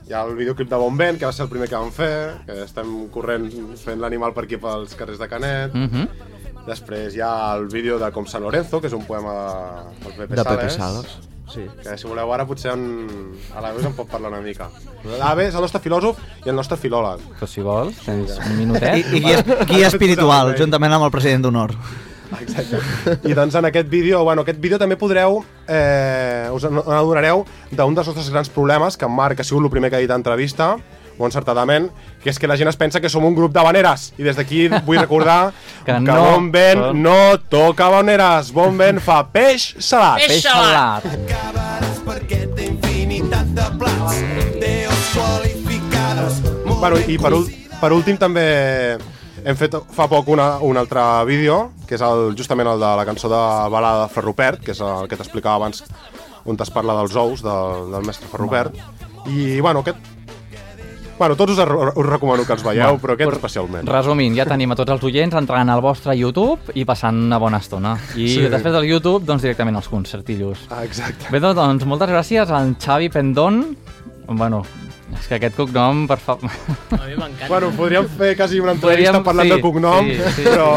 hi 0.07 0.13
ha 0.13 0.23
el 0.27 0.35
videoclip 0.39 0.69
de 0.71 0.79
Bon 0.79 0.97
Vent, 0.97 1.19
que 1.19 1.27
va 1.27 1.33
ser 1.35 1.45
el 1.47 1.51
primer 1.51 1.69
que 1.71 1.79
vam 1.79 1.91
fer, 1.95 2.13
que 2.47 2.61
estem 2.65 2.93
corrent 3.13 3.49
fent 3.79 4.01
l'animal 4.03 4.35
per 4.35 4.47
aquí 4.47 4.59
pels 4.61 4.95
carrers 4.99 5.21
de 5.21 5.29
Canet. 5.31 5.73
Mm 5.73 5.89
-hmm. 5.89 6.31
Després 6.67 7.15
hi 7.15 7.21
ha 7.21 7.33
el 7.57 7.67
vídeo 7.67 7.99
de 7.99 8.09
Com 8.15 8.25
San 8.29 8.43
Lorenzo, 8.45 8.79
que 8.79 8.87
és 8.87 8.95
un 8.95 9.03
poema 9.05 9.33
de, 9.35 10.01
del 10.05 10.13
Pepe 10.21 10.35
De 10.35 10.43
Sales. 10.43 10.57
Pepe 10.57 10.69
Sales. 10.77 11.29
Sí. 11.53 11.65
Que 11.83 11.97
si 11.99 12.07
voleu 12.07 12.31
ara 12.33 12.47
potser 12.49 12.71
en, 12.71 12.85
a 13.53 13.61
la 13.61 13.73
veu 13.75 13.83
en 13.85 13.93
pot 13.97 14.07
parlar 14.09 14.31
una 14.31 14.39
mica. 14.41 14.69
L'Ave 15.19 15.49
és 15.49 15.57
el 15.59 15.61
nostre 15.61 15.81
filòsof 15.83 16.17
i 16.45 16.49
el 16.49 16.57
nostre 16.57 16.79
filòleg. 16.79 17.21
Però 17.35 17.49
si 17.49 17.61
vols, 17.61 17.99
tens 18.07 18.39
un 18.39 18.55
minutet. 18.57 19.03
I, 19.03 19.19
i 19.19 19.21
guia, 19.27 19.43
guia 19.69 19.91
espiritual, 19.91 20.55
juntament 20.57 20.95
amb 20.95 21.09
el 21.09 21.13
president 21.13 21.45
d'honor. 21.45 21.75
Exacte. 22.39 22.79
I 23.29 23.35
doncs 23.37 23.59
en 23.59 23.67
aquest 23.69 23.91
vídeo, 23.91 24.23
bueno, 24.23 24.41
aquest 24.41 24.57
vídeo 24.63 24.79
també 24.81 24.97
podreu, 24.97 25.43
eh, 25.67 26.49
us 26.55 26.65
adonareu 26.65 27.43
d'un 27.69 27.93
dels 27.93 28.09
nostres 28.09 28.31
grans 28.33 28.49
problemes, 28.49 28.97
que 28.97 29.05
en 29.05 29.13
Marc 29.13 29.43
ha 29.43 29.45
sigut 29.45 29.67
el 29.67 29.73
primer 29.73 29.91
que 29.91 29.99
ha 29.99 30.01
dit 30.01 30.09
a 30.09 30.17
entrevista, 30.17 30.73
molt 31.17 31.29
encertadament, 31.29 31.89
que 32.23 32.29
és 32.31 32.39
que 32.39 32.47
la 32.49 32.57
gent 32.57 32.69
es 32.71 32.77
pensa 32.79 33.01
que 33.01 33.09
som 33.09 33.25
un 33.25 33.35
grup 33.37 33.53
de 33.53 33.61
baneres. 33.63 34.11
I 34.17 34.23
des 34.25 34.35
d'aquí 34.39 34.67
vull 34.87 34.99
recordar 35.01 35.51
Que 35.85 35.93
que, 35.93 35.99
no 35.99 36.15
Bon 36.23 36.51
Vent 36.53 36.79
són. 36.79 37.01
no 37.03 37.17
toca 37.51 37.89
baneres. 37.93 38.51
Bon 38.55 38.77
Vent 38.79 39.01
fa 39.03 39.21
peix 39.31 39.73
salat. 39.79 40.21
Peix 40.23 40.31
Peix 40.37 40.43
salat. 40.47 41.03
salat. 41.03 41.19
Acabaràs 41.19 41.99
perquè 42.07 42.43
té 42.55 42.69
infinitat 42.71 43.51
de 43.57 43.67
plats 43.81 44.21
Deos 44.61 45.03
qualificades 45.15 46.41
Bueno, 46.83 46.97
i 47.07 47.17
per, 47.21 47.31
per 47.79 47.91
últim 47.95 48.17
també 48.19 48.43
hem 49.43 49.57
fet 49.59 49.75
fa 49.95 50.07
poc 50.11 50.27
una, 50.31 50.57
un 50.63 50.77
altre 50.79 51.01
vídeo, 51.27 51.73
que 51.87 51.95
és 51.97 52.03
el, 52.03 52.33
justament 52.39 52.67
el 52.71 52.79
de 52.79 52.89
la 52.99 53.05
cançó 53.07 53.27
de 53.31 53.39
Balada 53.71 54.05
de 54.05 54.13
Ferropert, 54.13 54.61
que 54.63 54.71
és 54.71 54.79
el 54.83 55.07
que 55.11 55.19
t'explicava 55.19 55.55
abans, 55.59 55.83
on 56.47 56.59
es 56.59 56.71
parla 56.71 56.95
dels 56.99 57.15
ous 57.19 57.43
del, 57.43 57.91
del 57.91 58.07
mestre 58.07 58.27
Ferropert. 58.31 58.75
I, 59.27 59.59
bueno, 59.63 59.83
aquest... 59.83 59.99
Bueno, 61.17 61.35
tots 61.37 61.53
us, 61.53 61.59
us 61.59 62.05
recomano 62.07 62.43
que 62.43 62.53
els 62.55 62.63
veieu, 62.65 62.97
però 62.99 63.13
aquest 63.13 63.35
especialment. 63.37 63.87
Resumint, 63.87 64.33
ja 64.35 64.45
tenim 64.49 64.71
a 64.73 64.75
tots 64.75 64.91
els 64.95 65.03
oients 65.07 65.35
entrant 65.37 65.69
al 65.69 65.81
vostre 65.81 66.15
YouTube 66.17 66.73
i 66.75 66.83
passant 66.89 67.15
una 67.29 67.37
bona 67.39 67.59
estona. 67.63 67.93
I 68.17 68.27
Sí. 68.27 68.41
després 68.49 68.73
del 68.73 68.87
YouTube, 68.89 69.23
doncs 69.25 69.41
directament 69.45 69.75
als 69.77 69.87
concertillos. 69.89 70.65
Ah, 70.69 70.83
exacte. 70.83 71.29
Bé, 71.31 71.39
doncs 71.39 71.85
moltes 71.85 72.09
gràcies 72.09 72.49
al 72.49 72.75
Xavi 72.79 73.09
Pendón. 73.09 73.77
Bueno, 74.27 74.63
és 75.19 75.27
que 75.27 75.35
aquest 75.35 75.55
cognom, 75.55 76.05
per 76.07 76.17
favor... 76.19 76.49
A 76.91 77.05
mi 77.07 77.15
m'encanta. 77.15 77.47
Bueno, 77.49 77.69
podríem 77.77 78.07
fer 78.07 78.35
quasi 78.37 78.59
una 78.59 78.73
entrevista 78.73 79.11
Podríem- 79.13 79.23
parlant 79.23 79.47
sí, 79.47 79.53
del 79.53 79.61
cognom, 79.61 80.07
sí, 80.09 80.17
sí. 80.35 80.43
però... 80.47 80.67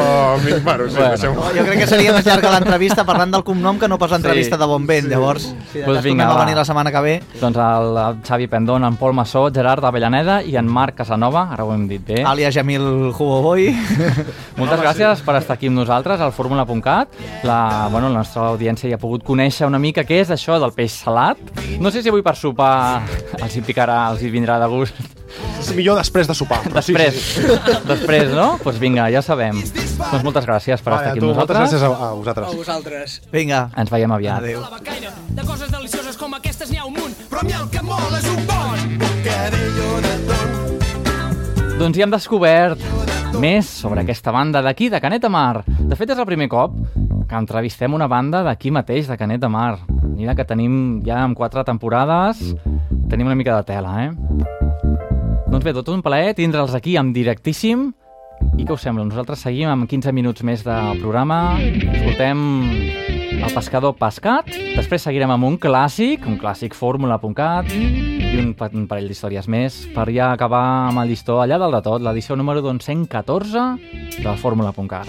mi- 0.45 0.53
Bueno, 0.67 0.89
sí, 0.89 0.97
Bueno. 0.97 1.11
deixem 1.11 1.35
Jo 1.57 1.65
crec 1.67 1.79
que 1.81 1.87
seria 1.87 2.13
més 2.17 2.27
llarga 2.27 2.51
l'entrevista 2.57 3.05
parlant 3.05 3.33
del 3.35 3.45
cognom 3.45 3.79
que 3.79 3.89
no 3.89 3.99
pas 3.99 4.11
l'entrevista 4.11 4.57
Sí. 4.57 4.61
de 4.61 4.67
Bon 4.67 4.87
Vent, 4.87 5.09
llavors, 5.11 5.49
si 5.73 5.83
Pues 5.85 6.03
vinga, 6.03 6.27
va. 6.29 6.41
venir 6.45 6.57
la 6.57 6.65
setmana 6.65 6.93
que 6.93 7.01
ve, 7.01 7.15
Doncs 7.41 7.57
el, 7.57 8.23
Xavi 8.27 8.47
Pendón, 8.49 8.85
en 8.85 8.97
Pol 8.97 9.13
Massó, 9.15 9.51
Gerard 9.53 9.85
Avellaneda 9.85 10.43
i 10.43 10.57
en 10.57 10.67
Marc 10.67 10.95
Casanova, 10.97 11.49
ara 11.53 11.65
ho 11.65 11.73
hem 11.75 11.87
dit 11.89 12.05
bé. 12.07 12.23
àlia 12.25 12.51
Jamil 12.53 13.13
Hugoboy. 13.13 13.69
Moltes 14.57 14.81
gràcies 14.81 15.21
per 15.27 15.37
estar 15.41 15.57
aquí 15.57 15.69
amb 15.71 15.79
nosaltres 15.81 16.21
al 16.21 16.33
fórmula.cat. 16.33 17.09
La, 17.45 17.89
bueno, 17.93 18.09
la 18.09 18.23
nostra 18.23 18.49
audiència 18.53 18.89
ja 18.91 18.97
ha 18.97 19.03
pogut 19.03 19.25
conèixer 19.27 19.67
una 19.69 19.79
mica 19.79 20.05
què 20.07 20.21
és 20.23 20.31
això 20.33 20.59
del 20.63 20.73
peix 20.77 20.93
salat. 21.05 21.39
No 21.81 21.91
sé 21.91 22.03
si 22.03 22.09
avui 22.09 22.23
per 22.25 22.35
sopar 22.37 23.03
els 23.43 23.57
hi 23.57 23.63
picarà, 23.67 23.99
els 24.13 24.23
hi 24.23 24.26
vindrà 24.33 24.59
de 24.63 24.67
gust. 24.71 24.95
És 25.61 25.71
millor 25.75 25.97
després 25.99 26.29
de 26.29 26.35
sopar. 26.35 26.61
Després, 26.73 27.15
Sí, 27.17 27.43
sí, 27.43 27.47
sí. 27.49 27.77
després, 27.93 28.31
no? 28.33 28.53
Doncs 28.57 28.63
pues 28.63 28.79
vinga, 28.81 29.09
ja 29.13 29.23
sabem. 29.23 29.59
Doncs 29.61 30.23
moltes 30.25 30.47
gràcies 30.47 30.81
per 30.83 30.93
Vale, 30.95 31.03
estar 31.03 31.13
aquí 31.13 31.21
tu, 31.21 31.31
amb 31.31 31.37
moltes 31.41 31.57
nosaltres. 31.57 31.73
gràcies 31.73 31.83
a, 31.83 31.91
a 31.93 32.11
A 32.11 32.15
vosaltres. 32.15 32.55
vosaltres. 32.57 33.17
Vinga, 33.33 33.71
Ens 33.77 33.91
veiem 33.91 34.13
aviat. 34.13 34.39
adéu. 34.39 34.63
De 35.37 35.43
coses 35.45 35.71
delicioses 35.73 36.17
com 36.17 36.35
aquestes 36.35 36.71
n'hi 36.71 36.79
ha 36.79 36.85
un 36.87 36.95
munt. 36.95 37.15
Però 37.31 37.41
a 37.41 37.45
mi 37.45 37.53
el 37.53 37.69
que 37.71 37.83
mola 37.83 38.19
és 38.19 38.29
un 38.31 38.47
bon 38.47 38.99
bocadillo 39.03 39.91
de 40.07 40.15
ton 40.31 41.79
Doncs 41.79 41.97
ja 41.99 42.05
hem 42.07 42.11
descobert 42.15 42.81
més 43.37 43.67
sobre 43.69 44.01
aquesta 44.01 44.33
banda 44.33 44.63
d'aquí, 44.65 44.89
de 44.89 45.01
Canet 45.01 45.21
de 45.21 45.29
Mar. 45.29 45.63
De 45.67 45.97
fet, 45.97 46.09
és 46.15 46.19
el 46.19 46.25
primer 46.25 46.49
cop 46.49 46.73
que 47.29 47.37
entrevistem 47.37 47.93
una 47.93 48.07
banda 48.09 48.41
d'aquí 48.47 48.71
mateix, 48.73 49.09
de 49.11 49.17
Canet 49.21 49.43
de 49.43 49.49
Mar. 49.53 49.75
Mira 50.17 50.33
que 50.35 50.47
tenim 50.49 51.03
ja 51.05 51.19
amb 51.25 51.37
quatre 51.37 51.65
temporades, 51.69 52.39
tenim 53.11 53.27
una 53.27 53.37
mica 53.39 53.57
de 53.57 53.65
tela, 53.69 53.93
eh? 54.05 54.11
Doncs 55.47 55.65
bé, 55.65 55.73
tot 55.77 55.89
un 55.93 56.03
plaer 56.03 56.35
tindre'ls 56.35 56.75
aquí 56.75 56.97
en 56.99 57.13
directíssim. 57.15 57.93
I 58.59 58.67
què 58.69 58.75
us 58.75 58.83
sembla? 58.85 59.05
Nosaltres 59.09 59.41
seguim 59.47 59.71
amb 59.73 59.87
15 59.89 60.13
minuts 60.13 60.43
més 60.45 60.65
del 60.67 60.99
programa. 61.01 61.57
Escoltem 61.61 62.43
El 63.37 63.53
pescador 63.53 63.95
pescat. 63.97 64.49
Després 64.77 65.03
seguirem 65.07 65.31
amb 65.33 65.45
un 65.45 65.57
clàssic, 65.61 66.25
un 66.29 66.37
clàssic 66.41 66.75
fórmula.cat 66.77 67.69
i 67.77 68.37
un, 68.41 68.55
pa- 68.59 68.71
un 68.75 68.87
parell 68.89 69.09
d'històries 69.09 69.47
més 69.49 69.77
per 69.95 70.07
ja 70.13 70.31
acabar 70.33 70.63
amb 70.91 71.01
el 71.05 71.09
llistó 71.13 71.39
allà 71.43 71.59
dalt 71.61 71.77
de 71.79 71.83
tot, 71.85 72.03
l'edició 72.05 72.37
número 72.37 72.61
doncs 72.65 72.85
114 72.89 73.67
de 74.25 74.37
fórmula.cat. 74.41 75.09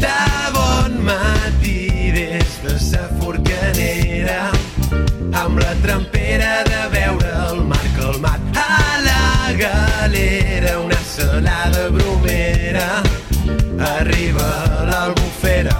De 0.00 0.16
bon 0.56 0.96
matí 1.04 2.10
des 2.16 2.56
de 2.64 2.76
sa 2.80 3.04
forcanera 3.20 4.50
amb 5.50 5.58
la 5.58 5.72
trempera 5.82 6.50
de 6.62 6.80
veure 6.92 7.30
el 7.50 7.62
mar 7.70 7.86
calmat 7.96 8.58
a 8.62 8.98
la 9.06 9.52
galera 9.58 10.78
una 10.78 11.00
salada 11.14 11.88
bromera. 11.96 13.02
Arriba 13.96 14.46
l'albufera. 14.90 15.74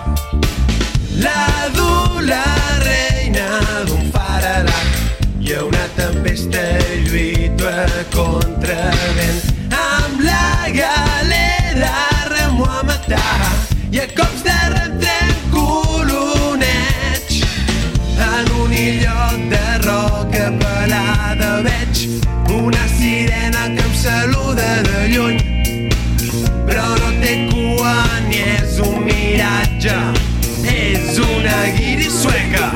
La 1.26 1.44
du 1.76 1.92
la 2.32 2.48
reina 2.82 3.46
d'un 3.86 4.10
faradat 4.16 5.38
i 5.38 5.54
a 5.54 5.62
una 5.70 5.86
tempesta 6.00 6.66
lluito 7.06 7.70
a 7.70 7.86
contravent 8.16 9.40
amb 9.84 10.26
la 10.26 10.50
galera 10.82 11.94
remo 12.34 12.66
a 12.66 12.82
matar. 12.90 13.54
I 13.92 14.02
a 14.02 14.10
cops 14.18 14.42
de 14.50 14.79
una 22.48 22.88
sirena 22.98 23.68
que 23.74 23.82
em 23.82 23.94
saluda 23.94 24.82
de 24.88 25.08
lluny 25.14 25.38
però 26.66 26.86
no 26.98 27.10
un 28.80 29.04
miratge, 29.04 29.96
és 30.64 31.18
una 31.18 31.56
guiri 31.76 32.08
sueca. 32.10 32.70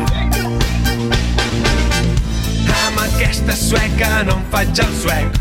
Amb 2.81 3.01
aquesta 3.07 3.57
sueca 3.57 4.11
no 4.29 4.37
em 4.41 4.45
faig 4.53 4.83
el 4.85 4.93
suec. 5.01 5.41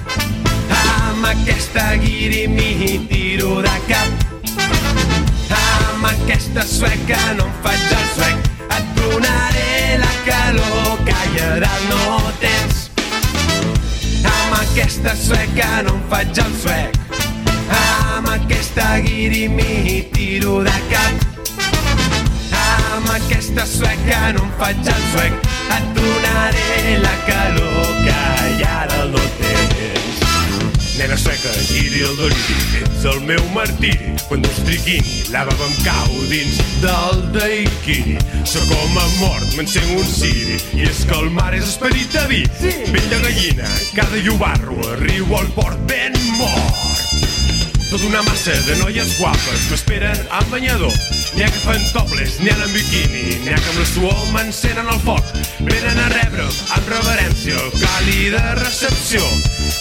Amb 0.78 1.28
aquesta 1.34 1.90
guiri 2.04 2.46
m'hi 2.56 2.96
tiro 3.12 3.60
de 3.66 3.76
cap. 3.90 4.64
Amb 5.60 6.10
aquesta 6.14 6.66
sueca 6.78 7.22
no 7.38 7.50
em 7.50 7.62
faig 7.68 7.94
el 8.00 8.10
suec. 8.16 8.43
Aquesta 14.84 15.16
sueca 15.16 15.82
no 15.84 15.94
em 15.96 16.02
faig 16.12 16.40
el 16.44 16.56
suec. 16.60 16.98
Amb 17.78 18.28
aquesta 18.34 18.88
guiri 19.06 19.46
m'hi 19.48 20.02
tiro 20.12 20.58
de 20.66 20.74
cap. 20.90 21.24
Amb 22.64 23.08
aquesta 23.16 23.66
sueca 23.76 24.20
no 24.36 24.44
em 24.44 24.52
faig 24.60 24.92
el 24.96 25.08
suec. 25.14 25.50
Et 25.78 25.90
donaré 25.96 27.00
la 27.06 27.16
calor 27.30 27.96
que 28.04 28.20
allà 28.20 28.86
dalt 28.92 29.16
no 29.16 29.26
tens. 29.40 30.33
Nena 30.98 31.18
sueca, 31.18 31.50
giri 31.66 32.04
el 32.06 32.18
deliri, 32.20 32.82
ets 32.84 33.06
el 33.10 33.22
meu 33.26 33.42
martiri. 33.56 34.12
Quan 34.28 34.44
dos 34.46 34.60
triquini, 34.62 35.24
la 35.34 35.42
baba 35.48 35.66
em 35.66 35.74
cau 35.82 36.20
dins 36.30 36.60
del 36.84 37.24
daiquiri. 37.34 38.20
Sóc 38.46 38.68
com 38.70 39.00
a 39.02 39.08
mort, 39.18 39.48
m'encenc 39.58 39.90
un 39.98 40.06
ciri, 40.06 40.60
i 40.78 40.86
és 40.86 41.02
que 41.10 41.18
el 41.18 41.32
mar 41.34 41.50
és 41.58 41.66
esperit 41.66 42.14
de 42.14 42.28
vi. 42.30 42.44
Sí. 42.62 42.76
Vell 42.94 43.10
de 43.10 43.24
gallina, 43.26 43.74
cada 43.98 44.22
llobarro, 44.22 44.78
arribo 44.94 45.42
al 45.42 45.50
port 45.58 45.82
ben 45.90 46.14
mort. 46.38 47.02
Tota 47.90 48.06
una 48.10 48.22
massa 48.30 48.54
de 48.70 48.78
noies 48.86 49.18
guapes 49.18 49.70
m'esperen 49.72 50.28
amb 50.30 50.54
banyador. 50.54 51.23
N'hi 51.34 51.42
ha 51.42 51.50
que 51.50 51.62
fan 51.64 51.82
topless, 51.90 52.36
n'hi 52.44 52.52
ha 52.52 52.58
en 52.62 52.74
biquini, 52.76 53.24
n'hi 53.42 53.54
ha 53.56 53.58
que 53.58 53.72
amb 53.72 53.80
la 53.82 53.86
suor 53.90 54.20
m'encenen 54.36 54.92
el 54.94 55.00
foc. 55.02 55.32
Venen 55.66 56.02
a 56.04 56.06
rebre 56.14 56.46
amb 56.46 56.92
reverència 56.94 57.64
càlida 57.80 58.44
recepció. 58.60 59.24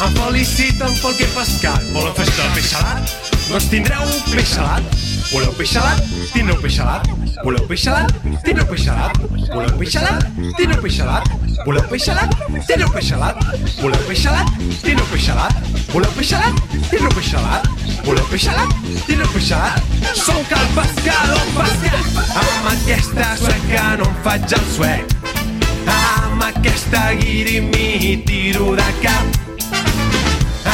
Em 0.06 0.16
feliciten 0.16 0.96
pel 1.02 1.18
que 1.18 1.28
he 1.28 1.34
pescat. 1.36 1.84
Volen 1.92 2.16
festa 2.16 2.46
de 2.46 2.56
peix 2.56 2.72
salat? 2.72 3.14
Doncs 3.50 3.68
tindreu 3.68 4.16
peix 4.30 4.48
salat. 4.54 4.98
Voleu 5.28 5.52
peix 5.60 5.76
salat? 5.76 6.00
Tindreu 6.32 6.56
peix 6.64 6.80
salat. 6.80 7.12
Voleu 7.44 7.68
peix 7.68 7.84
salat? 7.84 8.16
Tindreu 8.48 8.68
peix 8.72 8.88
salat. 8.88 9.22
Voleu 9.52 9.76
peix 9.76 9.96
salat? 9.98 10.28
Tindreu 10.56 10.80
peix 10.86 11.00
salat. 11.02 11.41
Voleu 11.64 11.82
peix 11.86 12.02
salat? 12.08 12.32
Tindreu 12.66 12.88
peix 12.90 13.08
salat. 13.12 13.36
Voleu 13.78 14.00
peix 14.08 14.22
salat? 14.24 14.48
Tindreu 14.82 15.06
peix 15.12 15.26
salat. 15.28 15.60
Voleu 15.92 16.10
peix 16.16 16.32
salat? 16.32 16.58
Tindreu 16.90 17.12
peix 17.14 17.28
salat. 17.30 17.68
Voleu 18.02 18.24
peix 18.32 18.46
salat? 18.48 18.72
Tindreu 19.06 19.28
peix 19.30 19.46
salat. 19.52 19.92
Sóc 20.18 20.54
el 20.58 20.66
pescador 20.74 21.44
pescat. 21.54 22.18
Amb 22.42 22.66
aquesta 22.72 23.28
sueca 23.44 23.84
no 24.00 24.10
em 24.10 24.18
faig 24.26 24.56
el 24.58 24.66
suec. 24.74 25.16
Amb 25.94 26.42
aquesta 26.48 27.04
guiri 27.22 27.60
m'hi 27.68 28.16
tiro 28.26 28.74
de 28.80 28.90
cap. 29.04 29.40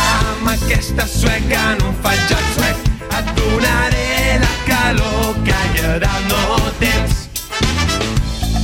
Amb 0.00 0.52
aquesta 0.56 1.08
sueca 1.18 1.64
no 1.82 1.92
em 1.92 2.02
faig 2.06 2.36
el 2.40 2.50
suec. 2.56 2.92
Et 3.18 3.32
donaré 3.36 4.40
la 4.40 4.52
calor 4.64 5.36
que 5.44 5.60
allà 5.62 5.98
dalt 6.06 6.32
no 6.32 6.76
tens. 6.80 7.26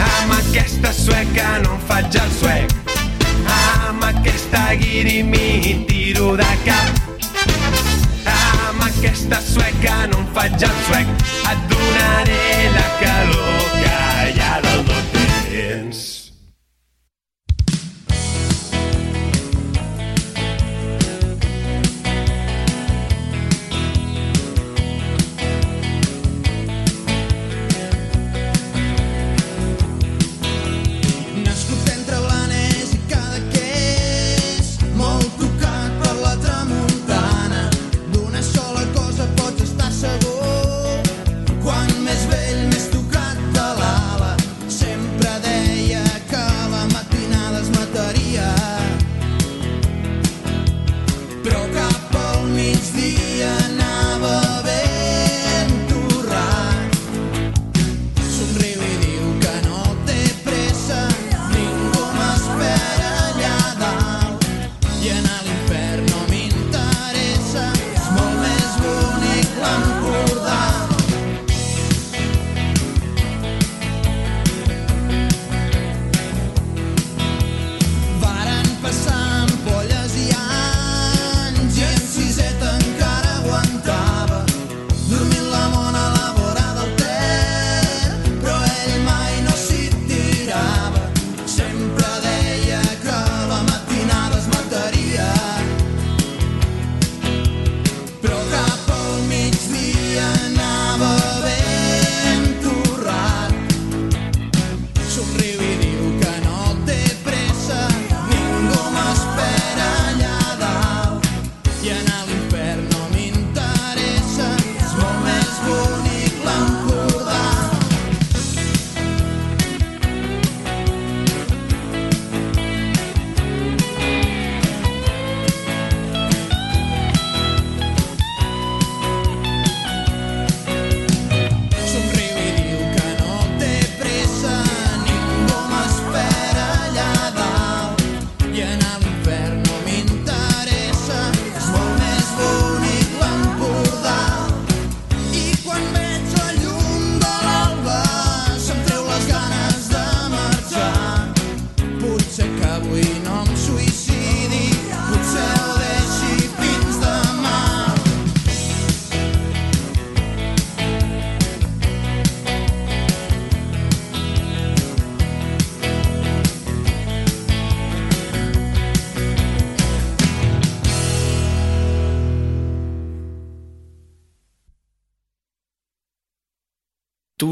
Amb 0.00 0.32
aquesta 0.38 0.92
sueca 0.92 1.58
no 1.62 1.74
em 1.74 1.80
faig 1.88 2.16
el 2.20 2.30
suec. 2.40 2.74
Amb 3.56 4.04
aquesta 4.08 4.62
guiri 4.80 5.22
m'hi 5.22 5.74
tiro 5.88 6.36
de 6.40 6.50
cap. 6.64 6.90
Amb 8.34 8.82
aquesta 8.88 9.40
sueca 9.40 9.96
no 10.12 10.18
em 10.24 10.28
faig 10.34 10.68
el 10.70 10.76
suec. 10.88 11.06
Et 11.52 11.66
donaré 11.72 12.44
la 12.76 12.88
calor 13.00 13.64
que 13.80 13.94
allà 13.94 14.52
dalt 14.66 14.88
no 14.88 14.98
tens. 15.14 15.83
Al 52.84 52.92
migdia 52.92 53.23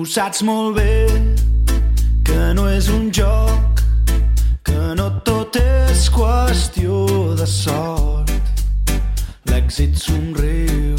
Tu 0.03 0.09
saps 0.11 0.41
molt 0.43 0.75
bé 0.75 1.07
que 2.27 2.49
no 2.59 2.65
és 2.67 2.89
un 2.91 3.05
joc, 3.15 3.83
que 4.67 4.87
no 4.99 5.05
tot 5.23 5.55
és 5.61 6.09
qüestió 6.11 7.05
de 7.39 7.47
sort. 7.47 8.33
L'èxit 9.47 9.95
somriu, 9.95 10.99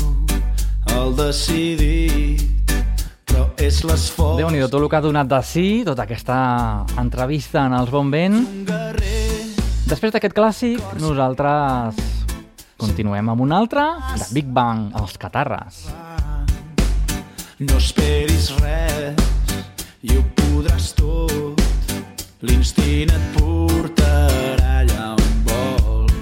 el 0.96 1.12
decidit 1.20 2.48
déu 3.28 4.48
nhi 4.48 4.64
tot 4.64 4.80
el 4.80 4.88
que 4.88 5.02
ha 5.02 5.04
donat 5.04 5.28
de 5.36 5.42
sí, 5.52 5.68
tota 5.84 6.08
aquesta 6.08 6.40
entrevista 7.04 7.68
en 7.68 7.76
els 7.82 7.92
Bon 7.92 8.08
Vent. 8.08 8.40
Després 9.92 10.16
d'aquest 10.16 10.40
clàssic, 10.40 10.80
nosaltres 11.04 12.00
continuem 12.80 13.36
amb 13.36 13.50
un 13.50 13.60
altre, 13.60 13.84
de 14.16 14.32
Big 14.32 14.48
Bang, 14.48 14.94
els 14.96 15.20
Catarres. 15.20 15.90
No 17.64 17.78
esperis 17.78 18.50
res 18.60 19.14
i 20.04 20.18
ho 20.18 20.24
podràs 20.36 20.90
tot. 20.98 21.62
L'instint 22.44 23.12
et 23.14 23.28
portarà 23.38 24.80
allà 24.82 25.06
on 25.14 25.30
vols. 25.48 26.16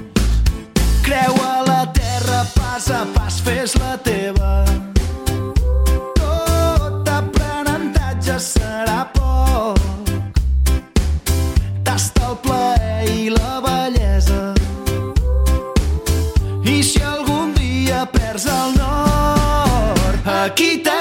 Creu 1.07 1.39
a 1.41 1.63
la 1.65 1.79
terra, 1.95 2.43
pas 2.53 2.89
a 2.93 3.01
pas, 3.15 3.39
fes 3.47 3.73
la 3.81 3.95
teva. 4.05 4.51
Tot 6.19 7.09
aprenentatge 7.15 8.37
serà 8.51 8.99
poc. 9.15 9.81
Tasta 11.87 12.29
el 12.29 12.37
plaer 12.45 13.09
i 13.15 13.29
la 13.33 13.57
bellesa. 13.65 14.43
I 16.69 16.77
si 16.85 17.01
algun 17.01 17.55
dia 17.57 18.05
perds 18.13 18.45
el 18.45 18.77
nord, 18.77 20.33
aquí 20.43 20.75
t'espera 20.77 21.00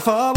favor. 0.00 0.36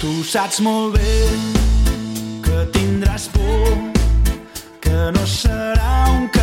Tu 0.00 0.22
saps 0.24 0.60
molt 0.60 0.96
bé 0.96 1.14
que 2.44 2.66
tindràs 2.72 3.28
por, 3.34 3.72
que 4.80 5.08
no 5.16 5.24
serà 5.28 6.04
un 6.16 6.28
camí 6.28 6.39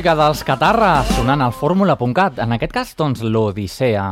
música 0.00 0.16
dels 0.16 0.40
Catarres 0.48 1.10
sonant 1.12 1.42
al 1.44 1.52
fórmula.cat, 1.52 2.38
en 2.40 2.54
aquest 2.56 2.72
cas, 2.72 2.92
doncs, 2.96 3.20
l'Odissea. 3.20 4.04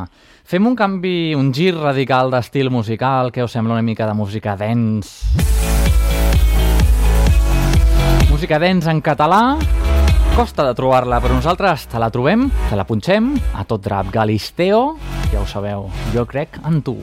Fem 0.45 0.67
un 0.69 0.75
canvi, 0.77 1.33
un 1.33 1.49
gir 1.49 1.71
radical 1.79 2.29
d'estil 2.29 2.69
musical 2.69 3.33
que 3.33 3.41
us 3.41 3.55
sembla 3.57 3.79
una 3.79 3.87
mica 3.87 4.05
de 4.05 4.13
música 4.13 4.53
dens. 4.61 5.15
Música 8.29 8.61
dens 8.61 8.85
en 8.93 9.01
català, 9.01 9.57
costa 10.37 10.69
de 10.69 10.77
trobar-la, 10.77 11.23
però 11.25 11.41
nosaltres 11.41 11.89
te 11.89 12.05
la 12.05 12.13
trobem, 12.13 12.51
te 12.69 12.77
la 12.77 12.85
punxem, 12.85 13.33
a 13.57 13.65
tot 13.65 13.81
drap. 13.81 14.13
Galisteo, 14.13 14.99
ja 15.33 15.41
ho 15.41 15.49
sabeu, 15.49 15.89
jo 16.13 16.29
crec 16.29 16.61
en 16.69 16.83
tu. 16.85 16.99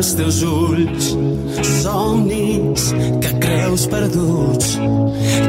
Als 0.00 0.14
teus 0.14 0.40
ulls, 0.42 1.10
somnis 1.82 2.84
que 3.20 3.32
creus 3.38 3.82
perduts, 3.92 4.78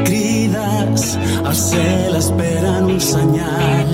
crides 0.04 1.04
al 1.40 1.54
cel 1.56 2.18
esperen 2.18 2.90
un 2.92 3.00
senyal. 3.00 3.92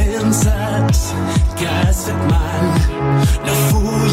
Penses 0.00 1.04
que 1.60 1.70
has 1.76 2.02
fet 2.08 2.26
mal, 2.32 2.66
no 3.46 3.54
fugis 3.68 4.09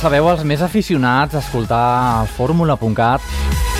sabeu, 0.00 0.30
els 0.32 0.46
més 0.48 0.62
aficionats 0.64 1.34
a 1.36 1.40
escoltar 1.42 2.24
fórmula.cat, 2.32 3.24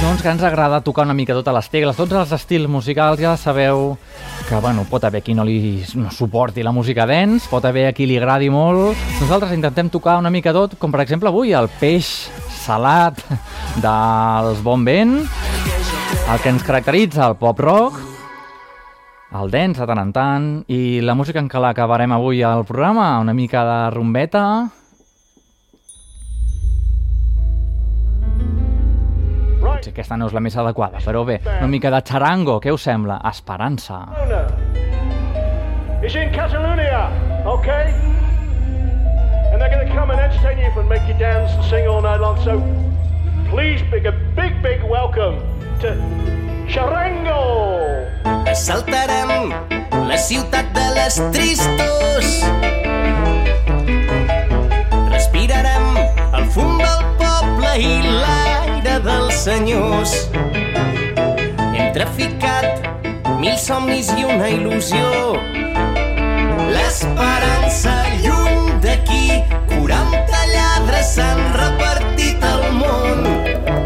doncs 0.02 0.20
que 0.20 0.28
ens 0.28 0.42
agrada 0.44 0.82
tocar 0.84 1.06
una 1.06 1.14
mica 1.16 1.32
totes 1.32 1.54
les 1.56 1.68
tegles, 1.72 1.96
tots 1.96 2.12
els 2.12 2.32
estils 2.36 2.68
musicals, 2.68 3.22
ja 3.22 3.38
sabeu 3.40 3.94
que 4.44 4.58
bueno, 4.60 4.84
pot 4.90 5.06
haver 5.08 5.22
qui 5.24 5.32
no 5.32 5.46
li 5.48 5.80
no 5.96 6.10
suporti 6.12 6.60
la 6.66 6.74
música 6.76 7.06
dance, 7.08 7.48
pot 7.48 7.64
haver 7.64 7.86
a 7.88 7.92
qui 7.96 8.04
li 8.04 8.18
agradi 8.20 8.50
molt. 8.52 8.98
Nosaltres 9.22 9.54
intentem 9.56 9.88
tocar 9.88 10.18
una 10.20 10.28
mica 10.28 10.52
tot, 10.52 10.74
com 10.76 10.92
per 10.92 11.00
exemple 11.06 11.30
avui 11.32 11.54
el 11.56 11.70
peix 11.80 12.10
salat 12.52 13.22
dels 13.80 14.60
Bon 14.66 14.84
Vent, 14.84 15.22
el 15.24 16.42
que 16.42 16.52
ens 16.52 16.66
caracteritza 16.66 17.30
el 17.30 17.38
pop 17.40 17.62
rock, 17.64 17.96
el 19.40 19.48
dance 19.54 19.80
de 19.80 19.88
tant 19.88 20.02
en 20.04 20.12
tant, 20.12 20.50
i 20.68 21.00
la 21.00 21.16
música 21.16 21.40
en 21.40 21.48
què 21.48 21.64
l'acabarem 21.64 22.12
avui 22.12 22.44
al 22.44 22.66
programa, 22.68 23.14
una 23.24 23.32
mica 23.32 23.64
de 23.64 23.80
rumbeta, 23.96 24.44
Potser 29.80 29.94
aquesta 29.94 30.16
no 30.20 30.26
és 30.28 30.34
la 30.36 30.40
més 30.44 30.56
adequada, 30.60 30.98
però 31.00 31.22
bé, 31.24 31.38
una 31.56 31.68
mica 31.72 31.88
de 31.88 32.02
charango, 32.04 32.58
què 32.60 32.68
us 32.74 32.82
sembla? 32.84 33.16
Esperança. 33.30 34.02
is 36.04 36.14
in 36.16 36.30
Catalonia, 36.34 37.08
okay? 37.46 37.88
And 39.52 39.60
they're 39.60 39.72
going 39.72 39.86
to 39.86 39.94
come 39.94 40.10
and 40.10 40.20
entertain 40.20 40.58
you 40.58 40.68
and 40.78 40.86
make 40.86 41.06
you 41.08 41.14
dance 41.14 41.52
and 41.52 41.64
sing 41.64 41.88
all 41.88 42.02
night 42.02 42.20
long. 42.20 42.36
So 42.44 42.60
please, 43.48 43.80
big 43.90 44.04
a 44.04 44.12
big, 44.36 44.60
big 44.62 44.84
welcome 44.84 45.40
to 45.80 45.96
Charango. 46.68 47.40
Assaltarem 48.52 49.48
la 50.08 50.18
ciutat 50.18 50.68
de 50.76 50.86
les 50.98 51.16
tristos. 51.32 52.44
Respirarem 55.08 55.88
el 56.36 56.46
fum 56.52 56.76
del 56.76 57.02
poble 57.24 57.74
i 57.80 57.96
dels 58.04 58.39
senyors. 59.41 60.28
Hem 61.72 61.93
traficat 61.97 62.84
mil 63.41 63.57
somnis 63.57 64.11
i 64.12 64.26
una 64.28 64.51
il·lusió. 64.53 65.07
L'esperança 66.74 67.95
lluny 68.20 68.68
d'aquí, 68.84 69.41
40 69.72 70.45
lladres 70.53 71.14
s'han 71.16 71.41
repartit 71.57 72.45
al 72.53 72.66
món. 72.82 73.79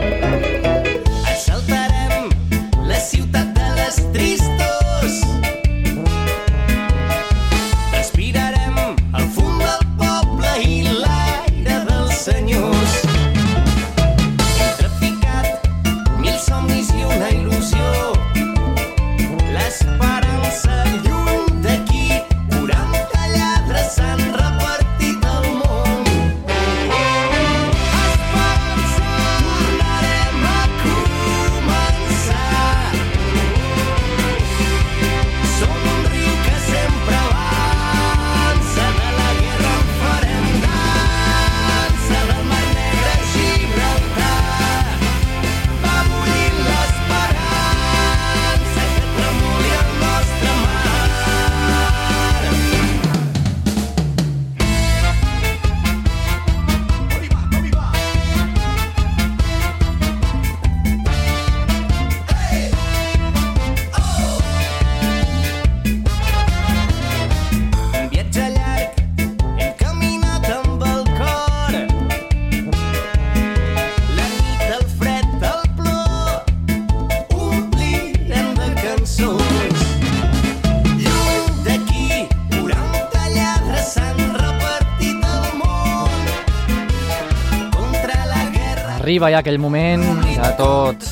Arriba 89.15 89.29
ja 89.31 89.45
aquell 89.45 89.61
moment 89.63 90.01
que 90.27 90.49
tots, 90.59 91.07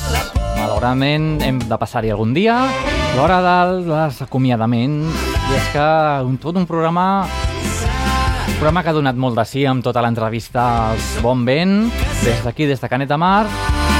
malauradament, 0.57 1.36
hem 1.46 1.61
de 1.70 1.76
passar-hi 1.78 2.11
algun 2.11 2.32
dia, 2.34 2.57
l'hora 3.14 3.36
dels 3.44 4.16
acomiadaments, 4.24 5.20
i 5.38 5.55
és 5.55 5.68
que 5.70 5.84
un, 6.26 6.34
tot 6.42 6.59
un 6.59 6.66
programa 6.66 7.22
un 7.22 8.57
programa 8.57 8.82
que 8.82 8.90
ha 8.90 8.96
donat 8.96 9.14
molt 9.14 9.38
de 9.38 9.44
sí 9.46 9.62
amb 9.70 9.86
tota 9.86 10.03
l'entrevista 10.03 10.64
als 10.88 11.12
Bon 11.22 11.46
Vent, 11.46 11.92
des 12.24 12.42
d'aquí, 12.42 12.66
des 12.66 12.82
de 12.82 12.90
Canet 12.90 13.12
de 13.12 13.20
Mar, 13.22 13.46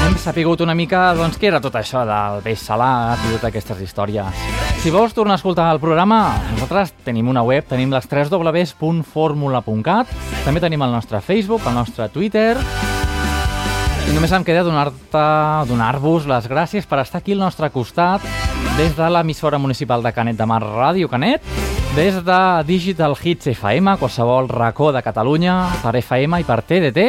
hem 0.03 0.19
sapigut 0.19 0.59
una 0.67 0.75
mica 0.75 1.13
doncs, 1.15 1.39
què 1.39 1.47
era 1.53 1.63
tot 1.63 1.79
això 1.79 2.03
del 2.03 2.43
peix 2.43 2.59
salat 2.59 3.23
i 3.23 3.37
totes 3.37 3.53
aquestes 3.53 3.85
històries. 3.87 4.43
Si 4.83 4.91
vols 4.91 5.15
tornar 5.15 5.37
a 5.37 5.39
escoltar 5.39 5.69
el 5.71 5.79
programa, 5.79 6.25
nosaltres 6.57 6.91
tenim 7.07 7.31
una 7.31 7.47
web, 7.47 7.63
tenim 7.71 7.95
les 7.95 8.11
3 8.11 8.27
www.formula.cat, 8.35 10.11
també 10.43 10.59
tenim 10.59 10.83
el 10.83 10.91
nostre 10.91 11.23
Facebook, 11.23 11.63
el 11.71 11.79
nostre 11.79 12.11
Twitter, 12.11 12.57
i 14.09 14.13
només 14.15 14.31
em 14.35 14.43
queda 14.45 14.63
donar-te, 14.65 15.23
donar-vos 15.69 16.25
les 16.29 16.47
gràcies 16.49 16.87
per 16.89 16.99
estar 17.01 17.21
aquí 17.21 17.35
al 17.35 17.43
nostre 17.43 17.69
costat 17.73 18.23
des 18.77 18.95
de 18.97 19.09
l'emissora 19.09 19.59
municipal 19.61 20.03
de 20.03 20.11
Canet 20.13 20.37
de 20.37 20.47
Mar, 20.49 20.61
Ràdio 20.63 21.09
Canet, 21.09 21.45
des 21.95 22.17
de 22.25 22.39
Digital 22.67 23.15
Hits 23.21 23.51
FM, 23.53 23.97
qualsevol 24.01 24.49
racó 24.49 24.91
de 24.91 25.03
Catalunya, 25.05 25.57
per 25.83 25.95
FM 26.01 26.41
i 26.41 26.47
per 26.47 26.61
TDT, 26.65 27.07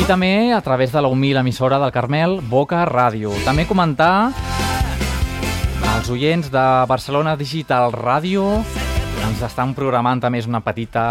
i 0.00 0.06
també 0.08 0.52
a 0.52 0.60
través 0.64 0.92
de 0.92 1.02
la 1.02 1.08
humil 1.12 1.38
emissora 1.38 1.78
del 1.78 1.92
Carmel, 1.94 2.40
Boca 2.42 2.82
Ràdio. 2.88 3.32
També 3.44 3.66
comentar 3.68 4.32
als 5.94 6.10
oients 6.10 6.50
de 6.50 6.68
Barcelona 6.88 7.36
Digital 7.36 7.92
Ràdio 7.94 8.62
ens 9.30 9.42
estan 9.44 9.74
programant 9.76 10.20
també 10.20 10.40
és 10.40 10.48
una 10.48 10.62
petita 10.64 11.02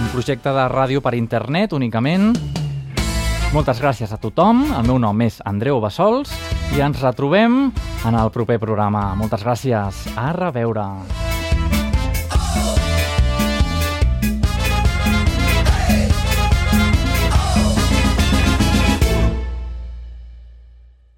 un 0.00 0.08
projecte 0.12 0.52
de 0.54 0.64
ràdio 0.70 1.02
per 1.04 1.12
internet 1.18 1.74
únicament 1.76 2.32
Moltes 3.48 3.78
gràcies 3.80 4.10
a 4.12 4.18
tothom. 4.20 4.60
El 4.76 4.84
meu 4.90 4.98
nom 5.00 5.22
és 5.24 5.38
Andreu 5.48 5.80
Bassols 5.80 6.34
i 6.76 6.82
ens 6.84 7.00
retrobem 7.00 7.56
en 8.04 8.20
el 8.20 8.28
proper 8.34 8.60
programa. 8.60 9.14
Moltes 9.16 9.46
gràcies. 9.46 10.04
A 10.20 10.30
reveure. 10.36 10.84